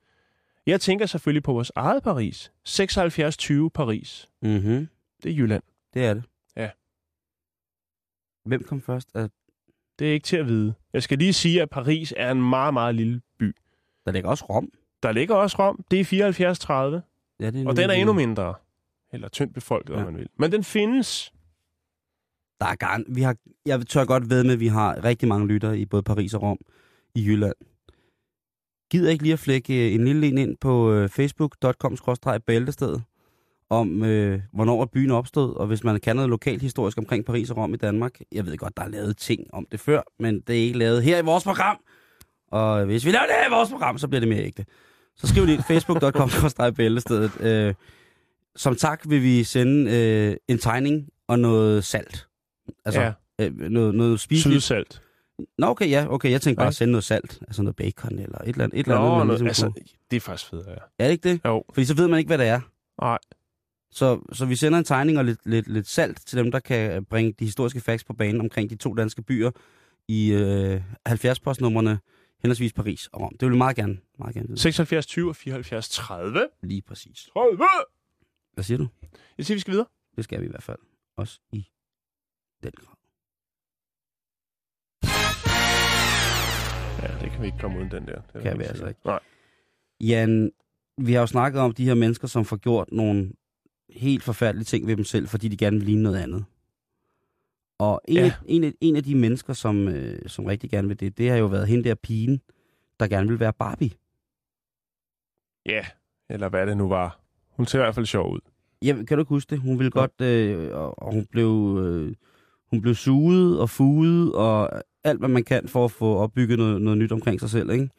Jeg 0.66 0.80
tænker 0.80 1.06
selvfølgelig 1.06 1.42
på 1.42 1.52
vores 1.52 1.72
eget 1.76 2.02
Paris. 2.02 2.52
76-20 2.68 3.68
Paris. 3.74 4.28
Mm-hmm. 4.42 4.88
Det 5.22 5.30
er 5.32 5.34
Jylland. 5.36 5.62
Det 5.94 6.04
er 6.04 6.14
det. 6.14 6.22
Ja. 6.56 6.70
Hvem 8.44 8.64
kom 8.64 8.82
først? 8.82 9.08
Er, 9.14 9.28
Det 9.98 10.08
er 10.08 10.12
ikke 10.12 10.24
til 10.24 10.36
at 10.36 10.46
vide. 10.46 10.74
Jeg 10.92 11.02
skal 11.02 11.18
lige 11.18 11.32
sige, 11.32 11.62
at 11.62 11.70
Paris 11.70 12.14
er 12.16 12.30
en 12.30 12.42
meget, 12.48 12.74
meget 12.74 12.94
lille 12.94 13.20
by. 13.38 13.56
der 14.06 14.12
ligger 14.12 14.30
også 14.30 14.44
Rom. 14.44 14.72
Der 15.02 15.12
ligger 15.12 15.34
også 15.34 15.56
Rom. 15.58 15.84
Det 15.90 16.00
er 16.00 16.04
74-30. 16.04 17.02
Ja, 17.40 17.50
det 17.50 17.62
er 17.62 17.68
Og 17.68 17.76
den 17.76 17.90
er 17.90 17.94
endnu 17.94 18.12
mindre. 18.12 18.54
Eller 19.12 19.28
tyndt 19.28 19.54
befolket. 19.54 19.94
Ja. 19.94 19.98
om 19.98 20.04
man 20.04 20.16
vil. 20.16 20.28
Men 20.36 20.52
den 20.52 20.64
findes. 20.64 21.32
Der 22.60 22.66
er 22.66 22.74
gang. 22.74 23.04
Vi 23.16 23.22
har, 23.22 23.36
jeg 23.66 23.86
tør 23.86 24.04
godt 24.04 24.30
ved 24.30 24.44
med, 24.44 24.52
at 24.52 24.60
vi 24.60 24.66
har 24.66 25.04
rigtig 25.04 25.28
mange 25.28 25.46
lyttere 25.46 25.78
i 25.78 25.86
både 25.86 26.02
Paris 26.02 26.34
og 26.34 26.42
Rom 26.42 26.58
i 27.14 27.24
Jylland. 27.26 27.54
Gider 28.90 29.10
ikke 29.10 29.22
lige 29.22 29.32
at 29.32 29.38
flække 29.38 29.88
øh, 29.88 29.94
en 29.94 30.04
lille 30.04 30.26
en 30.26 30.38
ind 30.38 30.56
på 30.56 30.92
øh, 30.92 31.08
facebook.com-bæltested 31.08 33.00
om, 33.70 34.04
øh, 34.04 34.40
hvornår 34.52 34.84
byen 34.84 35.10
opstod, 35.10 35.56
og 35.56 35.66
hvis 35.66 35.84
man 35.84 36.00
kan 36.00 36.16
noget 36.16 36.30
lokalt 36.30 36.62
historisk 36.62 36.98
omkring 36.98 37.24
Paris 37.24 37.50
og 37.50 37.56
Rom 37.56 37.74
i 37.74 37.76
Danmark. 37.76 38.20
Jeg 38.32 38.46
ved 38.46 38.56
godt, 38.56 38.76
der 38.76 38.82
er 38.82 38.88
lavet 38.88 39.16
ting 39.16 39.54
om 39.54 39.66
det 39.72 39.80
før, 39.80 40.02
men 40.18 40.40
det 40.40 40.56
er 40.58 40.60
ikke 40.60 40.78
lavet 40.78 41.02
her 41.02 41.18
i 41.18 41.24
vores 41.24 41.44
program. 41.44 41.78
Og 42.50 42.84
hvis 42.84 43.04
vi 43.04 43.10
laver 43.10 43.26
det 43.26 43.34
her 43.40 43.48
i 43.48 43.52
vores 43.52 43.70
program, 43.70 43.98
så 43.98 44.08
bliver 44.08 44.20
det 44.20 44.28
mere 44.28 44.42
ægte. 44.42 44.66
Så 45.16 45.26
skriv 45.26 45.44
lige 45.44 45.62
facebook.com-bæltestedet. 45.70 47.40
Øh, 47.40 47.74
som 48.56 48.76
tak 48.76 49.02
vil 49.08 49.22
vi 49.22 49.44
sende 49.44 49.90
øh, 49.96 50.36
en 50.48 50.58
tegning 50.58 51.08
og 51.28 51.38
noget 51.38 51.84
salt. 51.84 52.27
Altså, 52.84 53.00
Ja. 53.00 53.12
øh, 53.40 53.54
noget, 53.58 53.94
noget 53.94 54.20
spiseligt. 54.20 54.62
Sydsalt. 54.62 55.02
Nå, 55.58 55.66
okay, 55.66 55.90
ja, 55.90 56.06
okay. 56.10 56.30
Jeg 56.30 56.40
tænkte 56.42 56.58
bare 56.60 56.68
at 56.68 56.74
sende 56.74 56.92
noget 56.92 57.04
salt. 57.04 57.38
Altså 57.42 57.62
noget 57.62 57.76
bacon 57.76 58.18
eller 58.18 58.38
et 58.38 58.48
eller 58.48 58.64
andet. 58.64 58.78
Et 58.80 58.86
eller 58.86 58.98
Nå, 58.98 59.04
andet 59.04 59.18
man 59.18 59.26
noget, 59.26 59.40
ligesom 59.40 59.46
altså, 59.48 59.66
kunne- 59.66 59.96
det 60.10 60.16
er 60.16 60.20
faktisk 60.20 60.50
federe, 60.50 60.70
ja. 60.70 60.76
Er 60.98 61.04
det 61.06 61.12
ikke 61.12 61.28
det? 61.28 61.40
Jo, 61.44 61.64
Fordi 61.74 61.84
så 61.84 61.94
ved 61.94 62.08
man 62.08 62.18
ikke, 62.18 62.28
hvad 62.28 62.38
det 62.38 62.46
er. 62.46 62.60
nej. 63.02 63.18
Så, 63.90 64.20
så 64.32 64.46
vi 64.46 64.56
sender 64.56 64.78
en 64.78 64.84
tegning 64.84 65.18
og 65.18 65.24
lidt, 65.24 65.40
lidt, 65.44 65.68
lidt 65.68 65.88
salt 65.88 66.26
til 66.26 66.38
dem, 66.38 66.50
der 66.50 66.58
kan 66.60 67.04
bringe 67.04 67.32
de 67.38 67.44
historiske 67.44 67.80
facts 67.80 68.04
på 68.04 68.12
banen 68.12 68.40
omkring 68.40 68.70
de 68.70 68.76
to 68.76 68.94
danske 68.94 69.22
byer 69.22 69.50
i 70.08 70.32
øh, 70.32 70.82
70-postnummerne, 71.08 71.98
henholdsvis 72.42 72.72
Paris 72.72 73.06
og 73.12 73.20
Rom. 73.20 73.32
Det 73.40 73.46
vil 73.46 73.52
vi 73.52 73.58
meget 73.58 73.76
gerne, 73.76 73.98
meget 74.18 74.34
gerne 74.34 74.48
vide. 74.48 74.58
76, 74.60 75.06
20 75.06 75.28
og 75.28 75.36
74, 75.36 75.88
30. 75.88 76.46
Lige 76.62 76.82
præcis. 76.82 77.28
30! 77.34 77.58
Hvad 78.54 78.64
siger 78.64 78.78
du? 78.78 78.86
Jeg 79.38 79.46
siger, 79.46 79.56
vi 79.56 79.60
skal 79.60 79.72
videre. 79.72 79.86
Det 80.16 80.24
skal 80.24 80.40
vi 80.40 80.46
i 80.46 80.50
hvert 80.50 80.62
fald. 80.62 80.78
Også 81.16 81.40
i 81.52 81.66
den 82.62 82.72
grad. 82.76 82.94
Ja, 87.02 87.24
det 87.24 87.30
kan 87.32 87.40
vi 87.42 87.46
ikke 87.46 87.58
komme 87.58 87.78
uden 87.78 87.90
den 87.90 88.06
der. 88.06 88.20
Det 88.32 88.42
Kan 88.42 88.58
vi 88.58 88.64
altså 88.64 88.86
ikke. 88.86 89.00
Nej. 89.04 89.20
Jan, 90.00 90.52
vi 90.98 91.12
har 91.12 91.20
jo 91.20 91.26
snakket 91.26 91.60
om 91.62 91.72
de 91.72 91.84
her 91.84 91.94
mennesker, 91.94 92.28
som 92.28 92.44
får 92.44 92.56
gjort 92.56 92.88
nogle 92.92 93.32
helt 93.90 94.22
forfærdelige 94.22 94.64
ting 94.64 94.86
ved 94.86 94.96
dem 94.96 95.04
selv, 95.04 95.28
fordi 95.28 95.48
de 95.48 95.56
gerne 95.56 95.76
vil 95.76 95.86
ligne 95.86 96.02
noget 96.02 96.16
andet. 96.18 96.44
Og 97.78 98.00
en, 98.08 98.16
Ja. 98.16 98.24
af, 98.24 98.32
en, 98.46 98.64
af, 98.64 98.72
en 98.80 98.96
af 98.96 99.02
de 99.04 99.14
mennesker, 99.14 99.52
som, 99.52 99.88
øh, 99.88 100.28
som 100.28 100.44
rigtig 100.44 100.70
gerne 100.70 100.88
vil 100.88 101.00
det, 101.00 101.18
det 101.18 101.30
har 101.30 101.36
jo 101.36 101.46
været 101.46 101.68
hende 101.68 101.84
der 101.88 101.94
pigen, 101.94 102.40
der 103.00 103.08
gerne 103.08 103.28
vil 103.28 103.40
være 103.40 103.52
Barbie. 103.52 103.90
Ja, 105.66 105.86
eller 106.30 106.48
hvad 106.48 106.66
det 106.66 106.76
nu 106.76 106.88
var. 106.88 107.20
Hun 107.48 107.66
ser 107.66 107.78
i 107.78 107.82
hvert 107.82 107.94
fald 107.94 108.06
sjov 108.06 108.32
ud. 108.32 108.40
Ja, 108.82 108.92
kan 108.92 109.16
du 109.16 109.18
ikke 109.18 109.28
huske 109.28 109.50
det? 109.50 109.58
Hun 109.60 109.78
ville 109.78 109.90
godt, 109.90 110.20
øh, 110.20 110.74
og, 110.76 111.02
og 111.02 111.12
hun 111.12 111.26
blev, 111.26 111.78
øh, 111.84 112.14
hun 112.70 112.80
blev 112.80 112.94
suget 112.94 113.60
og 113.60 113.70
fuget 113.70 114.34
og 114.34 114.82
alt, 115.04 115.18
hvad 115.18 115.28
man 115.28 115.44
kan 115.44 115.68
for 115.68 115.84
at 115.84 115.90
få 115.90 116.16
opbygget 116.16 116.58
noget, 116.58 116.82
noget 116.82 116.98
nyt 116.98 117.12
omkring 117.12 117.40
sig 117.40 117.50
selv, 117.50 117.70
ikke? 117.70 117.90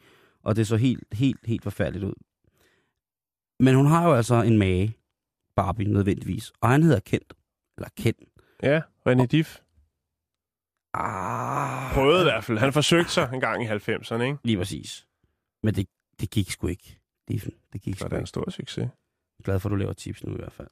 Og 0.42 0.56
det 0.56 0.66
så 0.66 0.76
helt, 0.76 1.04
helt, 1.12 1.40
helt 1.46 1.62
forfærdeligt 1.62 2.04
ud. 2.04 2.14
Men 3.60 3.74
hun 3.74 3.86
har 3.86 4.08
jo 4.08 4.14
altså 4.14 4.34
en 4.42 4.58
mage, 4.58 4.96
Barbie 5.56 5.88
nødvendigvis, 5.92 6.52
og 6.60 6.68
han 6.68 6.82
hedder 6.82 7.00
Kent. 7.00 7.32
Eller 7.78 7.88
Ken. 7.96 8.14
Ja, 8.62 8.80
René 9.08 9.26
Diff. 9.26 9.58
Ah, 10.94 11.94
Prøvede 11.94 12.20
i 12.20 12.24
hvert 12.24 12.44
fald. 12.44 12.58
Han 12.58 12.72
forsøgte 12.72 13.10
sig 13.12 13.30
en 13.32 13.40
gang 13.40 13.62
i 13.64 13.66
90'erne, 13.66 14.22
ikke? 14.22 14.38
Lige 14.44 14.56
præcis. 14.56 15.06
Men 15.62 15.74
det, 15.74 15.86
det 16.20 16.30
gik 16.30 16.50
sgu 16.50 16.66
ikke. 16.66 17.00
Diffen. 17.28 17.52
Det 17.72 17.82
gik 17.82 17.94
Så 17.94 17.98
sgu 17.98 18.04
det 18.04 18.12
er 18.12 18.16
en 18.16 18.22
ikke. 18.22 18.28
stor 18.28 18.50
succes. 18.50 18.88
Glad 19.44 19.60
for, 19.60 19.68
at 19.68 19.70
du 19.70 19.76
laver 19.76 19.92
tips 19.92 20.24
nu 20.24 20.32
i 20.32 20.36
hvert 20.36 20.52
fald. 20.52 20.68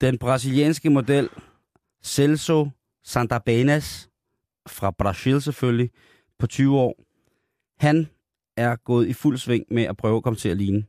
Den 0.00 0.18
brasilianske 0.18 0.90
model 0.90 1.28
Celso 2.04 2.68
Santabenas 3.04 4.10
fra 4.68 4.90
Brasil 4.90 5.42
selvfølgelig, 5.42 5.90
på 6.38 6.46
20 6.46 6.78
år, 6.78 7.04
han 7.78 8.06
er 8.56 8.76
gået 8.76 9.08
i 9.08 9.12
fuld 9.12 9.38
sving 9.38 9.64
med 9.70 9.82
at 9.82 9.96
prøve 9.96 10.16
at 10.16 10.22
komme 10.22 10.36
til 10.36 10.48
at 10.48 10.56
ligne 10.56 10.84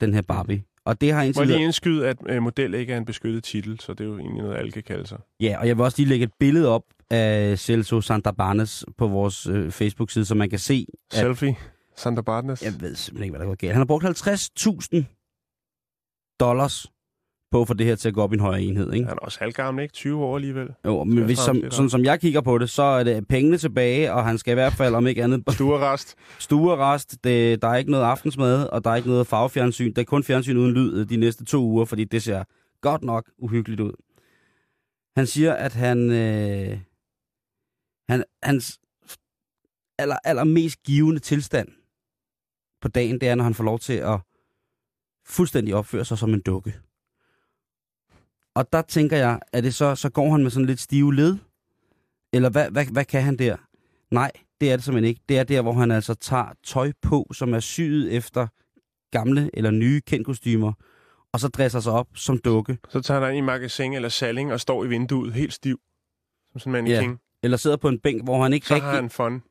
den 0.00 0.14
her 0.14 0.22
Barbie. 0.22 0.64
Og 0.84 1.00
det 1.00 1.12
har 1.12 1.20
Må 1.20 1.26
indtil 1.26 1.40
jeg 1.40 1.46
lige 1.46 1.64
indskyde, 1.64 2.08
at 2.08 2.16
øh, 2.28 2.42
model 2.42 2.74
ikke 2.74 2.92
er 2.92 2.96
en 2.96 3.04
beskyttet 3.04 3.44
titel, 3.44 3.80
så 3.80 3.92
det 3.92 4.00
er 4.00 4.04
jo 4.04 4.18
egentlig 4.18 4.42
noget, 4.42 4.56
alle 4.56 4.72
kan 4.72 4.82
kalde 4.82 5.06
sig. 5.06 5.18
Ja, 5.40 5.58
og 5.60 5.68
jeg 5.68 5.76
vil 5.76 5.84
også 5.84 5.98
lige 5.98 6.08
lægge 6.08 6.24
et 6.24 6.32
billede 6.38 6.68
op 6.68 6.84
af 7.10 7.58
Celso 7.58 8.00
Santabanes 8.00 8.84
på 8.98 9.08
vores 9.08 9.46
øh, 9.46 9.70
Facebook-side, 9.70 10.24
så 10.24 10.34
man 10.34 10.50
kan 10.50 10.58
se, 10.58 10.86
at 11.10 11.18
Selfie. 11.18 11.56
Santa 11.96 12.22
Barnes. 12.22 12.62
Jeg 12.62 12.72
ved 12.80 12.94
simpelthen 12.94 13.24
ikke, 13.24 13.32
hvad 13.32 13.40
der 13.40 13.46
går 13.46 13.54
galt. 13.54 13.72
Han 13.72 13.80
har 13.80 13.86
brugt 13.86 14.04
50.000 14.04 16.36
dollars 16.40 16.86
på 17.54 17.64
få 17.64 17.74
det 17.74 17.86
her 17.86 17.96
til 17.96 18.08
at 18.08 18.14
gå 18.14 18.22
op 18.22 18.32
i 18.32 18.34
en 18.34 18.40
højere 18.40 18.62
enhed, 18.62 18.92
ikke? 18.92 19.06
Han 19.06 19.16
er 19.16 19.24
også 19.24 19.38
halvgammel, 19.40 19.82
ikke? 19.82 19.92
20 19.92 20.24
år 20.24 20.36
alligevel. 20.36 20.68
Jo, 20.84 21.04
men 21.04 21.24
hvis, 21.24 21.38
som, 21.38 21.70
sådan 21.70 21.90
som 21.90 22.04
jeg 22.04 22.20
kigger 22.20 22.40
på 22.40 22.58
det, 22.58 22.70
så 22.70 22.82
er 22.82 23.04
det 23.04 23.28
pengene 23.28 23.58
tilbage, 23.58 24.12
og 24.12 24.24
han 24.24 24.38
skal 24.38 24.52
i 24.52 24.54
hvert 24.54 24.72
fald, 24.72 24.94
om 24.94 25.06
ikke 25.06 25.24
andet, 25.24 25.42
Stuerrest. 25.50 26.14
stuerest. 26.38 27.24
Det, 27.24 27.62
der 27.62 27.68
er 27.68 27.76
ikke 27.76 27.90
noget 27.90 28.04
aftensmad, 28.04 28.66
og 28.66 28.84
der 28.84 28.90
er 28.90 28.96
ikke 28.96 29.08
noget 29.08 29.26
farvefjernsyn. 29.26 29.92
Der 29.92 30.02
er 30.02 30.06
kun 30.06 30.22
fjernsyn 30.22 30.56
uden 30.56 30.72
lyd 30.72 31.00
øh, 31.00 31.08
de 31.08 31.16
næste 31.16 31.44
to 31.44 31.62
uger, 31.62 31.84
fordi 31.84 32.04
det 32.04 32.22
ser 32.22 32.44
godt 32.80 33.02
nok 33.02 33.30
uhyggeligt 33.38 33.80
ud. 33.80 33.92
Han 35.16 35.26
siger, 35.26 35.52
at 35.52 35.72
han, 35.72 36.10
øh, 36.10 36.78
han 38.08 38.24
hans 38.42 38.80
aller, 39.98 40.16
allermest 40.24 40.82
givende 40.82 41.20
tilstand 41.20 41.68
på 42.80 42.88
dagen, 42.88 43.20
det 43.20 43.28
er, 43.28 43.34
når 43.34 43.44
han 43.44 43.54
får 43.54 43.64
lov 43.64 43.78
til 43.78 43.92
at 43.92 44.20
fuldstændig 45.26 45.74
opføre 45.74 46.04
sig 46.04 46.18
som 46.18 46.34
en 46.34 46.40
dukke. 46.40 46.74
Og 48.54 48.72
der 48.72 48.82
tænker 48.82 49.16
jeg, 49.16 49.40
er 49.52 49.60
det 49.60 49.74
så, 49.74 49.94
så 49.94 50.10
går 50.10 50.30
han 50.30 50.42
med 50.42 50.50
sådan 50.50 50.66
lidt 50.66 50.80
stive 50.80 51.14
led? 51.14 51.36
Eller 52.32 52.50
hvad, 52.50 52.70
hvad, 52.70 52.86
hvad 52.86 53.04
kan 53.04 53.22
han 53.22 53.36
der? 53.36 53.56
Nej, 54.10 54.30
det 54.60 54.72
er 54.72 54.76
det 54.76 54.84
simpelthen 54.84 55.08
ikke. 55.08 55.20
Det 55.28 55.38
er 55.38 55.44
der, 55.44 55.62
hvor 55.62 55.72
han 55.72 55.90
altså 55.90 56.14
tager 56.14 56.52
tøj 56.64 56.92
på, 57.02 57.26
som 57.34 57.54
er 57.54 57.60
syet 57.60 58.12
efter 58.16 58.46
gamle 59.10 59.50
eller 59.54 59.70
nye 59.70 60.00
kendkostymer, 60.00 60.72
og 61.32 61.40
så 61.40 61.48
dresser 61.48 61.80
sig 61.80 61.92
op 61.92 62.08
som 62.14 62.38
dukke. 62.38 62.78
Så 62.88 63.00
tager 63.00 63.20
han 63.20 63.28
ind 63.30 63.38
i 63.38 63.40
magasin 63.46 63.92
eller 63.92 64.08
salling 64.08 64.52
og 64.52 64.60
står 64.60 64.84
i 64.84 64.88
vinduet 64.88 65.32
helt 65.32 65.52
stiv. 65.52 65.80
Som 66.52 66.58
sådan 66.60 66.74
en 66.84 66.86
Ja. 66.90 66.94
mannequin. 67.00 67.18
Eller 67.42 67.56
sidder 67.56 67.76
på 67.76 67.88
en 67.88 67.98
bænk, 68.00 68.24
hvor 68.24 68.42
han 68.42 68.52
ikke 68.52 68.66
Så 68.66 68.74
rigtig, 68.74 68.88
har 68.90 68.94
han 68.96 69.10
fun. 69.10 69.42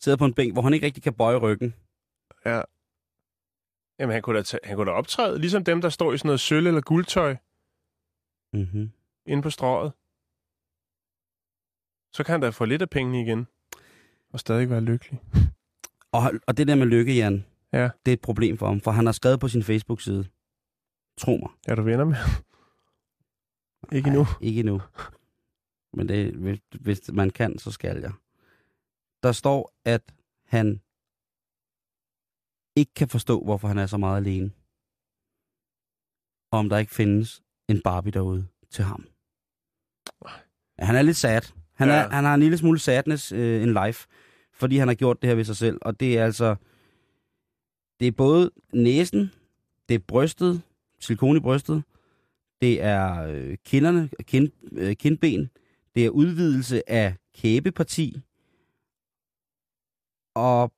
sidder 0.00 0.18
på 0.18 0.24
en 0.24 0.34
bænk, 0.34 0.52
hvor 0.52 0.62
han 0.62 0.74
ikke 0.74 0.86
rigtig 0.86 1.02
kan 1.02 1.14
bøje 1.14 1.36
ryggen. 1.36 1.74
Ja. 2.46 2.60
Jamen, 3.98 4.12
han 4.12 4.22
kunne, 4.22 4.42
da 4.42 4.58
han 4.64 4.76
kunne 4.76 4.86
da 4.90 4.94
optræde, 4.96 5.38
ligesom 5.38 5.64
dem, 5.64 5.80
der 5.80 5.88
står 5.88 6.12
i 6.12 6.18
sådan 6.18 6.28
noget 6.28 6.40
sølv- 6.40 6.66
eller 6.66 6.80
guldtøj 6.80 7.36
Mm-hmm. 8.52 8.90
inde 9.26 9.42
på 9.42 9.50
strået. 9.50 9.92
Så 12.12 12.24
kan 12.24 12.32
han 12.32 12.40
da 12.40 12.48
få 12.50 12.64
lidt 12.64 12.82
af 12.82 12.90
pengene 12.90 13.22
igen. 13.22 13.46
Og 14.32 14.40
stadig 14.40 14.70
være 14.70 14.80
lykkelig. 14.80 15.20
Og, 16.12 16.22
og 16.46 16.56
det 16.56 16.68
der 16.68 16.74
med 16.74 16.86
lykke, 16.86 17.16
Jan, 17.16 17.44
Ja. 17.72 17.90
det 18.06 18.12
er 18.12 18.16
et 18.16 18.20
problem 18.20 18.58
for 18.58 18.66
ham, 18.66 18.80
for 18.80 18.90
han 18.90 19.06
har 19.06 19.12
skrevet 19.12 19.40
på 19.40 19.48
sin 19.48 19.62
Facebook-side. 19.62 20.28
Tro 21.18 21.36
mig. 21.36 21.50
Er 21.68 21.74
du 21.74 21.82
venner 21.82 22.04
med 22.04 22.14
ham? 22.14 22.44
Ikke 23.96 24.06
endnu. 24.08 24.22
Nej, 24.22 24.32
ikke 24.40 24.60
endnu. 24.60 24.82
Men 25.92 26.08
det, 26.08 26.34
hvis, 26.34 26.58
hvis 26.80 27.12
man 27.12 27.30
kan, 27.30 27.58
så 27.58 27.70
skal 27.70 28.00
jeg. 28.00 28.12
Der 29.22 29.32
står, 29.32 29.74
at 29.84 30.14
han 30.44 30.80
ikke 32.76 32.94
kan 32.94 33.08
forstå, 33.08 33.44
hvorfor 33.44 33.68
han 33.68 33.78
er 33.78 33.86
så 33.86 33.96
meget 33.96 34.16
alene. 34.16 34.52
Og 36.50 36.58
om 36.58 36.68
der 36.68 36.78
ikke 36.78 36.94
findes 36.94 37.42
en 37.68 37.80
Barbie 37.82 38.12
derude 38.12 38.46
til 38.70 38.84
ham. 38.84 39.06
Han 40.78 40.96
er 40.96 41.02
lidt 41.02 41.16
sad. 41.16 41.40
Han, 41.74 41.88
Ja. 41.88 41.94
er, 41.94 42.08
han 42.08 42.24
har 42.24 42.34
en 42.34 42.40
lille 42.40 42.58
smule 42.58 42.78
sadness 42.78 43.32
øh, 43.32 43.62
in 43.62 43.74
life, 43.84 44.06
fordi 44.52 44.76
han 44.76 44.88
har 44.88 44.94
gjort 44.94 45.22
det 45.22 45.28
her 45.28 45.34
ved 45.34 45.44
sig 45.44 45.56
selv. 45.56 45.78
Og 45.82 46.00
det 46.00 46.18
er 46.18 46.24
altså... 46.24 46.56
Det 48.00 48.08
er 48.08 48.12
både 48.12 48.50
næsen, 48.72 49.30
det 49.88 49.94
er 49.94 49.98
brystet, 49.98 50.62
silikon 51.00 51.36
i 51.36 51.40
brystet, 51.40 51.82
det 52.62 52.82
er 52.82 53.22
øh, 53.22 53.56
kinderne, 53.64 54.10
kind, 54.22 54.50
øh, 54.72 54.96
kindben, 54.96 55.50
det 55.94 56.06
er 56.06 56.10
udvidelse 56.10 56.90
af 56.90 57.14
kæbeparti, 57.34 58.20
og 60.34 60.72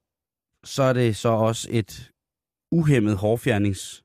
så 0.65 0.83
er 0.83 0.93
det 0.93 1.17
så 1.17 1.29
også 1.29 1.69
et 1.71 2.13
uhemmet 2.71 3.17
hårfjernings 3.17 4.05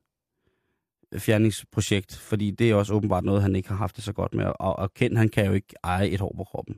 fjerningsprojekt, 1.19 2.17
fordi 2.17 2.51
det 2.51 2.69
er 2.69 2.75
også 2.75 2.93
åbenbart 2.93 3.23
noget, 3.23 3.41
han 3.41 3.55
ikke 3.55 3.69
har 3.69 3.75
haft 3.75 3.95
det 3.95 4.03
så 4.03 4.13
godt 4.13 4.33
med. 4.33 4.45
Og, 4.59 4.75
og 4.79 4.93
Ken, 4.93 5.17
han 5.17 5.29
kan 5.29 5.45
jo 5.45 5.53
ikke 5.53 5.73
eje 5.83 6.07
et 6.07 6.19
hår 6.19 6.33
på 6.37 6.43
kroppen. 6.43 6.75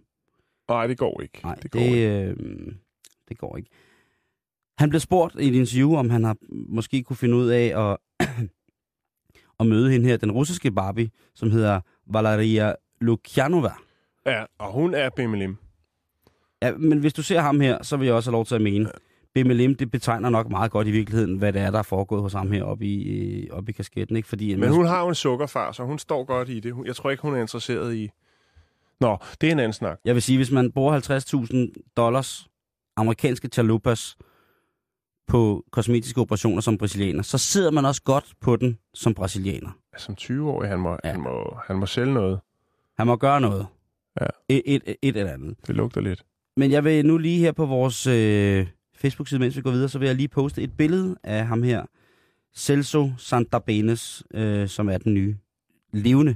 Nej, 0.70 0.88
det 0.88 0.98
går 0.98 1.22
ikke. 1.22 1.40
Nej, 1.44 1.56
det 1.56 1.64
det, 1.64 1.72
går 1.72 1.80
ikke. 1.80 2.22
øh, 2.22 2.38
det 3.30 3.38
går 3.38 3.58
ikke. 3.58 3.70
Han 4.78 4.90
blev 4.90 5.00
spurgt 5.00 5.36
i 5.40 5.48
et 5.48 5.56
interview, 5.56 5.96
om 5.96 6.10
han 6.10 6.24
har 6.24 6.36
måske 6.50 7.04
kunne 7.04 7.18
finde 7.18 7.36
ud 7.36 7.48
af 7.48 7.92
at, 7.92 7.98
at 9.60 9.66
møde 9.68 9.92
hende 9.92 10.06
her, 10.08 10.18
den 10.18 10.32
russiske 10.32 10.72
Barbie, 10.72 11.10
som 11.36 11.52
hedder 11.52 11.82
Valeria 12.06 12.74
Lukyanova. 13.02 13.72
Ja, 14.26 14.44
og 14.58 14.72
hun 14.72 14.94
er 14.94 15.10
Bimmelim. 15.16 15.58
Ja, 16.62 16.72
men 16.78 17.00
hvis 17.00 17.14
du 17.14 17.24
ser 17.24 17.40
ham 17.40 17.60
her, 17.60 17.84
så 17.84 17.98
vil 17.98 18.06
jeg 18.06 18.16
også 18.16 18.30
have 18.30 18.36
lov 18.38 18.46
til 18.46 18.56
at 18.56 18.62
mene, 18.62 18.92
BMLM, 19.44 19.76
det 19.76 19.92
betegner 19.92 20.30
nok 20.30 20.50
meget 20.50 20.72
godt 20.72 20.88
i 20.88 20.92
virkeligheden, 20.92 21.38
hvad 21.38 21.54
det 21.54 21.62
er, 21.62 21.72
der 21.72 21.80
er 21.80 21.84
foregået 21.84 22.22
hos 22.22 22.34
ham 22.34 22.52
her 22.52 22.64
oppe 22.64 22.86
i, 22.86 23.10
øh, 23.10 23.48
oppe 23.52 23.70
i 23.70 23.74
kasketten. 23.74 24.16
Ikke? 24.18 24.28
Fordi, 24.30 24.56
Men 24.56 24.70
hun 24.70 24.86
har 24.86 25.02
jo 25.02 25.08
en 25.10 25.16
sukkerfar, 25.16 25.72
så 25.72 25.84
hun 25.84 26.00
står 26.00 26.24
godt 26.24 26.50
i 26.50 26.60
det. 26.60 26.76
Jeg 26.86 26.96
tror 26.96 27.10
ikke, 27.10 27.22
hun 27.22 27.36
er 27.36 27.42
interesseret 27.42 27.96
i... 27.96 28.10
Nå, 29.00 29.18
det 29.42 29.48
er 29.48 29.52
en 29.52 29.60
anden 29.60 29.74
snak. 29.74 30.00
Jeg 30.06 30.14
vil 30.16 30.22
sige, 30.22 30.38
hvis 30.38 30.52
man 30.52 30.72
bruger 30.72 31.00
50.000 31.80 31.94
dollars 31.98 32.48
amerikanske 32.96 33.48
chalupas 33.48 34.18
på 35.28 35.64
kosmetiske 35.72 36.22
operationer 36.22 36.62
som 36.62 36.78
brasilianer, 36.78 37.22
så 37.24 37.38
sidder 37.38 37.72
man 37.72 37.86
også 37.86 38.02
godt 38.04 38.26
på 38.42 38.56
den 38.56 38.78
som 38.94 39.14
brasilianer. 39.14 39.70
Som 39.98 40.16
20-årig, 40.22 40.70
han 40.70 40.80
må, 40.80 40.98
Ja. 41.04 41.10
han, 41.12 41.22
må, 41.22 41.58
han 41.68 41.76
må 41.76 41.86
sælge 41.86 42.14
noget. 42.14 42.40
Han 42.98 43.08
må 43.08 43.16
gøre 43.16 43.42
noget. 43.42 43.68
Ja. 44.22 44.26
Et, 44.50 44.62
et, 44.66 44.82
et, 44.86 44.96
et 45.02 45.18
eller 45.18 45.32
andet. 45.34 45.56
Det 45.68 45.76
lugter 45.76 46.02
lidt. 46.02 46.24
Men 46.58 46.72
jeg 46.72 46.84
vil 46.84 47.06
nu 47.06 47.18
lige 47.18 47.40
her 47.40 47.52
på 47.52 47.66
vores 47.66 48.08
øh, 48.08 48.68
Facebook-side, 48.98 49.40
mens 49.40 49.58
vi 49.58 49.62
går 49.62 49.72
videre, 49.72 49.90
så 49.90 50.00
vil 50.00 50.06
jeg 50.06 50.16
lige 50.16 50.28
poste 50.28 50.62
et 50.62 50.78
billede 50.78 51.18
af 51.24 51.46
ham 51.48 51.64
her, 51.64 51.86
Celso 52.56 53.10
Santabenes, 53.18 54.24
øh, 54.34 54.68
som 54.68 54.90
er 54.90 54.98
den 54.98 55.14
nye 55.14 55.38
levende 55.94 56.36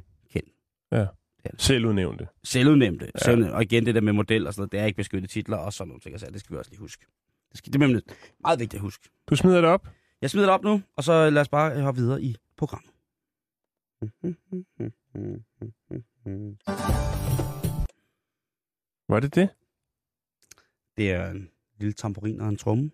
Selvudnævnte. 1.58 2.28
selvudnævnte. 2.44 3.12
Ja. 3.28 3.32
Ja. 3.32 3.50
Og 3.50 3.62
igen 3.64 3.86
det 3.86 3.96
der 3.96 4.02
med 4.02 4.14
model 4.14 4.48
og 4.48 4.54
sådan 4.54 4.62
noget, 4.62 4.72
det 4.72 4.80
er 4.80 4.86
ikke 4.86 4.98
beskyttet 4.98 5.30
titler 5.30 5.58
og 5.58 5.74
sådan 5.74 5.88
nogle 5.88 6.02
ting. 6.02 6.20
Så 6.20 6.26
det 6.34 6.40
skal 6.40 6.54
vi 6.54 6.58
også 6.58 6.72
lige 6.72 6.80
huske. 6.80 7.06
Det, 7.50 7.58
skal, 7.58 7.74
det 7.74 7.82
er 7.82 8.02
meget 8.40 8.60
vigtigt 8.60 8.74
at 8.74 8.82
huske. 8.82 9.10
Du 9.30 9.36
smider 9.36 9.62
det 9.62 9.70
op. 9.70 9.88
Jeg 10.22 10.30
smider 10.30 10.48
det 10.48 10.54
op 10.54 10.64
nu, 10.64 10.82
og 10.96 11.04
så 11.04 11.30
lad 11.30 11.42
os 11.42 11.50
bare 11.50 11.82
hoppe 11.82 12.02
videre 12.02 12.22
i 12.22 12.36
programmet. 12.58 12.92
Var 19.10 19.20
det 19.20 19.36
det? 19.36 19.50
Det 20.98 21.12
er 21.12 21.32
en 21.32 21.51
lille 21.82 21.94
tamburin 21.94 22.42
og 22.42 22.50
en 22.50 22.58
tromme, 22.58 22.92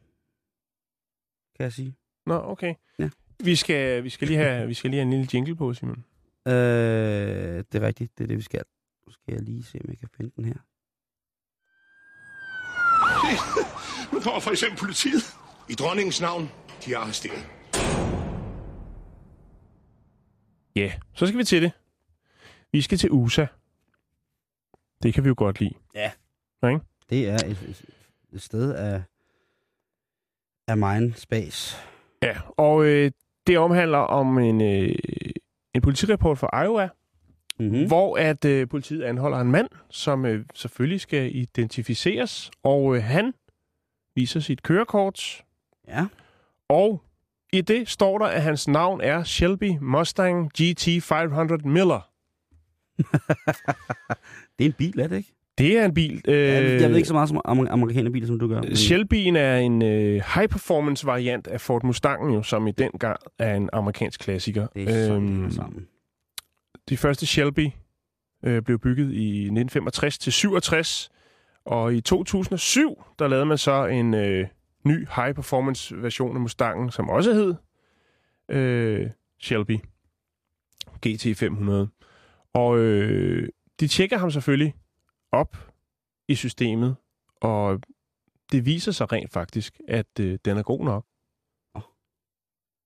kan 1.55 1.63
jeg 1.63 1.73
sige. 1.73 1.95
Nå, 2.25 2.41
okay. 2.43 2.73
Ja. 2.99 3.09
Vi 3.43 3.55
skal, 3.55 4.03
vi, 4.03 4.09
skal 4.09 4.27
lige 4.27 4.37
have, 4.37 4.67
vi 4.67 4.73
skal 4.73 4.89
lige 4.89 4.99
have 4.99 5.05
en 5.05 5.13
lille 5.13 5.27
jingle 5.33 5.55
på, 5.55 5.73
Simon. 5.73 6.05
Øh, 6.47 6.53
det 6.53 7.75
er 7.75 7.81
rigtigt, 7.81 8.17
det 8.17 8.23
er 8.23 8.27
det, 8.27 8.37
vi 8.37 8.41
skal. 8.41 8.63
Nu 9.07 9.11
skal 9.11 9.33
jeg 9.33 9.41
lige 9.41 9.63
se, 9.63 9.79
om 9.83 9.89
jeg 9.89 9.97
kan 9.97 10.09
finde 10.17 10.31
den 10.35 10.45
her. 10.45 10.53
Nu 14.13 14.19
kommer 14.19 14.39
for 14.39 14.51
eksempel 14.51 14.79
politiet. 14.79 15.23
I 15.69 15.73
dronningens 15.73 16.21
navn, 16.21 16.49
de 16.85 16.93
er 16.93 16.97
arresteret. 16.97 17.47
Ja, 20.75 20.81
yeah. 20.81 20.91
så 21.15 21.27
skal 21.27 21.37
vi 21.37 21.43
til 21.43 21.61
det. 21.61 21.71
Vi 22.71 22.81
skal 22.81 22.97
til 22.97 23.11
USA. 23.11 23.45
Det 25.03 25.13
kan 25.13 25.23
vi 25.23 25.27
jo 25.27 25.35
godt 25.37 25.59
lide. 25.59 25.73
Det 27.09 27.29
er 27.29 27.35
et, 27.35 27.85
et, 28.33 28.41
sted 28.41 28.73
af, 28.73 29.03
af 30.67 30.77
mine 30.77 31.13
space. 31.13 31.77
Ja, 32.23 32.37
og 32.57 32.85
øh, 32.85 33.11
det 33.47 33.57
omhandler 33.57 33.97
om 33.97 34.37
en, 34.37 34.61
øh, 34.61 34.95
en 35.73 35.81
politireport 35.81 36.37
fra 36.37 36.63
Iowa, 36.63 36.89
Mm-hmm. 37.59 37.77
mm. 37.79 37.87
hvor 37.87 38.17
at 38.17 38.45
øh, 38.45 38.67
politiet 38.69 39.03
anholder 39.03 39.37
en 39.39 39.51
mand, 39.51 39.67
som 39.89 40.25
øh, 40.25 40.45
selvfølgelig 40.53 41.01
skal 41.01 41.35
identificeres, 41.35 42.51
og 42.63 42.95
øh, 42.95 43.03
han 43.03 43.33
viser 44.15 44.39
sit 44.39 44.63
kørekort, 44.63 45.43
Ja. 45.87 46.07
og 46.69 47.03
i 47.53 47.61
det 47.61 47.89
står 47.89 48.17
der, 48.17 48.25
at 48.25 48.41
hans 48.41 48.67
navn 48.67 49.01
er 49.01 49.23
Shelby 49.23 49.77
Mustang 49.81 50.51
GT 50.61 51.03
500 51.03 51.69
Miller. 51.69 52.09
Det 54.59 54.65
er 54.65 54.69
en 54.69 54.73
bil, 54.73 54.99
er 54.99 55.07
det 55.07 55.17
ikke? 55.17 55.33
Det 55.57 55.77
er 55.77 55.85
en 55.85 55.93
bil. 55.93 56.21
Øh, 56.27 56.33
Øh, 56.73 56.81
jeg 56.81 56.89
ved 56.89 56.95
ikke 56.95 57.07
så 57.07 57.13
meget 57.13 57.29
som 57.29 57.41
amer- 57.45 57.69
amerikanerbiler, 57.71 58.27
som 58.27 58.39
du 58.39 58.47
gør. 58.47 58.61
men- 58.61 58.71
Shelby'en 58.71 59.37
er 59.37 59.57
en 59.57 59.81
øh, 59.81 60.21
high-performance 60.35 61.05
variant 61.05 61.47
af 61.47 61.61
Ford 61.61 61.83
Mustangen, 61.83 62.33
jo, 62.33 62.43
som 62.43 62.67
i 62.67 62.71
den 62.71 62.91
gang 62.99 63.19
er 63.39 63.55
en 63.55 63.69
amerikansk 63.73 64.19
klassiker. 64.19 64.67
Det 64.75 64.83
er 64.89 65.07
sådan, 65.07 65.29
Øhm, 65.43 65.51
sammen. 65.51 65.87
De 66.89 66.97
første 66.97 67.25
Shelby 67.25 67.69
øh, 68.45 68.61
blev 68.61 68.79
bygget 68.79 69.13
i 69.13 69.41
1965 69.41 70.17
til 70.17 70.33
67, 70.33 71.09
og 71.65 71.93
i 71.95 72.01
2007 72.01 73.03
der 73.19 73.27
lavede 73.27 73.45
man 73.45 73.57
så 73.57 73.85
en 73.85 74.13
øh, 74.13 74.47
ny 74.85 75.07
high 75.15 75.33
performance 75.35 75.95
version 76.01 76.35
af 76.35 76.41
Mustangen, 76.41 76.91
som 76.91 77.09
også 77.09 77.33
hed 77.33 77.55
øh, 78.57 79.07
Shelby 79.41 79.79
GT500. 81.05 81.71
Og 82.53 82.79
øh, 82.79 83.49
de 83.79 83.87
tjekker 83.87 84.17
ham 84.17 84.31
selvfølgelig 84.31 84.73
op 85.31 85.57
i 86.29 86.35
systemet, 86.35 86.95
og 87.41 87.79
det 88.51 88.65
viser 88.65 88.91
sig 88.91 89.11
rent 89.11 89.31
faktisk, 89.33 89.79
at 89.87 90.19
øh, 90.19 90.39
den 90.45 90.57
er 90.57 90.63
god 90.63 90.85
nok. 90.85 91.05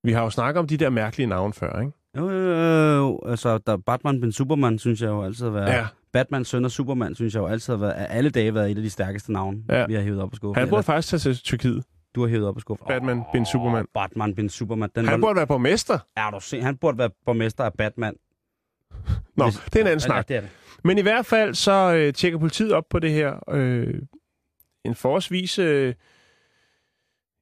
Vi 0.03 0.11
har 0.11 0.23
jo 0.23 0.29
snakket 0.29 0.59
om 0.59 0.67
de 0.67 0.77
der 0.77 0.89
mærkelige 0.89 1.27
navne 1.27 1.53
før, 1.53 1.79
ikke? 1.79 1.91
Jo, 2.17 2.29
jo, 2.29 2.39
jo, 2.39 2.95
jo. 2.97 3.19
Altså, 3.25 3.57
der 3.57 3.77
Batman 3.77 4.21
ben 4.21 4.31
Superman, 4.31 4.79
synes 4.79 5.01
jeg 5.01 5.07
jo 5.07 5.23
altid 5.23 5.45
har 5.45 5.51
været... 5.51 5.67
Ja. 5.73 5.87
Batman, 6.13 6.45
søn 6.45 6.65
og 6.65 6.71
Superman, 6.71 7.15
synes 7.15 7.33
jeg 7.35 7.41
jo 7.41 7.47
altid 7.47 7.73
har 7.73 7.77
været... 7.79 7.91
af 7.91 8.17
alle 8.17 8.29
dage 8.29 8.53
været 8.53 8.71
et 8.71 8.77
af 8.77 8.83
de 8.83 8.89
stærkeste 8.89 9.31
navne, 9.33 9.63
Ja. 9.69 9.85
vi 9.85 9.93
har 9.93 10.01
hævet 10.01 10.21
op 10.21 10.29
på 10.29 10.35
skuffen. 10.35 10.59
Han 10.59 10.69
burde 10.69 10.83
faktisk 10.83 11.07
tage 11.09 11.19
til 11.19 11.43
Tyrkiet. 11.43 11.83
du 12.15 12.21
har 12.21 12.27
hævet 12.27 12.47
op 12.47 12.53
på 12.53 12.59
skuffen. 12.59 12.87
Batman 12.87 13.23
bin 13.33 13.45
Superman. 13.45 13.85
Batman 13.93 14.35
ben 14.35 14.49
Superman. 14.49 14.89
Den 14.95 15.05
Han 15.07 15.21
var, 15.21 15.27
burde 15.27 15.35
være 15.37 15.47
borgmester. 15.47 15.99
er 16.15 16.31
du 16.31 16.39
se, 16.39 16.61
han 16.61 16.77
burde 16.77 16.97
være 16.97 17.09
borgmester 17.25 17.63
af 17.63 17.73
Batman. 17.73 18.13
Nå, 19.35 19.43
Hvis- 19.45 19.55
det 19.55 19.75
er 19.75 19.79
en 19.81 19.87
anden 19.87 19.93
Ja, 19.93 19.99
snak. 20.05 20.27
det 20.27 20.35
er 20.35 20.41
det. 20.41 20.49
Men 20.83 20.97
i 20.97 21.01
hvert 21.01 21.25
fald 21.25 21.55
så 21.55 21.93
øh, 21.95 22.13
tjekker 22.13 22.39
politiet 22.39 22.73
op 22.73 22.85
på 22.89 22.99
det 22.99 23.11
her. 23.11 23.49
Øh, 23.49 24.01
en 24.85 24.95
forholdsvis, 24.95 25.59
øh, 25.59 25.95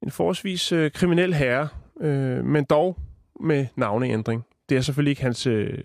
en 0.03 0.11
forholdsvis 0.11 0.71
øh, 0.71 0.91
kriminel 0.91 1.33
herre, 1.33 1.67
øh, 2.01 2.45
men 2.45 2.63
dog 2.65 2.97
med 3.39 3.67
navneændring. 3.75 4.43
Det 4.69 4.77
er 4.77 4.81
selvfølgelig 4.81 5.09
ikke 5.11 5.21
hans, 5.21 5.47
øh, 5.47 5.83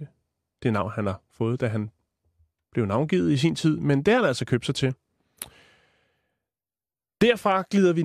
det 0.62 0.72
navn, 0.72 0.92
han 0.94 1.06
har 1.06 1.20
fået, 1.32 1.60
da 1.60 1.66
han 1.68 1.90
blev 2.72 2.86
navngivet 2.86 3.32
i 3.32 3.36
sin 3.36 3.54
tid, 3.54 3.76
men 3.76 4.02
det 4.02 4.14
har 4.14 4.20
han 4.20 4.28
altså 4.28 4.44
købt 4.44 4.66
sig 4.66 4.74
til. 4.74 4.94
Derfra 7.20 7.64
glider 7.70 7.92
vi 7.92 8.02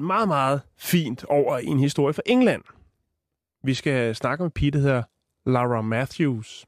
meget, 0.00 0.28
meget 0.28 0.60
fint 0.76 1.24
over 1.24 1.58
i 1.58 1.66
en 1.66 1.78
historie 1.78 2.14
fra 2.14 2.22
England. 2.26 2.62
Vi 3.64 3.74
skal 3.74 4.14
snakke 4.14 4.42
om 4.42 4.46
en 4.46 4.50
pige, 4.50 4.70
der 4.70 4.78
hedder 4.78 5.02
Laura 5.46 5.82
Matthews. 5.82 6.66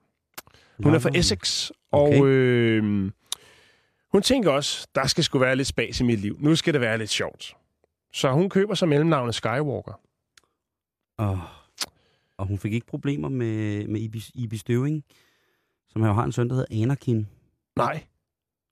Hun 0.82 0.94
er 0.94 0.98
fra. 0.98 1.10
Essex, 1.14 1.70
Okay. 1.92 2.18
og 2.20 2.26
øh, 2.26 3.10
hun 4.12 4.22
tænker 4.22 4.50
også, 4.50 4.88
der 4.94 5.06
skal 5.06 5.24
sgu 5.24 5.38
være 5.38 5.56
lidt 5.56 5.68
spas 5.68 6.00
i 6.00 6.04
mit 6.04 6.20
liv. 6.20 6.36
Nu 6.40 6.56
skal 6.56 6.72
det 6.72 6.80
være 6.80 6.98
lidt 6.98 7.10
sjovt. 7.10 7.56
Så 8.12 8.30
hun 8.32 8.50
køber 8.50 8.74
sig 8.74 8.88
mellemnavnet 8.88 9.34
Skywalker. 9.34 10.00
Og, 11.18 11.40
og 12.38 12.46
hun 12.46 12.58
fik 12.58 12.72
ikke 12.72 12.86
problemer 12.86 13.28
med, 13.28 13.86
med 13.88 14.00
Ibi, 14.00 14.22
Ibi 14.34 14.56
Støving, 14.56 15.04
som 15.88 16.04
jo 16.04 16.12
har 16.12 16.24
en 16.24 16.32
søn, 16.32 16.48
der 16.48 16.54
hedder 16.54 16.82
Anakin. 16.82 17.26
Nej, 17.76 18.04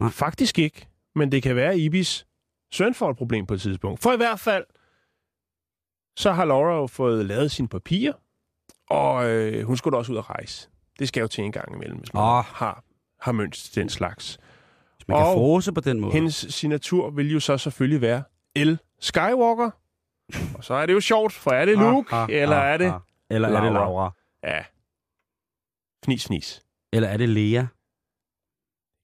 Nej. 0.00 0.10
faktisk 0.10 0.58
ikke. 0.58 0.88
Men 1.14 1.32
det 1.32 1.42
kan 1.42 1.56
være, 1.56 1.72
at 1.72 1.78
Ibis 1.78 2.26
søn 2.72 2.94
får 2.94 3.10
et 3.10 3.16
problem 3.16 3.46
på 3.46 3.54
et 3.54 3.60
tidspunkt. 3.60 4.02
For 4.02 4.12
i 4.12 4.16
hvert 4.16 4.40
fald, 4.40 4.64
så 6.16 6.32
har 6.32 6.44
Laura 6.44 6.74
jo 6.76 6.86
fået 6.86 7.26
lavet 7.26 7.50
sine 7.50 7.68
papirer, 7.68 8.12
og 8.90 9.30
øh, 9.30 9.64
hun 9.66 9.76
skulle 9.76 9.92
da 9.92 9.98
også 9.98 10.12
ud 10.12 10.18
at 10.18 10.30
rejse. 10.30 10.68
Det 11.02 11.08
skal 11.08 11.20
jo 11.20 11.26
til 11.28 11.44
en 11.44 11.52
gang 11.52 11.74
imellem, 11.74 11.98
hvis 11.98 12.14
man 12.14 12.22
Åh. 12.22 12.44
har, 12.44 12.84
har 13.20 13.32
mønt 13.32 13.54
til 13.54 13.82
den 13.82 13.88
slags. 13.88 14.38
Hvis 14.96 15.08
man 15.08 15.18
kan 15.18 15.26
Og 15.26 15.34
frose 15.34 15.72
på 15.72 15.80
den 15.80 16.00
måde. 16.00 16.12
Hendes 16.12 16.34
signatur 16.34 17.10
vil 17.10 17.32
jo 17.32 17.40
så 17.40 17.58
selvfølgelig 17.58 18.00
være 18.00 18.22
L. 18.64 18.76
Skywalker. 19.00 19.70
Og 20.56 20.64
så 20.64 20.74
er 20.74 20.86
det 20.86 20.92
jo 20.92 21.00
sjovt, 21.00 21.32
for 21.32 21.50
er 21.50 21.64
det 21.64 21.78
Luke, 21.78 22.12
Ah, 22.14 22.22
ah, 22.22 22.28
eller 22.42 22.56
ah, 22.56 22.72
er 22.72 22.76
det... 22.76 22.86
ah. 22.86 23.00
Eller 23.30 23.48
er 23.48 23.62
det 23.62 23.72
Laura? 23.72 23.84
Laura? 23.84 24.10
Ja. 24.44 24.64
Fnis, 26.04 26.26
fnis. 26.26 26.62
Eller 26.92 27.08
er 27.08 27.16
det 27.16 27.28
Lea? 27.28 27.64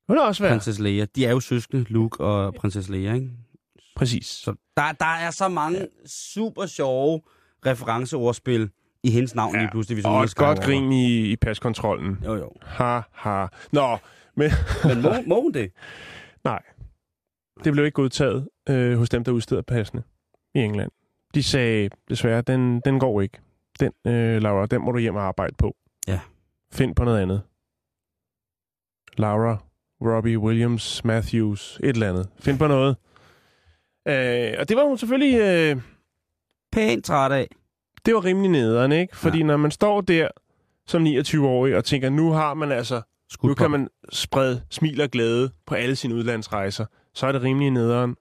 Hun 0.09 0.19
er 0.19 0.23
også 0.23 0.43
været. 0.43 0.53
prinsesse 0.53 0.83
Leia. 0.83 1.05
De 1.05 1.27
er 1.27 1.31
jo 1.31 1.41
søskende, 1.41 1.83
Luke 1.89 2.25
og 2.25 2.55
prinsesse 2.55 2.93
Leia, 2.93 3.15
ikke? 3.15 3.31
Præcis. 3.97 4.27
Så 4.27 4.55
der, 4.77 4.93
der 4.93 5.07
er 5.07 5.31
så 5.31 5.49
mange 5.49 5.89
super 6.07 6.67
sjove 6.67 7.21
referenceordspil 7.67 8.71
i 9.09 9.11
hendes 9.11 9.35
navn 9.35 9.55
ja. 9.55 9.61
lige 9.61 9.71
pludselig. 9.71 9.97
Hvis 9.97 10.05
Og 10.05 10.25
et 10.25 10.35
godt 10.35 10.61
grin 10.61 10.93
i, 10.93 11.33
i 11.33 11.37
paskontrollen. 11.37 12.19
Jo, 12.25 12.35
jo. 12.35 12.53
Ha, 12.63 13.01
ha. 13.13 13.47
Nå, 13.73 13.99
men 14.35 14.51
Men 14.85 15.03
må, 15.03 15.11
må 15.27 15.43
hun 15.43 15.53
det? 15.53 15.73
nej. 16.45 16.63
Det 17.65 17.73
blev 17.73 17.85
ikke 17.85 17.95
godtaget 17.95 18.49
øh, 18.69 18.99
hos 18.99 19.09
dem, 19.09 19.25
der 19.25 19.33
udsteder 19.33 19.63
passene 19.63 20.03
i 20.55 20.59
England. 20.59 20.91
De 21.35 21.43
sagde, 21.43 21.91
desværre, 22.09 22.43
den, 22.43 22.81
den 22.81 23.01
går 23.01 23.21
ikke. 23.21 23.39
Den, 23.81 23.93
øh, 24.07 24.43
Laura, 24.43 24.67
den 24.67 24.81
må 24.83 24.93
du 24.93 24.99
hjem 24.99 25.17
og 25.17 25.23
arbejde 25.23 25.55
på. 25.59 25.77
Ja. 26.09 26.21
Find 26.73 26.95
på 26.95 27.05
noget 27.05 27.21
andet. 27.23 27.43
Laura, 29.17 29.57
Robbie, 30.01 30.39
Williams, 30.39 31.05
Matthews, 31.05 31.81
et 31.83 31.89
eller 31.89 32.09
andet. 32.09 32.29
Find 32.41 32.59
på 32.59 32.67
noget. 32.67 32.97
Øh, 34.09 34.55
og 34.59 34.69
det 34.69 34.77
var 34.77 34.85
hun 34.89 34.99
selvfølgelig... 34.99 35.41
Øh, 35.41 35.83
Pænt 36.73 37.05
træt 37.05 37.33
af. 37.33 37.49
Det 38.07 38.15
var 38.15 38.25
rimelig 38.25 38.51
nederen, 38.51 38.93
ikke? 38.93 39.17
Fordi 39.17 39.39
ja. 39.39 39.45
når 39.45 39.57
man 39.57 39.71
står 39.71 40.01
der 40.01 40.29
som 40.87 41.07
29-årig 41.07 41.77
og 41.77 41.85
tænker, 41.85 42.11
nu 42.11 42.31
har 42.33 42.55
man 42.55 42.73
altså 42.73 43.03
Skud 43.31 43.49
nu 43.49 43.55
kan 43.55 43.71
man 43.71 43.89
sprede 44.13 44.63
smil 44.71 45.01
og 45.01 45.09
glæde 45.09 45.51
på 45.67 45.75
alle 45.75 45.97
sine 45.97 46.15
udlandsrejser. 46.15 46.87
Så 47.15 47.27
er 47.27 47.33
det 47.33 47.43
rimelig 47.43 47.71
nederen 47.71 48.17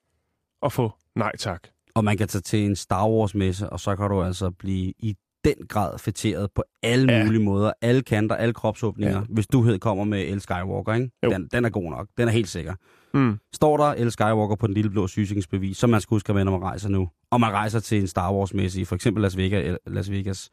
at 0.64 0.72
få 0.74 0.92
nej 1.16 1.32
tak. 1.40 1.68
Og 1.96 2.04
man 2.04 2.18
kan 2.18 2.28
tage 2.28 2.42
til 2.42 2.66
en 2.66 2.76
Star 2.76 3.08
Wars-messe, 3.10 3.70
og 3.70 3.80
så 3.80 3.96
kan 3.96 4.10
du 4.10 4.24
altså 4.24 4.50
blive 4.50 4.94
i 5.00 5.16
den 5.46 5.68
grad 5.70 6.00
fætteret 6.00 6.50
på 6.56 6.64
alle 6.84 7.14
Ja. 7.14 7.24
mulige 7.24 7.44
måder. 7.44 7.72
Alle 7.82 8.02
kanter, 8.02 8.36
alle 8.36 8.54
kropsåbninger. 8.54 9.14
Ja. 9.14 9.20
Ja. 9.20 9.26
Hvis 9.30 9.48
du 9.48 9.62
hed 9.62 9.80
kommer 9.80 10.04
med 10.04 10.22
El 10.22 10.42
Skywalker, 10.42 10.94
ikke? 10.94 11.12
Jo. 11.24 11.30
Den, 11.30 11.48
den 11.52 11.66
er 11.66 11.70
god 11.70 11.90
nok. 11.92 12.08
Den 12.18 12.28
er 12.28 12.32
helt 12.32 12.50
sikker. 12.50 12.74
Mm. 13.14 13.40
Står 13.54 13.78
der 13.78 13.84
El 13.84 14.12
Skywalker 14.12 14.56
på 14.56 14.68
den 14.68 14.74
lille 14.74 14.90
blå 14.92 15.08
sygesikringsbevis, 15.08 15.78
som 15.78 15.90
man 15.90 16.02
skal 16.02 16.16
huske, 16.16 16.34
at 16.34 16.46
når 16.46 16.52
man 16.52 16.62
rejser 16.64 16.90
nu, 16.90 17.10
og 17.32 17.40
man 17.40 17.52
rejser 17.52 17.80
til 17.80 18.02
en 18.02 18.08
Star 18.08 18.34
Wars-messe 18.34 18.82
i 18.82 18.86
for 18.86 18.96
eksempel 18.96 19.22
Las 19.22 19.38
Vegas, 19.38 19.78
Las 19.88 20.12
Vegas 20.12 20.50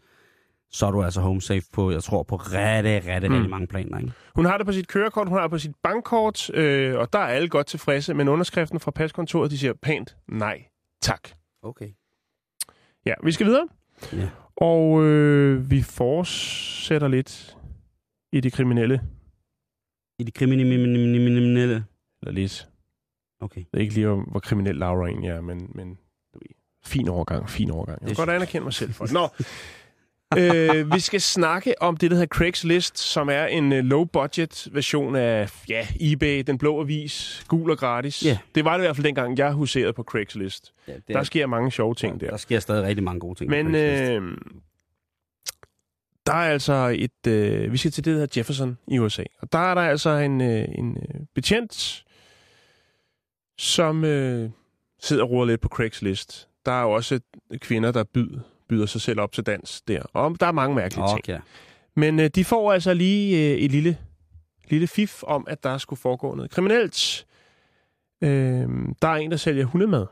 så 0.70 0.86
er 0.86 0.90
du 0.90 1.02
altså 1.02 1.20
home 1.20 1.40
safe 1.42 1.62
på, 1.72 1.90
jeg 1.90 2.02
tror, 2.02 2.22
på 2.22 2.36
rigtig, 2.36 3.06
rigtig, 3.06 3.30
Mm. 3.30 3.34
rigtig 3.36 3.50
mange 3.50 3.66
planer. 3.66 3.98
Ikke? 3.98 4.12
Hun 4.34 4.44
har 4.44 4.56
det 4.58 4.66
på 4.66 4.72
sit 4.72 4.88
kørekort, 4.88 5.28
hun 5.28 5.36
har 5.38 5.42
det 5.42 5.50
på 5.50 5.58
sit 5.58 5.72
bankkort, 5.82 6.54
øh, 6.54 6.98
og 6.98 7.12
der 7.12 7.18
er 7.18 7.26
alle 7.26 7.48
godt 7.48 7.66
tilfredse. 7.66 8.14
Men 8.14 8.28
underskriften 8.28 8.80
fra 8.80 8.90
paskontoret, 8.90 9.50
de 9.50 9.58
siger 9.58 9.72
pænt 9.82 10.16
nej 10.28 10.64
tak. 11.02 11.28
Okay. 11.62 11.88
Ja, 13.06 13.14
vi 13.24 13.32
skal 13.32 13.46
videre. 13.46 13.68
Ja. 14.12 14.28
Og 14.56 15.02
øh, 15.04 15.70
vi 15.70 15.82
fortsætter 15.82 17.08
lidt 17.08 17.56
i 18.32 18.40
det 18.40 18.52
kriminelle. 18.52 19.00
I 20.18 20.24
de 20.24 20.30
kriminelle... 20.30 21.84
Eller 22.24 22.32
lidt. 22.32 22.68
Okay. 23.40 23.60
Det 23.60 23.78
er 23.78 23.78
ikke 23.78 23.94
lige, 23.94 24.08
hvor 24.08 24.40
kriminel 24.40 24.76
Laura 24.76 25.08
egentlig 25.08 25.30
er, 25.30 25.40
men, 25.40 25.70
men 25.74 25.88
du 26.34 26.38
ved, 26.38 26.56
fin 26.84 27.08
overgang, 27.08 27.50
fin 27.50 27.70
overgang. 27.70 27.98
Jeg 28.00 28.08
vil 28.08 28.16
godt 28.16 28.30
anerkende 28.30 28.64
mig 28.64 28.72
selv 28.72 28.92
for 28.92 29.04
det. 29.04 29.14
Nå. 29.14 29.28
øh, 30.38 30.94
vi 30.94 31.00
skal 31.00 31.20
snakke 31.20 31.82
om 31.82 31.96
det, 31.96 32.10
der 32.10 32.16
hedder 32.16 32.36
Craigslist, 32.36 32.98
som 32.98 33.28
er 33.28 33.46
en 33.46 33.72
uh, 33.72 33.78
low-budget 33.78 34.68
version 34.72 35.16
af 35.16 35.64
ja, 35.68 35.86
eBay, 36.00 36.42
den 36.46 36.58
blå 36.58 36.80
avis, 36.80 37.44
gul 37.48 37.70
og 37.70 37.78
gratis. 37.78 38.24
Ja. 38.24 38.38
Det 38.54 38.64
var 38.64 38.72
det 38.72 38.84
i 38.84 38.86
hvert 38.86 38.96
fald 38.96 39.04
dengang, 39.06 39.38
jeg 39.38 39.52
huserede 39.52 39.92
på 39.92 40.02
Craigslist. 40.02 40.72
Ja, 40.88 40.94
det 40.94 41.08
Der 41.08 41.22
sker 41.22 41.46
mange 41.46 41.72
sjove 41.72 41.94
ting 41.94 42.20
der. 42.20 42.30
Der 42.30 42.36
sker 42.36 42.60
stadig 42.60 42.84
rigtig 42.84 43.04
mange 43.04 43.20
gode 43.20 43.38
ting. 43.38 43.50
Men 43.50 43.74
øh, 43.74 44.36
der 46.26 46.32
er 46.32 46.52
altså 46.52 46.96
et... 46.98 47.26
Øh, 47.26 47.72
vi 47.72 47.76
skal 47.76 47.90
til 47.90 48.04
det, 48.04 48.10
der 48.10 48.18
hedder 48.20 48.40
Jefferson 48.40 48.78
i 48.88 48.98
USA. 48.98 49.22
Og 49.40 49.52
der 49.52 49.58
er 49.58 49.74
der 49.74 49.82
altså 49.82 50.10
en, 50.10 50.40
øh, 50.40 50.68
en 50.78 50.96
øh, 50.96 51.20
betjent, 51.34 52.04
som 53.58 54.04
øh, 54.04 54.50
sidder 55.00 55.22
og 55.22 55.30
roder 55.30 55.46
lidt 55.46 55.60
på 55.60 55.68
Craigslist. 55.68 56.48
Der 56.66 56.72
er 56.72 56.82
jo 56.82 56.90
også 56.90 57.20
kvinder, 57.58 57.92
der 57.92 58.04
byder, 58.04 58.40
byder 58.68 58.86
sig 58.86 59.00
selv 59.00 59.20
op 59.20 59.32
til 59.32 59.46
dans 59.46 59.82
der. 59.82 60.02
Og 60.02 60.40
der 60.40 60.46
er 60.46 60.52
mange 60.52 60.76
mærkelige 60.76 61.08
ting. 61.08 61.18
Okay. 61.18 61.40
Men 61.96 62.20
øh, 62.20 62.28
de 62.28 62.44
får 62.44 62.72
altså 62.72 62.94
lige 62.94 63.52
øh, 63.52 63.58
et 63.58 63.70
lille, 63.70 63.98
lille 64.68 64.86
fif 64.86 65.22
om, 65.22 65.46
at 65.48 65.62
der 65.62 65.78
skulle 65.78 66.00
foregå 66.00 66.34
noget 66.34 66.50
kriminelt. 66.50 67.26
Øh, 68.22 68.68
der 69.02 69.08
er 69.08 69.14
en, 69.14 69.30
der 69.30 69.36
sælger 69.36 69.64
hundemad. 69.64 70.06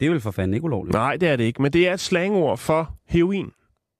Det 0.00 0.06
er 0.06 0.10
vel 0.10 0.20
for 0.20 0.30
fanden 0.30 0.54
ikke 0.54 0.64
ulovligt. 0.64 0.94
Nej, 0.94 1.16
det 1.16 1.28
er 1.28 1.36
det 1.36 1.44
ikke. 1.44 1.62
Men 1.62 1.72
det 1.72 1.88
er 1.88 1.94
et 1.94 2.00
slangord 2.00 2.58
for 2.58 2.98
heroin. 3.06 3.52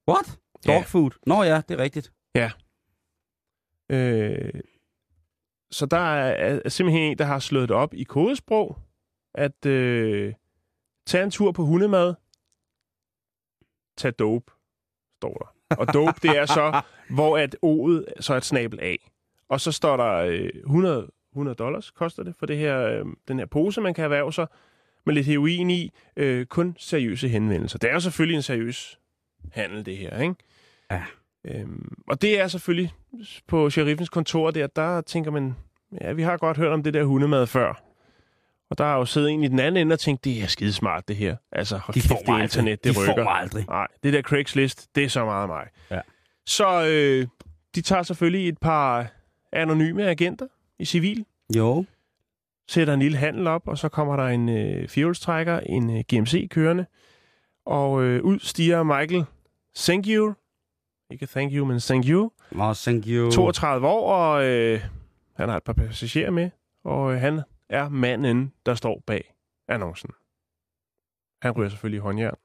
What? 0.08 0.38
Ja. 0.66 0.74
Dog 0.74 0.84
food? 0.84 1.10
Nå 1.26 1.42
ja, 1.42 1.62
det 1.68 1.80
er 1.80 1.82
rigtigt. 1.82 2.12
Øh, 3.90 4.60
så 5.70 5.86
der 5.86 5.96
er, 5.96 6.60
er 6.64 6.68
simpelthen 6.68 7.02
en, 7.02 7.18
der 7.18 7.24
har 7.24 7.38
slået 7.38 7.68
det 7.68 7.76
op 7.76 7.94
i 7.94 8.02
kodesprog, 8.02 8.78
at 9.34 9.66
øh, 9.66 10.34
tage 11.06 11.24
en 11.24 11.30
tur 11.30 11.52
på 11.52 11.64
hundemad, 11.64 12.14
tag 13.96 14.12
dope, 14.18 14.52
står 15.16 15.34
der. 15.34 15.76
Og 15.76 15.94
dope, 15.94 16.18
det 16.22 16.30
er 16.38 16.46
så, 16.46 16.82
hvor 17.16 17.38
at 17.38 17.56
O'et 17.66 18.22
så 18.22 18.32
er 18.32 18.36
et 18.36 18.44
snabel 18.44 18.80
af. 18.80 19.10
Og 19.48 19.60
så 19.60 19.72
står 19.72 19.96
der 19.96 20.12
øh, 20.14 20.50
100, 20.54 21.10
100 21.32 21.54
dollars, 21.54 21.90
koster 21.90 22.22
det, 22.22 22.36
for 22.38 22.46
det 22.46 22.56
her, 22.58 22.80
øh, 22.80 23.06
den 23.28 23.38
her 23.38 23.46
pose, 23.46 23.80
man 23.80 23.94
kan 23.94 24.04
erhverve 24.04 24.32
sig, 24.32 24.46
med 25.06 25.14
lidt 25.14 25.26
heroin 25.26 25.70
i, 25.70 25.92
øh, 26.16 26.46
kun 26.46 26.76
seriøse 26.78 27.28
henvendelser. 27.28 27.78
Det 27.78 27.90
er 27.90 27.94
jo 27.94 28.00
selvfølgelig 28.00 28.36
en 28.36 28.42
seriøs 28.42 29.00
handel, 29.52 29.86
det 29.86 29.96
her, 29.96 30.20
ikke? 30.20 30.34
Ja. 30.90 31.04
Øhm, 31.44 31.92
og 32.08 32.22
det 32.22 32.40
er 32.40 32.48
selvfølgelig 32.48 32.92
på 33.48 33.70
sheriffens 33.70 34.08
kontor 34.08 34.50
der, 34.50 34.66
der 34.66 35.00
tænker 35.00 35.30
man, 35.30 35.54
ja, 36.00 36.12
vi 36.12 36.22
har 36.22 36.36
godt 36.36 36.56
hørt 36.56 36.72
om 36.72 36.82
det 36.82 36.94
der 36.94 37.04
hundemad 37.04 37.46
før. 37.46 37.82
Og 38.70 38.78
der 38.78 38.84
er 38.84 38.94
jo 38.96 39.04
siddet 39.04 39.30
en 39.30 39.44
i 39.44 39.48
den 39.48 39.58
anden 39.58 39.76
ende 39.86 39.92
og 39.92 39.98
tænkt, 40.00 40.24
det 40.24 40.42
er 40.42 40.46
skidesmart 40.46 41.08
det 41.08 41.16
her. 41.16 41.36
Altså, 41.52 41.76
hold 41.76 41.94
De 41.94 42.00
kæft, 42.00 42.08
det 42.08 42.18
aldrig. 42.28 42.42
internet, 42.42 42.84
det 42.84 42.94
De 42.94 43.00
rykker. 43.00 43.24
får 43.24 43.30
aldrig. 43.30 43.64
Nej, 43.68 43.86
det 44.02 44.12
der 44.12 44.22
Craigslist, 44.22 44.94
det 44.94 45.04
er 45.04 45.08
så 45.08 45.24
meget 45.24 45.48
mig. 45.48 45.66
Ja. 45.90 46.00
Så 46.46 46.86
øh, 46.88 47.26
de 47.74 47.80
tager 47.80 48.02
selvfølgelig 48.02 48.48
et 48.48 48.58
par 48.58 49.06
anonyme 49.52 50.04
agenter 50.08 50.46
i 50.78 50.84
civil, 50.84 51.24
Jo. 51.56 51.84
sætter 52.68 52.94
en 52.94 53.00
lille 53.00 53.18
handel 53.18 53.46
op, 53.46 53.68
og 53.68 53.78
så 53.78 53.88
kommer 53.88 54.16
der 54.16 54.24
en 54.26 54.48
øh, 54.48 54.88
fjolstrækker, 54.88 55.60
en 55.60 55.96
øh, 55.96 56.04
GMC 56.12 56.48
kørende, 56.50 56.86
og 57.66 58.02
øh, 58.02 58.22
ud 58.22 58.38
stiger 58.38 58.82
Michael 58.82 59.24
you. 60.08 60.34
Ikke 61.10 61.26
thank 61.26 61.52
you, 61.52 61.64
men 61.66 61.78
thank 61.80 62.04
you. 62.08 62.32
Oh, 62.52 62.74
thank 62.74 63.04
you. 63.06 63.30
32 63.30 63.86
år, 63.86 64.14
og 64.14 64.44
øh, 64.44 64.80
han 65.36 65.48
har 65.48 65.56
et 65.56 65.62
par 65.62 65.72
passagerer 65.72 66.30
med, 66.30 66.50
og 66.84 67.14
øh, 67.14 67.20
han 67.20 67.40
er 67.68 67.88
manden, 67.88 68.52
der 68.66 68.74
står 68.74 69.02
bag 69.06 69.34
annoncen. 69.68 70.10
Han 71.42 71.52
ryger 71.52 71.68
selvfølgelig 71.68 72.00
håndjern, 72.00 72.36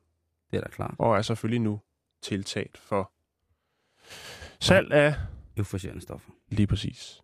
Det 0.51 0.57
er 0.57 0.61
da 0.61 0.69
klart. 0.69 0.95
og 0.97 1.17
er 1.17 1.21
selvfølgelig 1.21 1.61
nu 1.61 1.81
tiltalt 2.21 2.77
for 2.77 3.11
salg 4.59 4.91
af 4.93 5.15
Euforiserende 5.57 6.01
stoffer. 6.01 6.31
lige 6.49 6.67
præcis. 6.67 7.21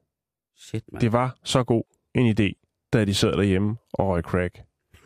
Shit, 0.55 0.83
mand. 0.91 1.01
Det 1.01 1.11
var 1.11 1.36
så 1.43 1.63
god 1.63 1.83
en 2.13 2.36
idé, 2.39 2.53
da 2.93 3.05
de 3.05 3.13
sad 3.13 3.31
derhjemme 3.31 3.77
og 3.93 4.07
røg 4.07 4.23
crack. 4.23 4.59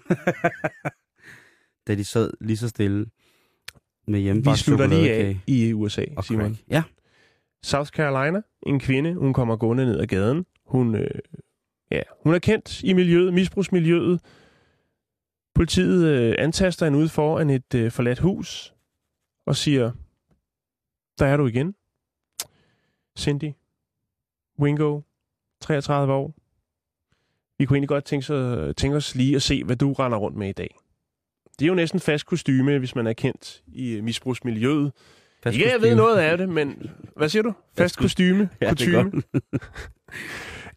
da 1.88 1.96
de 1.96 2.06
sad 2.06 2.32
lige 2.42 2.58
så 2.58 2.68
stille 2.70 3.06
med 4.10 4.20
Vi 4.20 4.24
hjemmebagt 4.24 4.60
slutter 4.60 4.88
lige 4.88 5.14
af 5.14 5.38
i 5.48 5.74
USA, 5.74 6.06
og 6.18 6.24
Simon. 6.24 6.46
crack. 6.46 6.64
Ja. 6.70 6.84
South 7.64 7.90
Carolina, 7.90 8.42
en 8.66 8.80
kvinde, 8.80 9.14
hun 9.14 9.34
kommer 9.34 9.56
gående 9.56 9.86
ned 9.86 10.00
ad 10.00 10.08
gaden. 10.08 10.46
Hun, 10.66 10.96
øh, 10.96 11.20
ja, 11.92 12.02
hun 12.24 12.34
er 12.34 12.40
kendt 12.40 12.84
i 12.84 12.94
miljøet, 12.94 13.34
misbrugsmiljøet. 13.34 14.22
Politiet 15.56 16.08
øh, 16.08 16.36
antaster 16.38 16.86
hende 16.86 17.00
ud 17.00 17.08
foran 17.08 17.50
et 17.50 17.76
øh, 17.76 17.92
forladt 17.92 18.20
hus 18.20 18.74
og 19.46 19.56
siger, 19.56 19.92
der 21.20 21.26
er 21.26 21.38
du 21.38 21.48
igen. 21.48 21.76
Cindy, 23.20 23.52
Wingo, 24.60 25.02
33 25.62 26.14
år. 26.14 26.34
Vi 27.58 27.66
kunne 27.66 27.76
egentlig 27.78 27.90
godt 27.90 28.06
tænke, 28.06 28.26
sig, 28.26 28.76
tænke 28.76 28.98
os 28.98 29.16
lige 29.16 29.36
at 29.36 29.42
se, 29.42 29.64
hvad 29.64 29.76
du 29.76 29.94
render 29.94 30.18
rundt 30.18 30.38
med 30.38 30.50
i 30.50 30.52
dag. 30.52 30.76
Det 31.60 31.66
er 31.66 31.68
jo 31.68 31.76
næsten 31.76 32.00
fast 32.00 32.26
kostyme, 32.26 32.80
hvis 32.80 32.96
man 32.96 33.08
er 33.08 33.14
kendt 33.14 33.62
i 33.68 33.92
øh, 33.92 34.04
misbrugsmiljøet. 34.04 34.92
Fast 35.44 35.58
Ja, 35.58 35.72
jeg 35.72 35.82
ved 35.82 35.96
noget 35.96 36.18
af 36.18 36.38
det, 36.38 36.50
men 36.50 36.90
hvad 37.18 37.30
siger 37.30 37.44
du? 37.44 37.54
Fast 37.78 37.98
kostyme, 37.98 38.50
Ja, 38.62 38.74
godt. 38.92 39.26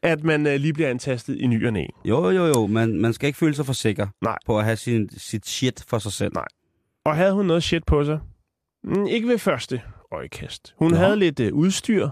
at 0.03 0.25
man 0.25 0.47
uh, 0.47 0.53
lige 0.53 0.73
bliver 0.73 0.89
antastet 0.91 1.37
i 1.37 1.47
ny 1.47 1.67
og 1.67 1.73
næ. 1.73 1.85
Jo, 2.05 2.31
jo, 2.31 2.47
jo. 2.47 2.67
Man, 2.67 3.01
man 3.01 3.13
skal 3.13 3.27
ikke 3.27 3.39
føle 3.39 3.55
sig 3.55 3.67
for 3.67 3.73
sikker 3.73 4.07
Nej. 4.23 4.37
på 4.47 4.59
at 4.59 4.65
have 4.65 4.77
sin, 4.77 5.09
sit 5.17 5.47
shit 5.47 5.85
for 5.89 5.99
sig 5.99 6.13
selv. 6.13 6.33
Nej. 6.35 6.45
Og 7.05 7.17
havde 7.17 7.33
hun 7.33 7.47
noget 7.47 7.63
shit 7.63 7.85
på 7.85 8.05
sig? 8.05 8.21
Mm, 8.85 9.07
ikke 9.07 9.29
ved 9.29 9.39
første 9.39 9.83
øjekast. 10.13 10.75
Hun 10.79 10.91
Nå. 10.91 10.97
havde 10.97 11.17
lidt 11.17 11.41
uh, 11.41 11.47
udstyr 11.59 12.09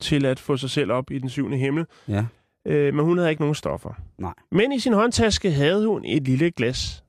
til 0.00 0.26
at 0.26 0.38
få 0.40 0.56
sig 0.56 0.70
selv 0.70 0.92
op 0.92 1.10
i 1.10 1.18
den 1.18 1.28
syvende 1.28 1.56
himmel, 1.58 1.84
Ja. 2.08 2.18
uh, 2.64 2.94
men 2.94 2.98
hun 3.04 3.18
havde 3.18 3.30
ikke 3.30 3.42
nogen 3.42 3.54
stoffer. 3.54 3.92
Nej. 4.18 4.34
Men 4.52 4.72
i 4.72 4.78
sin 4.78 4.92
håndtaske 4.92 5.50
havde 5.52 5.86
hun 5.86 6.04
et 6.04 6.22
lille 6.22 6.50
glas 6.50 7.04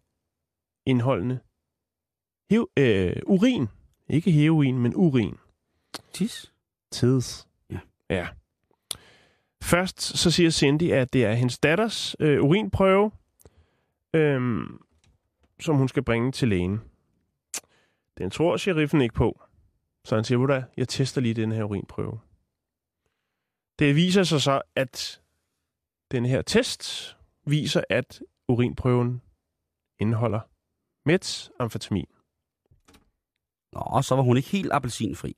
indholdende 0.88 1.40
Hev, 2.50 2.70
øh, 2.78 3.16
urin. 3.26 3.68
Ikke 4.10 4.32
heroin, 4.32 4.80
men 4.80 4.94
urin. 4.96 5.38
Tis. 6.14 6.54
Tids. 6.92 7.48
Ja. 7.70 7.80
Ja. 8.10 8.28
Først 9.64 10.02
så 10.02 10.32
siger 10.32 10.50
Cindy, 10.50 10.92
at 10.92 11.14
det 11.14 11.26
er 11.26 11.34
hendes 11.34 11.60
datters 11.60 12.16
øh, 12.20 12.44
urinprøve, 12.44 13.12
øh, 14.14 14.62
som 15.60 15.76
hun 15.76 15.88
skal 15.88 16.04
bringe 16.04 16.32
til 16.32 16.48
lægen. 16.48 16.82
Den 18.18 18.30
tror 18.30 18.58
sheriffen 18.58 19.02
ikke 19.02 19.16
på. 19.16 19.42
Så 20.06 20.16
han 20.16 20.24
siger, 20.24 20.48
at 20.48 20.64
jeg 20.78 20.88
tester 20.88 21.22
lige 21.22 21.34
den 21.34 21.52
her 21.52 21.64
urinprøve. 21.64 22.20
Det 23.80 23.96
viser 23.96 24.24
sig 24.24 24.42
så, 24.42 24.62
at 24.76 25.22
den 26.12 26.26
her 26.26 26.42
test 26.42 27.18
viser, 27.46 27.84
at 27.90 28.22
urinprøven 28.48 29.22
indeholder 30.00 30.40
metamfetamin. 31.08 32.06
Nå, 33.74 34.02
så 34.02 34.16
var 34.16 34.24
hun 34.24 34.38
ikke 34.38 34.50
helt 34.50 34.74
appelsinfri. 34.74 35.34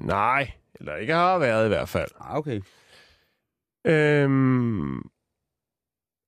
Nej, 0.00 0.52
eller 0.74 0.96
ikke 0.96 1.14
har 1.14 1.38
været 1.38 1.64
i 1.64 1.68
hvert 1.68 1.88
fald. 1.88 2.10
Ah, 2.20 2.36
okay. 2.36 2.60
Øhm, 3.86 4.98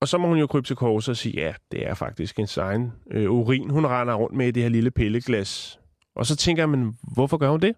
og 0.00 0.08
så 0.08 0.18
må 0.18 0.28
hun 0.28 0.38
jo 0.38 0.46
krybe 0.46 0.66
til 0.66 0.76
korset 0.76 1.12
og 1.12 1.16
sige, 1.16 1.40
ja, 1.40 1.54
det 1.72 1.86
er 1.86 1.94
faktisk 1.94 2.38
en 2.38 2.48
egen 2.56 2.92
øh, 3.10 3.30
urin, 3.30 3.70
hun 3.70 3.86
render 3.86 4.14
rundt 4.14 4.36
med 4.36 4.46
i 4.48 4.50
det 4.50 4.62
her 4.62 4.70
lille 4.70 4.90
pilleglas. 4.90 5.80
Og 6.16 6.26
så 6.26 6.36
tænker 6.36 6.62
jeg, 6.62 6.68
men 6.68 6.98
hvorfor 7.14 7.36
gør 7.36 7.50
hun 7.50 7.60
det? 7.60 7.76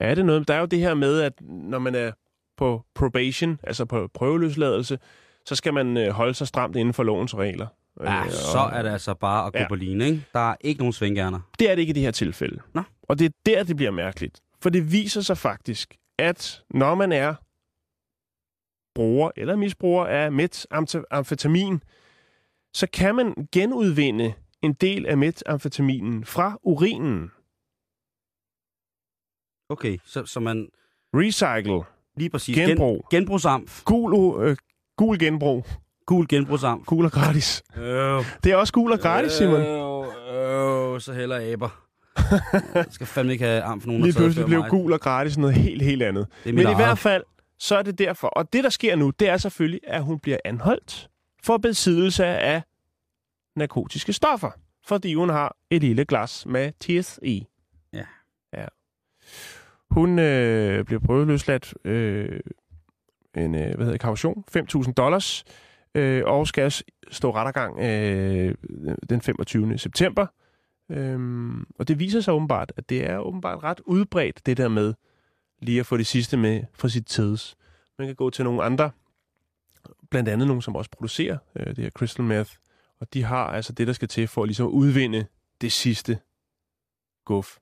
Er 0.00 0.14
det 0.14 0.26
noget? 0.26 0.48
Der 0.48 0.54
er 0.54 0.60
jo 0.60 0.66
det 0.66 0.78
her 0.78 0.94
med, 0.94 1.20
at 1.20 1.40
når 1.40 1.78
man 1.78 1.94
er 1.94 2.12
på 2.56 2.84
probation, 2.94 3.60
altså 3.62 3.84
på 3.84 4.08
prøveløsladelse, 4.14 4.98
så 5.46 5.54
skal 5.54 5.74
man 5.74 5.96
øh, 5.96 6.10
holde 6.10 6.34
sig 6.34 6.46
stramt 6.46 6.76
inden 6.76 6.94
for 6.94 7.02
lovens 7.02 7.34
regler. 7.34 7.66
Ja, 8.00 8.24
Øh, 8.24 8.30
så 8.30 8.58
og 8.58 8.70
er 8.78 8.82
det 8.82 8.90
altså 8.90 9.14
bare 9.14 9.46
at 9.46 9.52
gå 9.52 9.58
Ja. 9.58 9.68
på 9.68 9.74
line, 9.74 10.04
ikke? 10.06 10.24
Der 10.32 10.50
er 10.50 10.56
ikke 10.60 10.78
nogen 10.78 10.92
svingerner. 10.92 11.40
Det 11.58 11.70
er 11.70 11.74
det 11.74 11.80
ikke 11.82 11.90
i 11.90 11.94
det 11.94 12.02
her 12.02 12.10
tilfælde. 12.10 12.62
Nå. 12.74 12.82
Og 13.02 13.18
det 13.18 13.24
er 13.24 13.30
der, 13.46 13.62
det 13.64 13.76
bliver 13.76 13.90
mærkeligt. 13.90 14.40
For 14.60 14.70
det 14.70 14.92
viser 14.92 15.20
sig 15.20 15.38
faktisk, 15.38 15.94
at 16.18 16.64
når 16.70 16.94
man 16.94 17.12
er 17.12 17.34
bruger 18.94 19.30
eller 19.36 19.56
misbruger 19.56 20.06
af 20.06 20.32
metamfetamin, 20.32 21.82
så 22.74 22.86
kan 22.92 23.14
man 23.14 23.48
genudvinde 23.52 24.34
en 24.62 24.72
del 24.72 25.06
af 25.06 25.18
metamfetaminen 25.18 26.24
fra 26.24 26.58
urinen. 26.62 27.30
Okay, 29.68 29.98
så, 30.04 30.24
så 30.26 30.40
man 30.40 30.68
Recycle. 31.14 31.80
lige 32.16 32.30
præcis... 32.30 32.56
Genbrug. 32.56 33.06
Gen, 33.10 33.18
genbrugsamf. 33.20 33.84
Gul, 33.84 34.42
øh, 34.42 34.56
gul 34.96 35.18
genbrug. 35.18 35.64
Gul 36.06 36.28
genbrugsamf. 36.28 36.84
Gul 36.86 37.04
og 37.04 37.12
gratis. 37.12 37.62
Øh, 37.76 37.82
Det 38.44 38.52
er 38.52 38.56
også 38.56 38.72
gul 38.72 38.92
og 38.92 39.00
gratis, 39.00 39.32
Simon. 39.32 39.60
Øh, 39.60 40.94
øh, 40.94 41.00
så 41.00 41.12
heller 41.16 41.52
aber. 41.52 41.82
Jeg 42.74 42.84
skal 42.90 43.06
fandme 43.06 43.32
ikke 43.32 43.44
have 43.44 43.62
arm 43.62 43.80
for 43.80 43.86
nogen, 43.86 44.02
Lige 44.02 44.14
pludselig 44.14 44.46
blev 44.46 44.64
gul 44.70 44.92
og 44.92 45.00
gratis 45.00 45.38
noget 45.38 45.54
helt, 45.54 45.82
helt 45.82 46.02
andet. 46.02 46.26
Men 46.44 46.58
i 46.58 46.62
eget. 46.62 46.76
hvert 46.76 46.98
fald, 46.98 47.22
så 47.58 47.76
er 47.76 47.82
det 47.82 47.98
derfor. 47.98 48.28
Og 48.28 48.52
det, 48.52 48.64
der 48.64 48.70
sker 48.70 48.96
nu, 48.96 49.10
det 49.10 49.28
er 49.28 49.36
selvfølgelig, 49.36 49.80
at 49.86 50.02
hun 50.02 50.18
bliver 50.18 50.38
anholdt 50.44 51.08
for 51.42 51.56
besiddelse 51.56 52.26
af 52.26 52.62
narkotiske 53.56 54.12
stoffer. 54.12 54.50
Fordi 54.86 55.14
hun 55.14 55.28
har 55.28 55.56
et 55.70 55.82
lille 55.82 56.04
glas 56.04 56.46
med 56.46 56.72
teeth 56.80 57.10
i. 57.22 57.46
Ja. 57.92 58.04
ja. 58.56 58.66
Hun 59.90 60.18
øh, 60.18 60.84
bliver 60.84 61.00
prøveløsladt 61.00 61.74
øh, 61.84 62.40
en 63.36 63.54
øh, 63.54 63.74
hvad 63.74 63.86
hedder, 63.86 63.98
kaution, 63.98 64.44
5.000 64.56 64.92
dollars, 64.92 65.44
øh, 65.96 66.22
og 66.26 66.46
skal 66.48 66.72
s- 66.72 66.82
stå 67.10 67.34
rettergang 67.34 67.78
øh, 67.80 68.54
den 69.10 69.20
25. 69.20 69.78
september. 69.78 70.26
Øhm, 70.90 71.66
og 71.78 71.88
det 71.88 71.98
viser 71.98 72.20
sig 72.20 72.34
åbenbart, 72.34 72.72
at 72.76 72.88
det 72.88 73.10
er 73.10 73.18
åbenbart 73.18 73.62
ret 73.62 73.80
udbredt, 73.86 74.46
det 74.46 74.56
der 74.56 74.68
med 74.68 74.94
lige 75.62 75.80
at 75.80 75.86
få 75.86 75.96
det 75.96 76.06
sidste 76.06 76.36
med 76.36 76.62
fra 76.74 76.88
sit 76.88 77.06
tids. 77.06 77.56
Man 77.98 78.06
kan 78.08 78.14
gå 78.16 78.30
til 78.30 78.44
nogle 78.44 78.62
andre, 78.62 78.90
blandt 80.10 80.28
andet 80.28 80.46
nogle, 80.46 80.62
som 80.62 80.76
også 80.76 80.90
producerer 80.90 81.38
øh, 81.56 81.66
det 81.66 81.78
her 81.78 81.90
crystal 81.90 82.24
meth, 82.24 82.50
og 83.00 83.14
de 83.14 83.22
har 83.22 83.46
altså 83.46 83.72
det, 83.72 83.86
der 83.86 83.92
skal 83.92 84.08
til 84.08 84.28
for 84.28 84.42
at 84.42 84.48
ligesom 84.48 84.66
udvinde 84.66 85.26
det 85.60 85.72
sidste 85.72 86.18
guf 87.24 87.56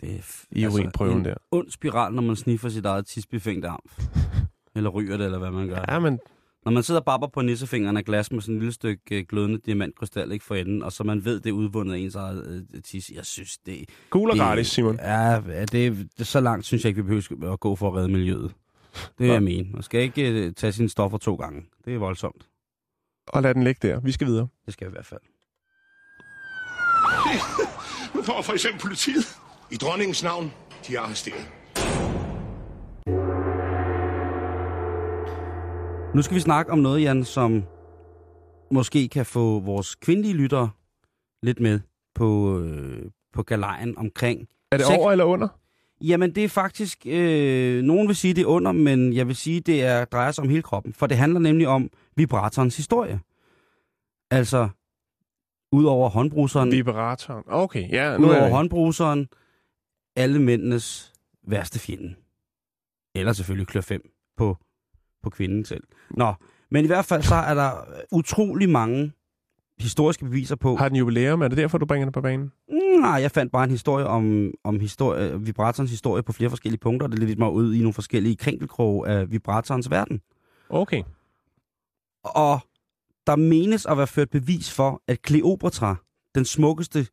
Det 0.00 0.08
er 0.14 0.46
i 0.50 0.64
altså, 0.64 0.78
urinprøven 0.78 1.18
en 1.18 1.24
der. 1.24 1.34
ond 1.50 1.70
spiral, 1.70 2.12
når 2.14 2.22
man 2.22 2.36
sniffer 2.36 2.68
sit 2.68 2.86
eget 2.86 3.06
tidsbefængte 3.06 3.68
arm. 3.68 3.90
eller 4.76 4.90
ryger 4.90 5.16
det, 5.16 5.24
eller 5.24 5.38
hvad 5.38 5.50
man 5.50 5.68
gør. 5.68 5.84
Ja, 5.88 5.98
men 5.98 6.18
Når 6.64 6.72
man 6.72 6.82
sidder 6.82 7.00
og 7.00 7.04
babber 7.04 7.26
på 7.26 7.42
nissefingeren 7.42 7.96
af 7.96 8.04
glas 8.04 8.32
med 8.32 8.40
sådan 8.40 8.54
et 8.54 8.60
lille 8.60 8.72
stykke 8.72 9.18
øh, 9.18 9.24
glødende 9.28 9.58
diamantkrystal 9.66 10.32
ikke 10.32 10.44
for 10.44 10.54
enden, 10.54 10.82
og 10.82 10.92
så 10.92 11.04
man 11.04 11.24
ved, 11.24 11.40
det 11.40 11.50
er 11.50 11.54
udvundet 11.54 11.94
af 11.94 11.98
ens 11.98 12.14
eget 12.14 12.66
øh, 12.74 12.82
tis. 12.82 13.10
Jeg 13.14 13.26
synes, 13.26 13.58
det, 13.58 13.88
gul 14.10 14.30
og 14.30 14.36
det 14.36 14.42
gratis, 14.42 14.66
Simon. 14.66 14.98
Ja, 15.02 15.40
det, 15.72 16.08
det, 16.18 16.26
så 16.26 16.40
langt 16.40 16.66
synes 16.66 16.84
jeg 16.84 16.88
ikke, 16.88 17.04
vi 17.04 17.20
behøver 17.30 17.52
at 17.52 17.60
gå 17.60 17.76
for 17.76 17.88
at 17.88 17.94
redde 17.94 18.08
miljøet. 18.08 18.54
Det 18.94 19.10
vil 19.18 19.28
jeg 19.28 19.42
mene. 19.42 19.68
Man 19.72 19.82
skal 19.82 20.00
ikke 20.00 20.30
øh, 20.30 20.52
tage 20.52 20.72
sine 20.72 20.88
stoffer 20.88 21.18
to 21.18 21.34
gange. 21.34 21.64
Det 21.84 21.94
er 21.94 21.98
voldsomt. 21.98 22.48
Og 23.28 23.42
lad 23.42 23.54
den 23.54 23.64
ligge 23.64 23.88
der. 23.88 24.00
Vi 24.00 24.12
skal 24.12 24.26
videre. 24.26 24.48
Det 24.66 24.72
skal 24.72 24.86
vi 24.86 24.90
i 24.90 24.92
hvert 24.92 25.06
fald. 25.06 25.20
Nu 28.14 28.22
får 28.22 28.42
for 28.42 28.52
eksempel 28.52 28.80
politiet. 28.80 29.38
I 29.70 29.76
dronningens 29.76 30.22
navn, 30.22 30.52
de 30.88 30.96
er 30.96 31.00
arresteret. 31.00 31.61
Nu 36.14 36.22
skal 36.22 36.34
vi 36.34 36.40
snakke 36.40 36.72
om 36.72 36.78
noget, 36.78 37.02
Jan, 37.02 37.24
som 37.24 37.64
måske 38.70 39.08
kan 39.08 39.26
få 39.26 39.60
vores 39.60 39.94
kvindelige 39.94 40.34
lyttere 40.34 40.70
lidt 41.42 41.60
med 41.60 41.80
på, 42.14 42.58
øh, 42.60 43.10
på 43.32 43.42
galejen 43.42 43.98
omkring. 43.98 44.48
Er 44.72 44.76
det 44.76 44.86
over 44.98 45.12
eller 45.12 45.24
under? 45.24 45.48
Jamen, 46.00 46.34
det 46.34 46.44
er 46.44 46.48
faktisk... 46.48 47.06
Øh, 47.06 47.82
nogen 47.82 48.08
vil 48.08 48.16
sige, 48.16 48.34
det 48.34 48.42
er 48.42 48.46
under, 48.46 48.72
men 48.72 49.12
jeg 49.12 49.28
vil 49.28 49.36
sige, 49.36 49.60
det 49.60 49.82
er, 49.82 50.04
drejer 50.04 50.32
sig 50.32 50.42
om 50.42 50.48
hele 50.48 50.62
kroppen. 50.62 50.92
For 50.92 51.06
det 51.06 51.16
handler 51.16 51.40
nemlig 51.40 51.68
om 51.68 51.90
vibratorens 52.16 52.76
historie. 52.76 53.20
Altså, 54.30 54.68
ud 55.72 55.84
over 55.84 56.08
håndbruseren, 56.08 56.72
Vibratoren. 56.72 57.44
Okay, 57.46 57.90
ja. 57.92 58.18
Nu 58.18 58.26
ud 58.26 58.32
er 58.32 58.50
håndbruseren, 58.50 59.28
alle 60.16 60.42
mændenes 60.42 61.12
værste 61.46 61.78
fjende. 61.78 62.14
Eller 63.14 63.32
selvfølgelig 63.32 63.66
klør 63.66 63.80
5 63.80 64.10
på, 64.36 64.56
på 65.22 65.30
kvinden 65.30 65.64
selv. 65.64 65.82
Nå, 66.10 66.34
men 66.70 66.84
i 66.84 66.86
hvert 66.86 67.04
fald 67.04 67.22
så 67.22 67.34
er 67.34 67.54
der 67.54 67.70
utrolig 68.12 68.70
mange 68.70 69.12
historiske 69.78 70.24
beviser 70.24 70.56
på... 70.56 70.76
Har 70.76 70.88
den 70.88 70.96
jubilæum? 70.96 71.42
Er 71.42 71.48
det 71.48 71.58
derfor, 71.58 71.78
du 71.78 71.86
bringer 71.86 72.06
det 72.06 72.14
på 72.14 72.20
banen? 72.20 72.52
Nej, 73.00 73.10
jeg 73.10 73.30
fandt 73.30 73.52
bare 73.52 73.64
en 73.64 73.70
historie 73.70 74.06
om, 74.06 74.50
om 74.64 74.80
historie, 74.80 75.40
vibratorens 75.40 75.90
historie 75.90 76.22
på 76.22 76.32
flere 76.32 76.50
forskellige 76.50 76.80
punkter, 76.80 77.06
det 77.06 77.18
ledte 77.18 77.36
mig 77.36 77.50
ud 77.50 77.74
i 77.74 77.78
nogle 77.78 77.92
forskellige 77.92 78.36
krænkelkroge 78.36 79.08
af 79.08 79.30
vibratorens 79.30 79.90
verden. 79.90 80.20
Okay. 80.68 81.02
Og 82.24 82.60
der 83.26 83.36
menes 83.36 83.86
at 83.86 83.96
være 83.96 84.06
ført 84.06 84.30
bevis 84.30 84.70
for, 84.74 85.02
at 85.08 85.22
Kleopatra, 85.22 85.96
den 86.34 86.44
smukkeste, 86.44 87.06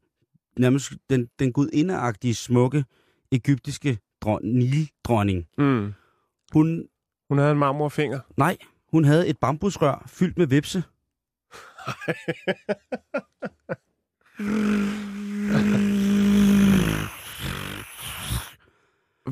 nærmest 0.60 0.92
den, 1.10 1.28
den 1.40 1.54
gudindeagtige 1.54 2.36
smukke 2.36 2.86
egyptiske 3.32 3.98
dron, 4.22 4.42
Nildronning, 4.44 5.46
Mm. 5.58 5.94
hun, 6.54 6.84
Hun 7.30 7.38
havde 7.38 7.52
en 7.52 7.58
marmorfinger. 7.60 8.20
nej, 8.38 8.58
hun 8.92 9.06
havde 9.06 9.28
et 9.28 9.38
bambusrør 9.38 10.04
fyldt 10.08 10.38
med 10.38 10.48
vipse. 10.48 10.84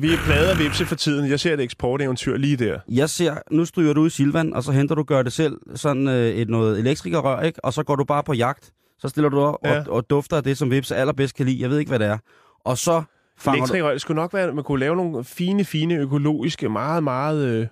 Vi 0.00 0.12
er 0.12 0.16
pladet 0.16 0.48
af 0.48 0.58
vipse 0.58 0.86
for 0.86 0.94
tiden. 0.94 1.30
Jeg 1.30 1.40
ser 1.40 1.54
et 1.54 1.60
eksporteventyr 1.60 2.36
lige 2.36 2.56
der. 2.56 2.78
Jeg 2.88 3.10
ser, 3.10 3.34
nu 3.50 3.64
stryger 3.64 3.92
du 3.92 4.06
i 4.06 4.10
Silvan, 4.10 4.54
og 4.54 4.62
så 4.62 4.72
henter 4.72 4.94
du 4.94 5.02
gør 5.02 5.22
det 5.22 5.32
selv, 5.32 5.56
sådan 5.74 6.08
øh, 6.08 6.28
et 6.28 6.48
noget 6.48 6.78
elektrikerrør, 6.78 7.40
ikke? 7.42 7.64
Og 7.64 7.72
så 7.72 7.82
går 7.82 7.96
du 7.96 8.04
bare 8.04 8.22
på 8.22 8.32
jagt. 8.32 8.72
Så 8.98 9.08
stiller 9.08 9.28
du 9.28 9.40
op 9.40 9.54
Ja. 9.64 9.80
og, 9.80 9.92
og 9.92 10.10
dufter 10.10 10.36
af 10.36 10.42
det, 10.42 10.58
som 10.58 10.70
Vips 10.70 10.92
allerbedst 10.92 11.34
kan 11.36 11.46
lide. 11.46 11.62
Jeg 11.62 11.70
ved 11.70 11.78
ikke, 11.78 11.88
hvad 11.88 11.98
det 11.98 12.06
er. 12.06 12.18
Og 12.64 12.78
så 12.78 13.02
fanger 13.38 13.66
du... 13.66 13.90
Det 13.92 14.00
skulle 14.00 14.16
nok 14.16 14.34
være, 14.34 14.48
at 14.48 14.54
man 14.54 14.64
kunne 14.64 14.80
lave 14.80 14.96
nogle 14.96 15.24
fine, 15.24 15.64
fine, 15.64 15.94
økologiske, 15.94 16.68
meget, 16.68 17.04
meget 17.04 17.46
øh, 17.46 17.66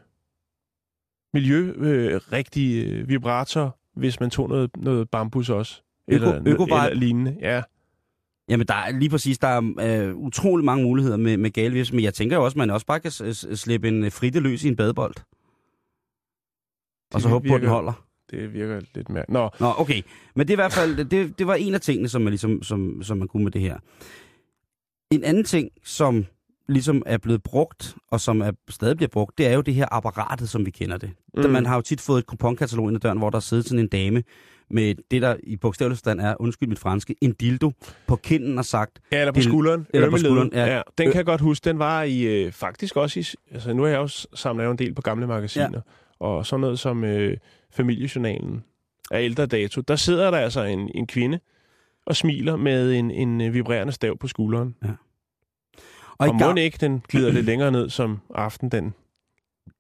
miljørigtige 1.40 2.84
øh, 2.84 3.08
vibratorer, 3.08 3.70
hvis 3.94 4.20
man 4.20 4.30
tog 4.30 4.48
noget, 4.48 4.70
noget 4.76 5.10
bambus 5.10 5.50
også. 5.50 5.82
Eller, 6.08 6.40
Øko- 6.40 6.48
øko-vibe. 6.48 6.74
eller 6.86 6.94
lignende. 6.94 7.36
Ja. 7.40 7.62
Jamen, 8.48 8.66
der 8.66 8.74
er 8.74 8.90
lige 8.98 9.10
præcis, 9.10 9.38
der 9.38 9.48
er 9.48 9.62
øh, 10.08 10.14
utrolig 10.16 10.64
mange 10.64 10.84
muligheder 10.84 11.16
med, 11.16 11.36
med 11.36 11.50
gale 11.50 11.74
Vips, 11.74 11.92
men 11.92 12.04
jeg 12.04 12.14
tænker 12.14 12.36
jo 12.36 12.44
også, 12.44 12.54
at 12.54 12.58
man 12.58 12.70
også 12.70 12.86
bare 12.86 13.00
kan 13.00 13.10
slippe 13.56 13.88
en 13.88 14.04
øh, 14.04 14.12
fritte 14.12 14.40
løs 14.40 14.64
i 14.64 14.68
en 14.68 14.76
badebold. 14.76 15.14
Og 17.14 17.20
så 17.20 17.28
Det 17.28 17.32
håbe 17.32 17.48
på, 17.48 17.54
at 17.54 17.60
den 17.60 17.68
holder. 17.70 17.92
Det 18.30 18.52
virker 18.52 18.80
lidt 18.94 19.08
mere. 19.08 19.24
Nå, 19.28 19.50
Nå, 19.60 19.72
okay. 19.78 20.02
Men 20.34 20.48
det 20.48 20.52
er 20.52 20.56
i 20.56 20.62
hvert 20.62 20.72
fald, 20.72 21.04
det, 21.04 21.38
det 21.38 21.46
var 21.46 21.54
en 21.54 21.74
af 21.74 21.80
tingene, 21.80 22.08
som 22.08 22.22
man, 22.22 22.30
ligesom, 22.30 22.62
som, 22.62 23.02
som 23.02 23.18
man 23.18 23.28
kunne 23.28 23.44
med 23.44 23.52
det 23.52 23.60
her. 23.60 23.78
En 25.10 25.24
anden 25.24 25.44
ting, 25.44 25.70
som 25.84 26.24
ligesom 26.68 27.02
er 27.06 27.18
blevet 27.18 27.42
brugt, 27.42 27.96
og 28.10 28.20
som 28.20 28.40
er, 28.40 28.50
stadig 28.70 28.96
bliver 28.96 29.08
brugt, 29.08 29.38
det 29.38 29.46
er 29.46 29.54
jo 29.54 29.60
det 29.60 29.74
her 29.74 29.86
apparatet, 29.90 30.48
som 30.48 30.66
vi 30.66 30.70
kender 30.70 30.96
det. 30.96 31.10
Mm. 31.34 31.42
Mm. 31.42 31.50
Man 31.50 31.66
har 31.66 31.74
jo 31.74 31.80
tit 31.80 32.00
fået 32.00 32.18
et 32.18 32.26
kuponkatalog 32.26 32.88
ind 32.88 32.96
ad 32.96 33.00
døren, 33.00 33.18
hvor 33.18 33.30
der 33.30 33.40
sidder 33.40 33.62
sådan 33.62 33.78
en 33.78 33.88
dame 33.88 34.22
med 34.70 34.94
det, 35.10 35.22
der 35.22 35.36
i 35.42 35.56
bogstavelig 35.56 35.96
forstand 35.96 36.20
er, 36.20 36.34
undskyld 36.40 36.68
mit 36.68 36.78
franske, 36.78 37.14
en 37.20 37.32
dildo 37.32 37.72
på 38.06 38.16
kinden 38.16 38.58
og 38.58 38.64
sagt, 38.64 39.00
ja, 39.12 39.20
eller 39.20 39.32
på 39.32 39.40
skulderen. 39.40 39.86
eller 39.94 40.10
på 40.10 40.18
skulderen, 40.18 40.50
ja. 40.52 40.74
ja. 40.74 40.82
Den 40.98 41.06
kan 41.06 41.16
jeg 41.16 41.24
godt 41.24 41.40
huske. 41.40 41.64
Den 41.64 41.78
var 41.78 42.02
i, 42.02 42.22
øh, 42.22 42.52
faktisk 42.52 42.96
også 42.96 43.20
i... 43.20 43.24
Altså, 43.54 43.72
nu 43.72 43.82
har 43.82 43.88
jeg 43.88 43.98
også 43.98 44.28
samlet 44.34 44.64
jo 44.64 44.70
en 44.70 44.78
del 44.78 44.94
på 44.94 45.02
gamle 45.02 45.26
magasiner. 45.26 45.70
Ja. 45.72 46.26
og 46.26 46.46
sådan 46.46 46.60
noget 46.60 46.78
som 46.78 47.04
øh, 47.04 47.36
familiejournalen 47.70 48.64
af 49.10 49.22
ældre 49.22 49.46
dato, 49.46 49.80
der 49.80 49.96
sidder 49.96 50.30
der 50.30 50.38
altså 50.38 50.62
en, 50.62 50.90
en 50.94 51.06
kvinde 51.06 51.40
og 52.06 52.16
smiler 52.16 52.56
med 52.56 52.92
en, 52.92 53.10
en 53.10 53.40
øh, 53.40 53.54
vibrerende 53.54 53.92
stav 53.92 54.18
på 54.18 54.28
skulderen. 54.28 54.74
Og, 54.82 54.88
Og, 56.18 56.28
og 56.28 56.34
må 56.34 56.54
ikke, 56.54 56.78
den 56.80 57.02
glider 57.08 57.32
lidt 57.32 57.46
længere 57.46 57.72
ned, 57.72 57.90
som 57.90 58.18
aften 58.34 58.68
den 58.68 58.94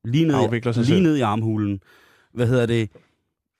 lige 0.04 0.24
ned, 0.26 0.34
afvikler 0.34 0.72
sig 0.72 0.84
lige 0.84 0.96
selv. 0.96 1.02
ned 1.02 1.16
i 1.16 1.20
armhulen. 1.20 1.80
Hvad 2.34 2.46
hedder 2.46 2.66
det? 2.66 2.90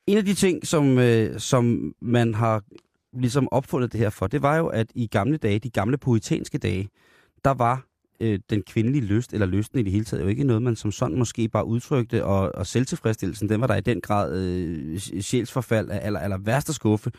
En 0.06 0.16
af 0.18 0.24
de 0.24 0.34
ting, 0.34 0.66
som, 0.66 0.98
øh, 0.98 1.40
som 1.40 1.94
man 2.02 2.34
har 2.34 2.62
ligesom 3.12 3.48
opfundet 3.52 3.92
det 3.92 4.00
her 4.00 4.10
for, 4.10 4.26
det 4.26 4.42
var 4.42 4.56
jo, 4.56 4.66
at 4.66 4.86
i 4.94 5.06
gamle 5.06 5.36
dage, 5.36 5.58
de 5.58 5.70
gamle 5.70 5.98
poetanske 5.98 6.58
dage, 6.58 6.88
der 7.44 7.50
var 7.50 7.86
øh, 8.20 8.38
den 8.50 8.62
kvindelige 8.62 9.04
lyst, 9.04 9.32
eller 9.32 9.46
lysten 9.46 9.78
i 9.78 9.82
det 9.82 9.92
hele 9.92 10.04
taget, 10.04 10.22
jo 10.22 10.28
ikke 10.28 10.44
noget, 10.44 10.62
man 10.62 10.76
som 10.76 10.92
sådan 10.92 11.18
måske 11.18 11.48
bare 11.48 11.66
udtrykte, 11.66 12.24
og, 12.24 12.54
og 12.54 12.66
selvtilfredsstillelsen, 12.66 13.48
den 13.48 13.60
var 13.60 13.66
der 13.66 13.76
i 13.76 13.80
den 13.80 14.00
grad 14.00 14.38
øh, 14.38 14.98
sjælsforfald 14.98 15.90
af 15.90 16.00
aller, 16.02 16.20
aller 16.20 16.38
værste 16.38 16.72
skuffe. 16.72 17.10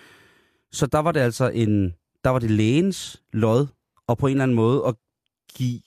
Så 0.72 0.88
der 0.88 1.00
var 1.00 1.12
det 1.12 1.20
altså 1.20 1.50
en, 1.50 1.94
der 2.24 2.30
var 2.30 2.40
det 2.40 2.52
lægens 2.52 3.24
lod, 3.34 3.68
og 4.08 4.18
på 4.18 4.28
en 4.28 4.32
eller 4.32 4.44
anden 4.44 4.56
måde 4.56 4.84
at 4.88 4.96
give 5.58 5.82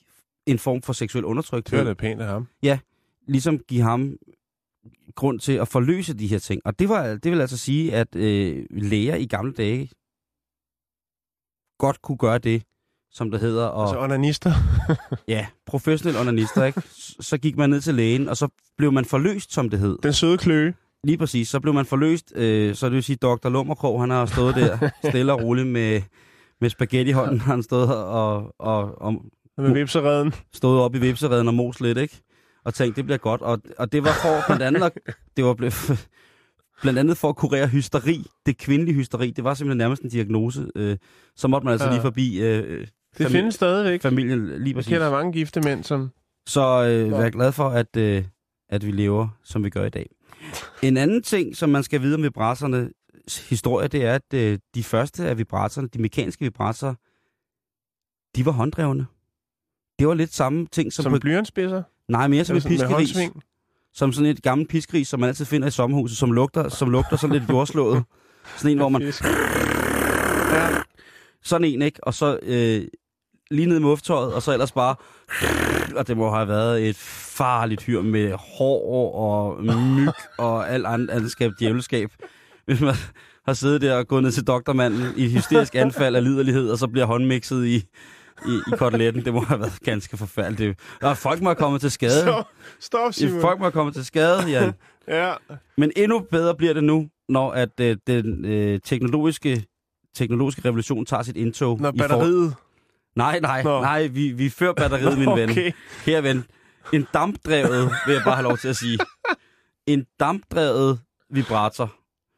en 0.46 0.58
form 0.58 0.82
for 0.82 0.92
seksuel 0.92 1.22
Det 1.22 1.26
var 1.26 1.30
undertrykthed 1.30 1.84
da 1.84 1.94
pænt 1.94 2.20
af 2.20 2.26
ham. 2.26 2.48
ligesom 3.28 3.58
give 3.58 3.82
ham 3.82 4.16
grund 5.14 5.40
til 5.40 5.52
at 5.52 5.68
forløse 5.68 6.14
de 6.14 6.26
her 6.26 6.38
ting. 6.38 6.62
Og 6.64 6.78
det, 6.78 6.88
var, 6.88 7.06
det 7.06 7.32
vil 7.32 7.40
altså 7.40 7.56
sige, 7.56 7.94
at 7.94 8.16
øh, 8.16 8.66
læger 8.70 9.14
i 9.14 9.26
gamle 9.26 9.52
dage 9.52 9.90
godt 11.78 12.02
kunne 12.02 12.18
gøre 12.18 12.38
det, 12.38 12.62
som 13.12 13.30
det 13.30 13.40
hedder, 13.40 13.64
og 13.64 13.82
Altså 13.82 14.00
onanister. 14.00 14.52
ja, 15.28 15.46
professionel 15.66 16.16
onanister, 16.16 16.64
ikke? 16.64 16.82
Så 17.20 17.38
gik 17.38 17.56
man 17.56 17.70
ned 17.70 17.80
til 17.80 17.94
lægen, 17.94 18.28
og 18.28 18.36
så 18.36 18.48
blev 18.76 18.92
man 18.92 19.04
forløst, 19.04 19.52
som 19.52 19.70
det 19.70 19.78
hed. 19.78 19.98
Den 20.02 20.12
søde 20.12 20.38
kløe. 20.38 20.74
Lige 21.04 21.18
præcis, 21.18 21.48
så 21.48 21.60
blev 21.60 21.74
man 21.74 21.86
forløst, 21.86 22.32
øh, 22.36 22.74
så 22.74 22.86
det 22.86 22.94
vil 22.94 23.02
sige, 23.02 23.16
Dr. 23.16 23.48
Lummerkrog, 23.48 24.00
han 24.00 24.10
har 24.10 24.26
stået 24.26 24.54
der 24.54 24.90
stille 25.08 25.32
og 25.32 25.42
roligt 25.42 25.68
med, 25.68 26.02
med 26.60 26.70
spaghetti 26.70 27.10
i 27.10 27.12
hånden, 27.12 27.40
han 27.40 27.62
stod 27.62 27.86
og, 27.86 28.54
og, 28.58 29.02
og 29.02 29.24
Med 29.62 29.72
vipsereden. 29.74 30.34
stået 30.52 30.80
op 30.80 30.94
i 30.94 30.98
vipsereden 30.98 31.48
og 31.48 31.54
mos 31.54 31.80
lidt, 31.80 31.98
ikke? 31.98 32.22
Og 32.64 32.74
tænkte, 32.74 32.96
det 32.96 33.04
bliver 33.04 33.18
godt. 33.18 33.40
Og, 33.42 33.60
og 33.78 33.92
det 33.92 34.04
var 34.04 34.12
for 34.22 34.42
blandt 34.46 34.62
andet, 34.62 34.82
at, 34.82 34.92
det 35.36 35.44
var 35.44 35.54
blevet, 35.54 36.08
blandt 36.82 36.98
andet 36.98 37.16
for 37.16 37.28
at 37.28 37.36
kurere 37.36 37.66
hysteri. 37.68 38.26
Det 38.46 38.58
kvindelige 38.58 38.94
hysteri, 38.94 39.30
det 39.30 39.44
var 39.44 39.54
simpelthen 39.54 39.78
nærmest 39.78 40.02
en 40.02 40.10
diagnose. 40.10 40.70
Øh, 40.76 40.96
så 41.36 41.48
måtte 41.48 41.64
man 41.64 41.72
altså 41.72 41.86
Ja. 41.86 41.92
lige 41.92 42.02
forbi 42.02 42.40
øh, 42.40 42.80
Det 42.80 42.90
Famili- 43.26 43.28
findes 43.32 43.54
stadigvæk. 43.54 44.02
familien 44.02 44.46
lige 44.46 44.66
Jeg 44.66 44.74
præcis. 44.74 44.88
kender 44.92 45.10
mange 45.10 45.32
gifte 45.32 45.60
mænd, 45.60 45.84
som... 45.84 46.10
Så 46.46 46.84
øh, 46.84 47.10
vær 47.12 47.30
glad 47.30 47.52
for, 47.52 47.68
at, 47.68 47.96
øh, 47.96 48.24
at 48.68 48.86
vi 48.86 48.90
lever, 48.92 49.28
som 49.44 49.64
vi 49.64 49.70
gør 49.70 49.84
i 49.84 49.90
dag. 49.90 50.10
En 50.82 50.96
anden 50.96 51.22
ting, 51.22 51.56
som 51.56 51.70
man 51.70 51.82
skal 51.82 52.02
vide 52.02 52.14
om 52.14 52.22
vibratorerne 52.22 52.90
historie, 53.48 53.88
det 53.88 54.04
er, 54.04 54.14
at 54.14 54.34
øh, 54.34 54.58
de 54.74 54.82
første 54.84 55.24
af 55.28 55.38
vibratorerne, 55.38 55.88
de 55.88 55.98
mekaniske 56.02 56.44
vibratorer, 56.44 56.94
de 58.36 58.46
var 58.46 58.52
hånddrevne. 58.52 59.06
Det 60.00 60.08
var 60.08 60.14
lidt 60.14 60.34
samme 60.34 60.66
ting 60.72 60.92
som, 60.92 61.02
Som 61.02 61.12
på, 61.12 61.18
blyantspidser. 61.18 61.82
nej, 62.08 62.28
mere 62.28 62.44
som 62.44 62.56
et 62.56 62.64
med 62.64 62.70
piskeris. 62.70 63.18
Som 63.94 64.12
sådan 64.12 64.30
et 64.30 64.42
gammelt 64.42 64.70
piskris, 64.70 65.08
som 65.08 65.20
man 65.20 65.28
altid 65.28 65.44
finder 65.44 65.68
i 65.68 65.70
sommerhuset, 65.70 66.18
som 66.18 66.32
lugter, 66.32 66.68
som 66.68 66.90
lugter 66.90 67.16
sådan 67.16 67.36
lidt 67.38 67.50
jordslået. 67.50 68.02
Sådan 68.56 68.70
en, 68.70 68.78
hvor 68.78 68.88
man... 68.88 69.02
Ja. 69.02 70.68
Sådan 71.42 71.64
en, 71.64 71.82
ikke? 71.82 72.04
Og 72.04 72.14
så 72.14 72.38
øh, 72.42 72.82
lige 73.50 73.66
ned 73.66 73.76
i 73.76 73.80
muftøjet, 73.80 74.34
og 74.34 74.42
så 74.42 74.52
ellers 74.52 74.72
bare... 74.72 74.94
Og 75.96 76.08
det 76.08 76.16
må 76.16 76.30
have 76.34 76.48
været 76.48 76.88
et 76.88 76.96
farligt 77.36 77.82
hyr 77.82 78.02
med 78.02 78.32
hår 78.58 79.14
og 79.14 79.64
myg 79.64 80.08
og 80.38 80.70
alt 80.70 80.86
andet 80.86 81.10
andetskab, 81.10 81.52
djævelskab. 81.60 82.10
Hvis 82.66 82.80
man 82.80 82.94
har 83.46 83.52
siddet 83.52 83.80
der 83.80 83.94
og 83.96 84.08
gået 84.08 84.22
ned 84.22 84.32
til 84.32 84.46
doktormanden 84.46 85.04
i 85.16 85.24
et 85.24 85.30
hysterisk 85.30 85.74
anfald 85.74 86.16
af 86.16 86.24
liderlighed, 86.24 86.70
og 86.70 86.78
så 86.78 86.86
bliver 86.86 87.06
håndmixet 87.06 87.66
i, 87.66 87.84
i, 88.46 88.50
i 88.72 88.76
koteletten. 88.76 89.24
Det 89.24 89.34
må 89.34 89.40
have 89.40 89.60
været 89.60 89.78
ganske 89.84 90.16
forfærdeligt. 90.16 90.80
Og 91.02 91.16
folk 91.16 91.40
må 91.42 91.48
have 91.48 91.56
kommet 91.56 91.80
til 91.80 91.90
skade. 91.90 92.10
Så, 92.24 92.42
stop, 92.80 93.12
Simon. 93.14 93.40
Folk 93.40 93.58
må 93.58 93.64
have 93.64 93.72
kommet 93.72 93.94
til 93.94 94.04
skade, 94.04 94.42
Jan. 94.50 94.72
Ja. 95.08 95.32
Men 95.76 95.92
endnu 95.96 96.18
bedre 96.30 96.54
bliver 96.54 96.72
det 96.74 96.84
nu, 96.84 97.08
når 97.28 97.50
at 97.52 97.80
øh, 97.80 97.96
den 98.06 98.44
øh, 98.44 98.80
teknologiske, 98.84 99.64
teknologiske 100.14 100.62
revolution 100.64 101.06
tager 101.06 101.22
sit 101.22 101.36
indtog. 101.36 101.80
Når 101.80 101.90
for- 101.90 101.96
batteriet... 101.98 102.54
Nej, 103.16 103.40
nej, 103.40 103.62
Nå. 103.62 103.80
nej, 103.80 104.06
vi, 104.06 104.28
vi 104.32 104.46
er 104.46 104.50
før 104.50 104.72
batteriet, 104.72 105.18
min 105.18 105.28
ven. 105.40 105.50
Okay. 105.50 105.72
Her, 106.04 106.20
ven. 106.20 106.44
En 106.92 107.06
dampdrevet, 107.14 107.90
vil 108.06 108.12
jeg 108.12 108.22
bare 108.24 108.34
have 108.34 108.44
lov 108.44 108.58
til 108.58 108.68
at 108.68 108.76
sige. 108.76 108.98
En 109.86 110.06
dampdrevet 110.20 111.00
vibrator. 111.30 111.92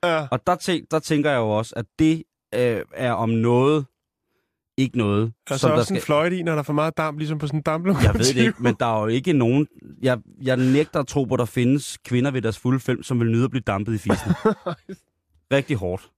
Ja. 0.05 0.26
Og 0.30 0.46
der, 0.46 0.55
tænk, 0.55 0.90
der 0.90 0.98
tænker 0.98 1.30
jeg 1.30 1.38
jo 1.38 1.48
også, 1.50 1.72
at 1.76 1.84
det 1.98 2.22
øh, 2.55 2.80
er 2.94 3.12
om 3.12 3.28
noget, 3.28 3.84
ikke 4.76 4.98
noget. 4.98 5.32
Der 5.48 5.54
er 5.54 5.58
så 5.58 5.68
også 5.68 5.94
en 5.94 6.00
fløjte 6.00 6.38
i, 6.38 6.42
når 6.42 6.52
der 6.52 6.58
er 6.58 6.62
for 6.62 6.72
meget 6.72 6.96
damp, 6.96 7.18
ligesom 7.18 7.38
på 7.38 7.46
sådan 7.46 7.58
en 7.58 7.62
damplokomotiv. 7.62 8.06
Jeg 8.08 8.18
ved 8.18 8.34
det 8.34 8.36
ikke, 8.36 8.62
men 8.62 8.76
der 8.80 8.86
er 8.86 9.00
jo 9.00 9.06
ikke 9.06 9.32
nogen... 9.32 9.66
Jeg, 10.02 10.18
jeg 10.42 10.56
nægter 10.56 11.00
at 11.00 11.06
tro 11.06 11.24
på, 11.24 11.34
at 11.34 11.38
der 11.38 11.44
findes 11.44 11.98
kvinder 12.04 12.30
ved 12.30 12.42
deres 12.42 12.58
fulde 12.58 12.80
fem, 12.80 13.02
som 13.02 13.20
vil 13.20 13.30
nyde 13.30 13.44
at 13.44 13.50
blive 13.50 13.62
dampet 13.66 13.94
i 13.94 13.98
fisen. 13.98 14.32
Rigtig 15.52 15.76
hårdt. 15.76 16.10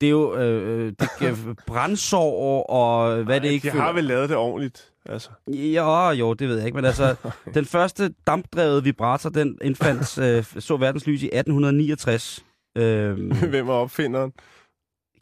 Det 0.00 0.06
er 0.06 0.10
jo 0.10 0.36
øh, 0.36 0.92
det 1.00 1.08
kan, 1.18 1.36
brændsår 1.66 2.62
og 2.70 3.22
hvad 3.24 3.40
det 3.40 3.48
ikke 3.48 3.70
De 3.70 3.76
har 3.76 3.92
vel 3.92 4.04
lavet 4.04 4.28
det 4.28 4.36
ordentligt. 4.36 4.92
Altså. 5.06 5.30
Ja, 5.48 6.10
jo, 6.10 6.34
det 6.34 6.48
ved 6.48 6.56
jeg 6.56 6.66
ikke, 6.66 6.76
men 6.76 6.84
altså, 6.84 7.16
den 7.54 7.64
første 7.64 8.14
dampdrevet 8.26 8.84
vibrator, 8.84 9.30
den 9.30 9.58
indfandt, 9.62 10.18
øh, 10.18 10.60
så 10.62 10.76
verdens 10.76 11.06
lys 11.06 11.22
i 11.22 11.26
1869. 11.26 12.44
Øh, 12.78 13.32
Hvem 13.48 13.68
er 13.68 13.72
opfinderen? 13.72 14.32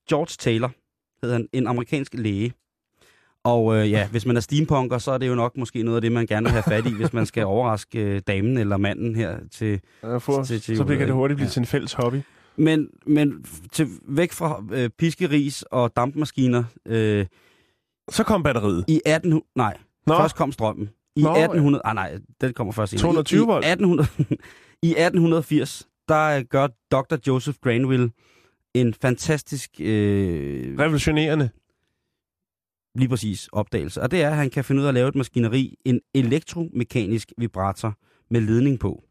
George 0.08 0.34
Taylor 0.38 0.70
hed 1.22 1.32
han, 1.32 1.48
en 1.52 1.66
amerikansk 1.66 2.14
læge. 2.14 2.52
Og 3.48 3.76
øh, 3.76 3.90
ja, 3.90 4.08
hvis 4.08 4.26
man 4.26 4.36
er 4.36 4.40
steampunker, 4.40 4.98
så 4.98 5.10
er 5.10 5.18
det 5.18 5.28
jo 5.28 5.34
nok 5.34 5.56
måske 5.56 5.82
noget 5.82 5.96
af 5.96 6.02
det, 6.02 6.12
man 6.12 6.26
gerne 6.26 6.44
vil 6.44 6.52
have 6.52 6.62
fat 6.62 6.86
i, 6.86 6.94
hvis 6.94 7.12
man 7.12 7.26
skal 7.26 7.44
overraske 7.54 8.00
øh, 8.00 8.20
damen 8.26 8.58
eller 8.58 8.76
manden 8.76 9.14
her 9.14 9.38
til... 9.52 9.80
Ja, 10.02 10.16
for, 10.16 10.42
Til- 10.42 10.60
til 10.60 10.76
så 10.76 10.84
kan 10.84 10.98
det 10.98 11.12
hurtigt 11.12 11.36
blive 11.36 11.46
ja. 11.46 11.50
til 11.50 11.60
en 11.60 11.66
fælles 11.66 11.92
hobby. 11.92 12.16
Men, 12.56 12.88
men 13.06 13.44
til, 13.72 13.88
væk 14.08 14.32
fra 14.32 14.64
øh, 14.72 14.90
piskeris 14.98 15.62
og 15.62 15.92
dampmaskiner 15.96 16.64
øh, 16.86 17.26
Så 18.10 18.24
kom 18.24 18.42
batteriet. 18.42 18.84
i 18.88 19.00
18... 19.06 19.42
Nej, 19.56 19.76
Nå, 20.06 20.16
Først 20.16 20.36
kom 20.36 20.52
strømmen. 20.52 20.90
I 21.16 21.22
Nå, 21.22 21.30
1800... 21.30 21.82
Ah, 21.84 21.94
nej, 21.94 22.18
den 22.40 22.52
kommer 22.52 22.72
først 22.72 22.90
senere. 22.90 23.02
220 23.02 23.42
I, 23.42 23.46
volt. 23.46 23.64
I, 23.66 23.68
1800, 23.68 24.08
I 24.82 24.88
1880, 24.90 25.88
der 26.08 26.38
øh, 26.38 26.44
gør 26.44 26.66
Dr. 26.90 27.16
Joseph 27.26 27.58
Granville 27.62 28.10
en 28.74 28.94
fantastisk, 28.94 29.70
øh, 29.80 30.78
revolutionerende. 30.78 31.50
Lige 32.98 33.08
præcis, 33.08 33.48
opdagelse. 33.52 34.02
Og 34.02 34.10
det 34.10 34.22
er, 34.22 34.30
at 34.30 34.36
han 34.36 34.50
kan 34.50 34.64
finde 34.64 34.80
ud 34.80 34.84
af 34.86 34.88
at 34.88 34.94
lave 34.94 35.08
et 35.08 35.14
maskineri, 35.14 35.74
en 35.84 36.00
elektromekanisk 36.14 37.32
vibrator 37.38 37.94
med 38.30 38.40
ledning 38.40 38.78
på. 38.80 39.02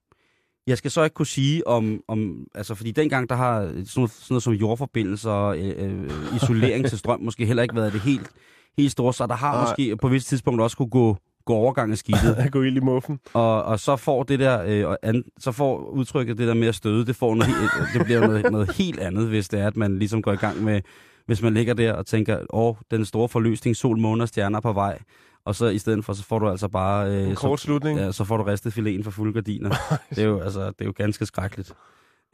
Jeg 0.68 0.78
skal 0.78 0.92
så 0.92 1.04
ikke 1.04 1.14
kunne 1.14 1.26
sige 1.26 1.68
om, 1.68 2.02
om 2.08 2.48
altså 2.56 2.76
fordi 2.76 2.92
dengang 2.92 3.30
der 3.30 3.36
har 3.36 3.62
sådan 3.62 3.86
noget, 3.96 4.12
sådan 4.12 4.12
noget 4.30 4.44
som 4.44 4.54
jordforbindelser 4.54 5.30
og 5.30 5.58
øh, 5.60 6.04
øh, 6.04 6.12
isolering 6.36 6.86
til 6.86 6.98
strøm 6.98 7.22
måske 7.22 7.46
heller 7.46 7.64
ikke 7.64 7.76
været 7.76 7.94
det 7.94 8.02
helt, 8.02 8.30
helt 8.78 8.92
store, 8.92 9.14
så 9.14 9.28
der 9.28 9.36
har 9.36 9.52
Nej. 9.52 9.62
måske 9.62 9.98
på 9.98 10.08
et 10.08 10.14
vist 10.14 10.28
tidspunkt 10.28 10.62
også 10.62 10.78
kunne 10.78 10.90
gå, 10.90 11.18
gå 11.46 11.54
overgang 11.54 11.92
af 11.92 11.98
skidtet. 11.98 12.48
Gå 12.52 12.62
ild 12.62 12.78
i 12.78 12.80
muffen. 12.80 13.20
Og, 13.34 13.64
og 13.64 13.80
så 13.80 13.96
får 13.96 14.24
det 14.24 14.40
der, 14.40 14.64
øh, 14.90 14.96
an, 15.04 15.24
så 15.40 15.52
får 15.52 15.90
udtrykket 15.90 16.38
det 16.38 16.48
der 16.48 16.54
med 16.54 16.68
at 16.68 16.76
støde, 16.76 17.06
det, 17.06 17.16
får 17.16 17.36
noget, 17.36 17.48
helt- 17.56 17.94
det 17.94 18.06
bliver 18.06 18.20
noget, 18.20 18.52
noget 18.52 18.72
helt 18.76 19.00
andet, 19.00 19.28
hvis 19.28 19.50
det 19.50 19.60
er, 19.60 19.68
at 19.68 19.78
man 19.78 20.00
ligesom 20.00 20.22
går 20.22 20.34
i 20.34 20.36
gang 20.36 20.64
med, 20.64 20.82
hvis 21.28 21.42
man 21.42 21.54
ligger 21.54 21.74
der 21.74 21.94
og 21.94 22.06
tænker, 22.06 22.40
åh, 22.50 22.76
den 22.92 23.06
store 23.06 23.30
forløsning, 23.30 23.76
sol, 23.76 23.98
måne 24.00 24.24
og 24.24 24.28
stjerner 24.28 24.58
er 24.58 24.62
på 24.62 24.74
vej, 24.74 25.00
og 25.46 25.56
så 25.56 25.66
i 25.68 25.78
stedet 25.78 26.06
for, 26.06 26.14
så 26.14 26.24
får 26.24 26.40
du 26.40 26.50
altså 26.50 26.68
bare, 26.68 27.12
øh, 27.12 27.30
En 27.30 27.36
så, 27.36 27.42
kort 27.42 27.60
slutning. 27.60 28.00
ja, 28.00 28.12
så 28.12 28.24
får 28.24 28.38
du 28.38 28.44
ristet 28.44 28.78
filéen 28.78 29.04
for 29.04 29.12
fulde 29.12 29.34
gardiner. 29.34 29.70
det 30.10 30.18
er 30.18 30.24
jo, 30.28 30.40
altså, 30.40 30.66
det 30.68 30.82
er 30.82 30.86
jo 30.86 30.94
ganske 30.96 31.26
skrækkeligt. 31.26 31.74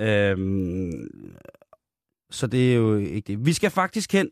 Øhm, 0.01 1.07
så 2.31 2.47
det 2.47 2.71
er 2.71 2.75
jo 2.75 2.95
ikke 2.95 3.27
det. 3.27 3.45
Vi 3.45 3.53
skal 3.53 3.69
faktisk 3.71 4.13
hen 4.13 4.29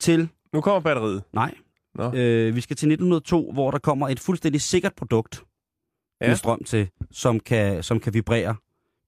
til, 0.00 0.28
Nu 0.52 0.60
kommer 0.60 0.80
batteriet. 0.80 1.22
nej, 1.32 1.54
Nå. 1.94 2.12
øh, 2.14 2.56
vi 2.56 2.60
skal 2.60 2.76
til 2.76 2.86
1902, 2.88 3.52
hvor 3.52 3.70
der 3.70 3.78
kommer 3.78 4.08
et 4.08 4.20
fuldstændig 4.20 4.60
sikkert 4.60 4.94
produkt, 4.94 5.42
Ja. 6.20 6.24
ja. 6.26 6.30
med 6.30 6.36
strøm 6.36 6.64
til, 6.64 6.88
som 7.10 7.40
kan, 7.40 7.82
som 7.82 8.00
kan 8.00 8.14
vibrere 8.14 8.56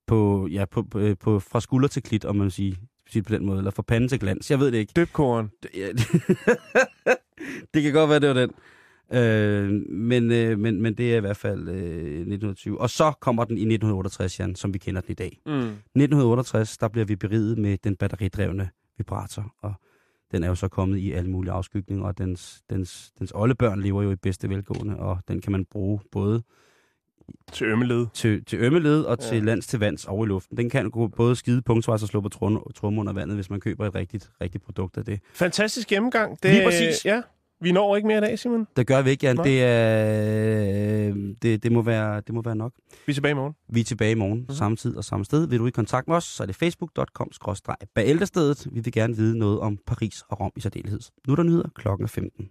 på, 0.07 0.47
ja, 0.51 0.65
på, 0.65 0.83
på, 0.83 1.15
på, 1.21 1.41
fra 1.41 1.61
skulder 1.61 1.89
til 1.89 2.03
klit, 2.03 2.25
om 2.25 2.37
man 2.37 2.45
vil 2.45 2.53
sige, 2.53 2.77
sige 3.13 3.23
på 3.23 3.35
den 3.35 3.47
måde, 3.47 3.59
eller 3.59 3.71
fra 3.71 3.83
pande 3.83 4.09
til 4.09 4.21
glans. 4.21 4.51
Jeg 4.51 4.61
ved 4.61 4.73
det 4.73 4.79
ikke. 4.79 4.93
Døbkoren. 4.97 5.51
Ja, 5.75 5.89
det 7.75 7.83
kan 7.83 7.93
godt 7.93 8.11
være, 8.11 8.21
det 8.21 8.29
var 8.29 8.35
den. 8.35 8.51
Øh, 9.13 9.71
men, 9.91 10.33
øh, 10.33 10.59
men, 10.59 10.83
men 10.83 10.95
det 10.95 11.13
er 11.13 11.17
i 11.17 11.21
hvert 11.21 11.37
fald 11.37 11.69
øh, 11.69 11.77
1920. 11.77 12.81
Og 12.81 12.91
så 12.91 13.13
kommer 13.21 13.45
den 13.45 13.57
i 13.57 13.61
1968, 13.61 14.41
Jan, 14.41 14.55
som 14.55 14.75
vi 14.75 14.79
kender 14.79 15.01
den 15.01 15.11
i 15.11 15.15
dag. 15.15 15.41
Mm. 15.47 15.53
1968, 15.53 16.79
der 16.79 16.89
bliver 16.89 17.05
vi 17.05 17.17
beriget 17.17 17.59
med 17.59 17.79
den 17.85 17.97
batteridrevne 17.97 18.71
vibrator, 18.99 19.55
og 19.59 19.75
den 20.33 20.45
er 20.45 20.49
jo 20.49 20.55
så 20.55 20.69
kommet 20.69 20.99
i 20.99 21.13
alle 21.13 21.31
mulige 21.31 21.53
afskygninger, 21.53 22.05
og 22.05 22.19
dens, 22.19 22.63
dens, 22.71 23.13
dens 23.19 23.33
oldebørn 23.35 23.81
lever 23.81 24.03
jo 24.03 24.11
i 24.11 24.17
bedste 24.17 24.49
velgående, 24.49 24.97
og 24.97 25.19
den 25.29 25.41
kan 25.41 25.53
man 25.53 25.65
bruge 25.65 26.01
både 26.13 26.43
Til 27.53 27.67
ømmeled. 27.67 28.07
til, 28.15 28.45
til 28.45 28.59
ømmeled 28.59 29.03
og 29.05 29.19
Ja. 29.23 29.29
til 29.29 29.45
lands 29.45 29.67
til 29.67 29.79
vands 29.79 30.05
over 30.05 30.25
i 30.25 30.29
luften. 30.29 30.57
Den 30.57 30.71
kan 30.71 30.91
gå 30.91 31.07
både 31.09 31.37
skide 31.37 31.63
punktvejs 31.63 32.03
og 32.03 32.09
slå 32.09 32.21
på 32.21 32.29
trum, 32.29 32.63
trum 32.75 32.99
under 32.99 33.13
vandet, 33.13 33.37
hvis 33.37 33.51
man 33.51 33.61
køber 33.61 33.87
et 33.87 33.95
rigtigt, 33.95 34.31
rigtigt 34.41 34.65
produkt 34.65 34.97
af 34.97 35.05
det. 35.05 35.21
Fantastisk 35.35 35.89
gennemgang. 35.89 36.43
Det, 36.43 36.51
Lige 36.51 36.65
præcis. 36.65 37.05
Ja, 37.05 37.23
vi 37.61 37.73
når 37.73 37.97
ikke 37.97 38.09
mere 38.09 38.19
i 38.19 38.21
dag, 38.21 38.39
Simon. 38.39 38.67
Det 38.77 38.87
gør 38.87 39.03
vi 39.03 39.11
ikke, 39.11 39.27
Jan. 39.27 39.37
Nej. 39.37 39.45
Det, 39.45 39.63
er, 39.65 41.15
det, 41.43 41.63
det, 41.63 41.73
må 41.73 41.83
være, 41.83 42.21
det 42.27 42.35
må 42.35 42.43
være 42.43 42.57
nok. 42.57 42.73
Vi 43.07 43.13
er 43.13 43.15
tilbage 43.15 43.33
i 43.33 43.35
morgen. 43.35 43.55
Vi 43.69 43.81
er 43.81 43.85
tilbage 43.85 44.13
i 44.13 44.15
morgen, 44.15 44.39
mm-hmm. 44.39 44.55
samme 44.55 44.77
tid 44.77 44.97
og 44.97 45.05
samme 45.05 45.25
sted. 45.25 45.49
Vil 45.49 45.59
du 45.59 45.67
i 45.67 45.71
kontakt 45.71 46.09
med 46.09 46.17
os, 46.17 46.25
så 46.25 46.43
er 46.43 46.47
det 46.47 46.57
facebook.com-bæltestedet. 46.57 48.67
Vi 48.73 48.81
vil 48.81 48.93
gerne 48.93 49.17
vide 49.17 49.39
noget 49.39 49.61
om 49.61 49.79
Paris 49.87 50.23
og 50.29 50.41
Rom 50.41 50.53
i 50.57 50.61
særdeleshed. 50.61 51.01
Nu 51.27 51.33
er 51.33 51.37
der 51.37 51.43
nyheder 51.43 51.69
klokken 51.75 52.05
er 52.05 52.09
15. 52.09 52.49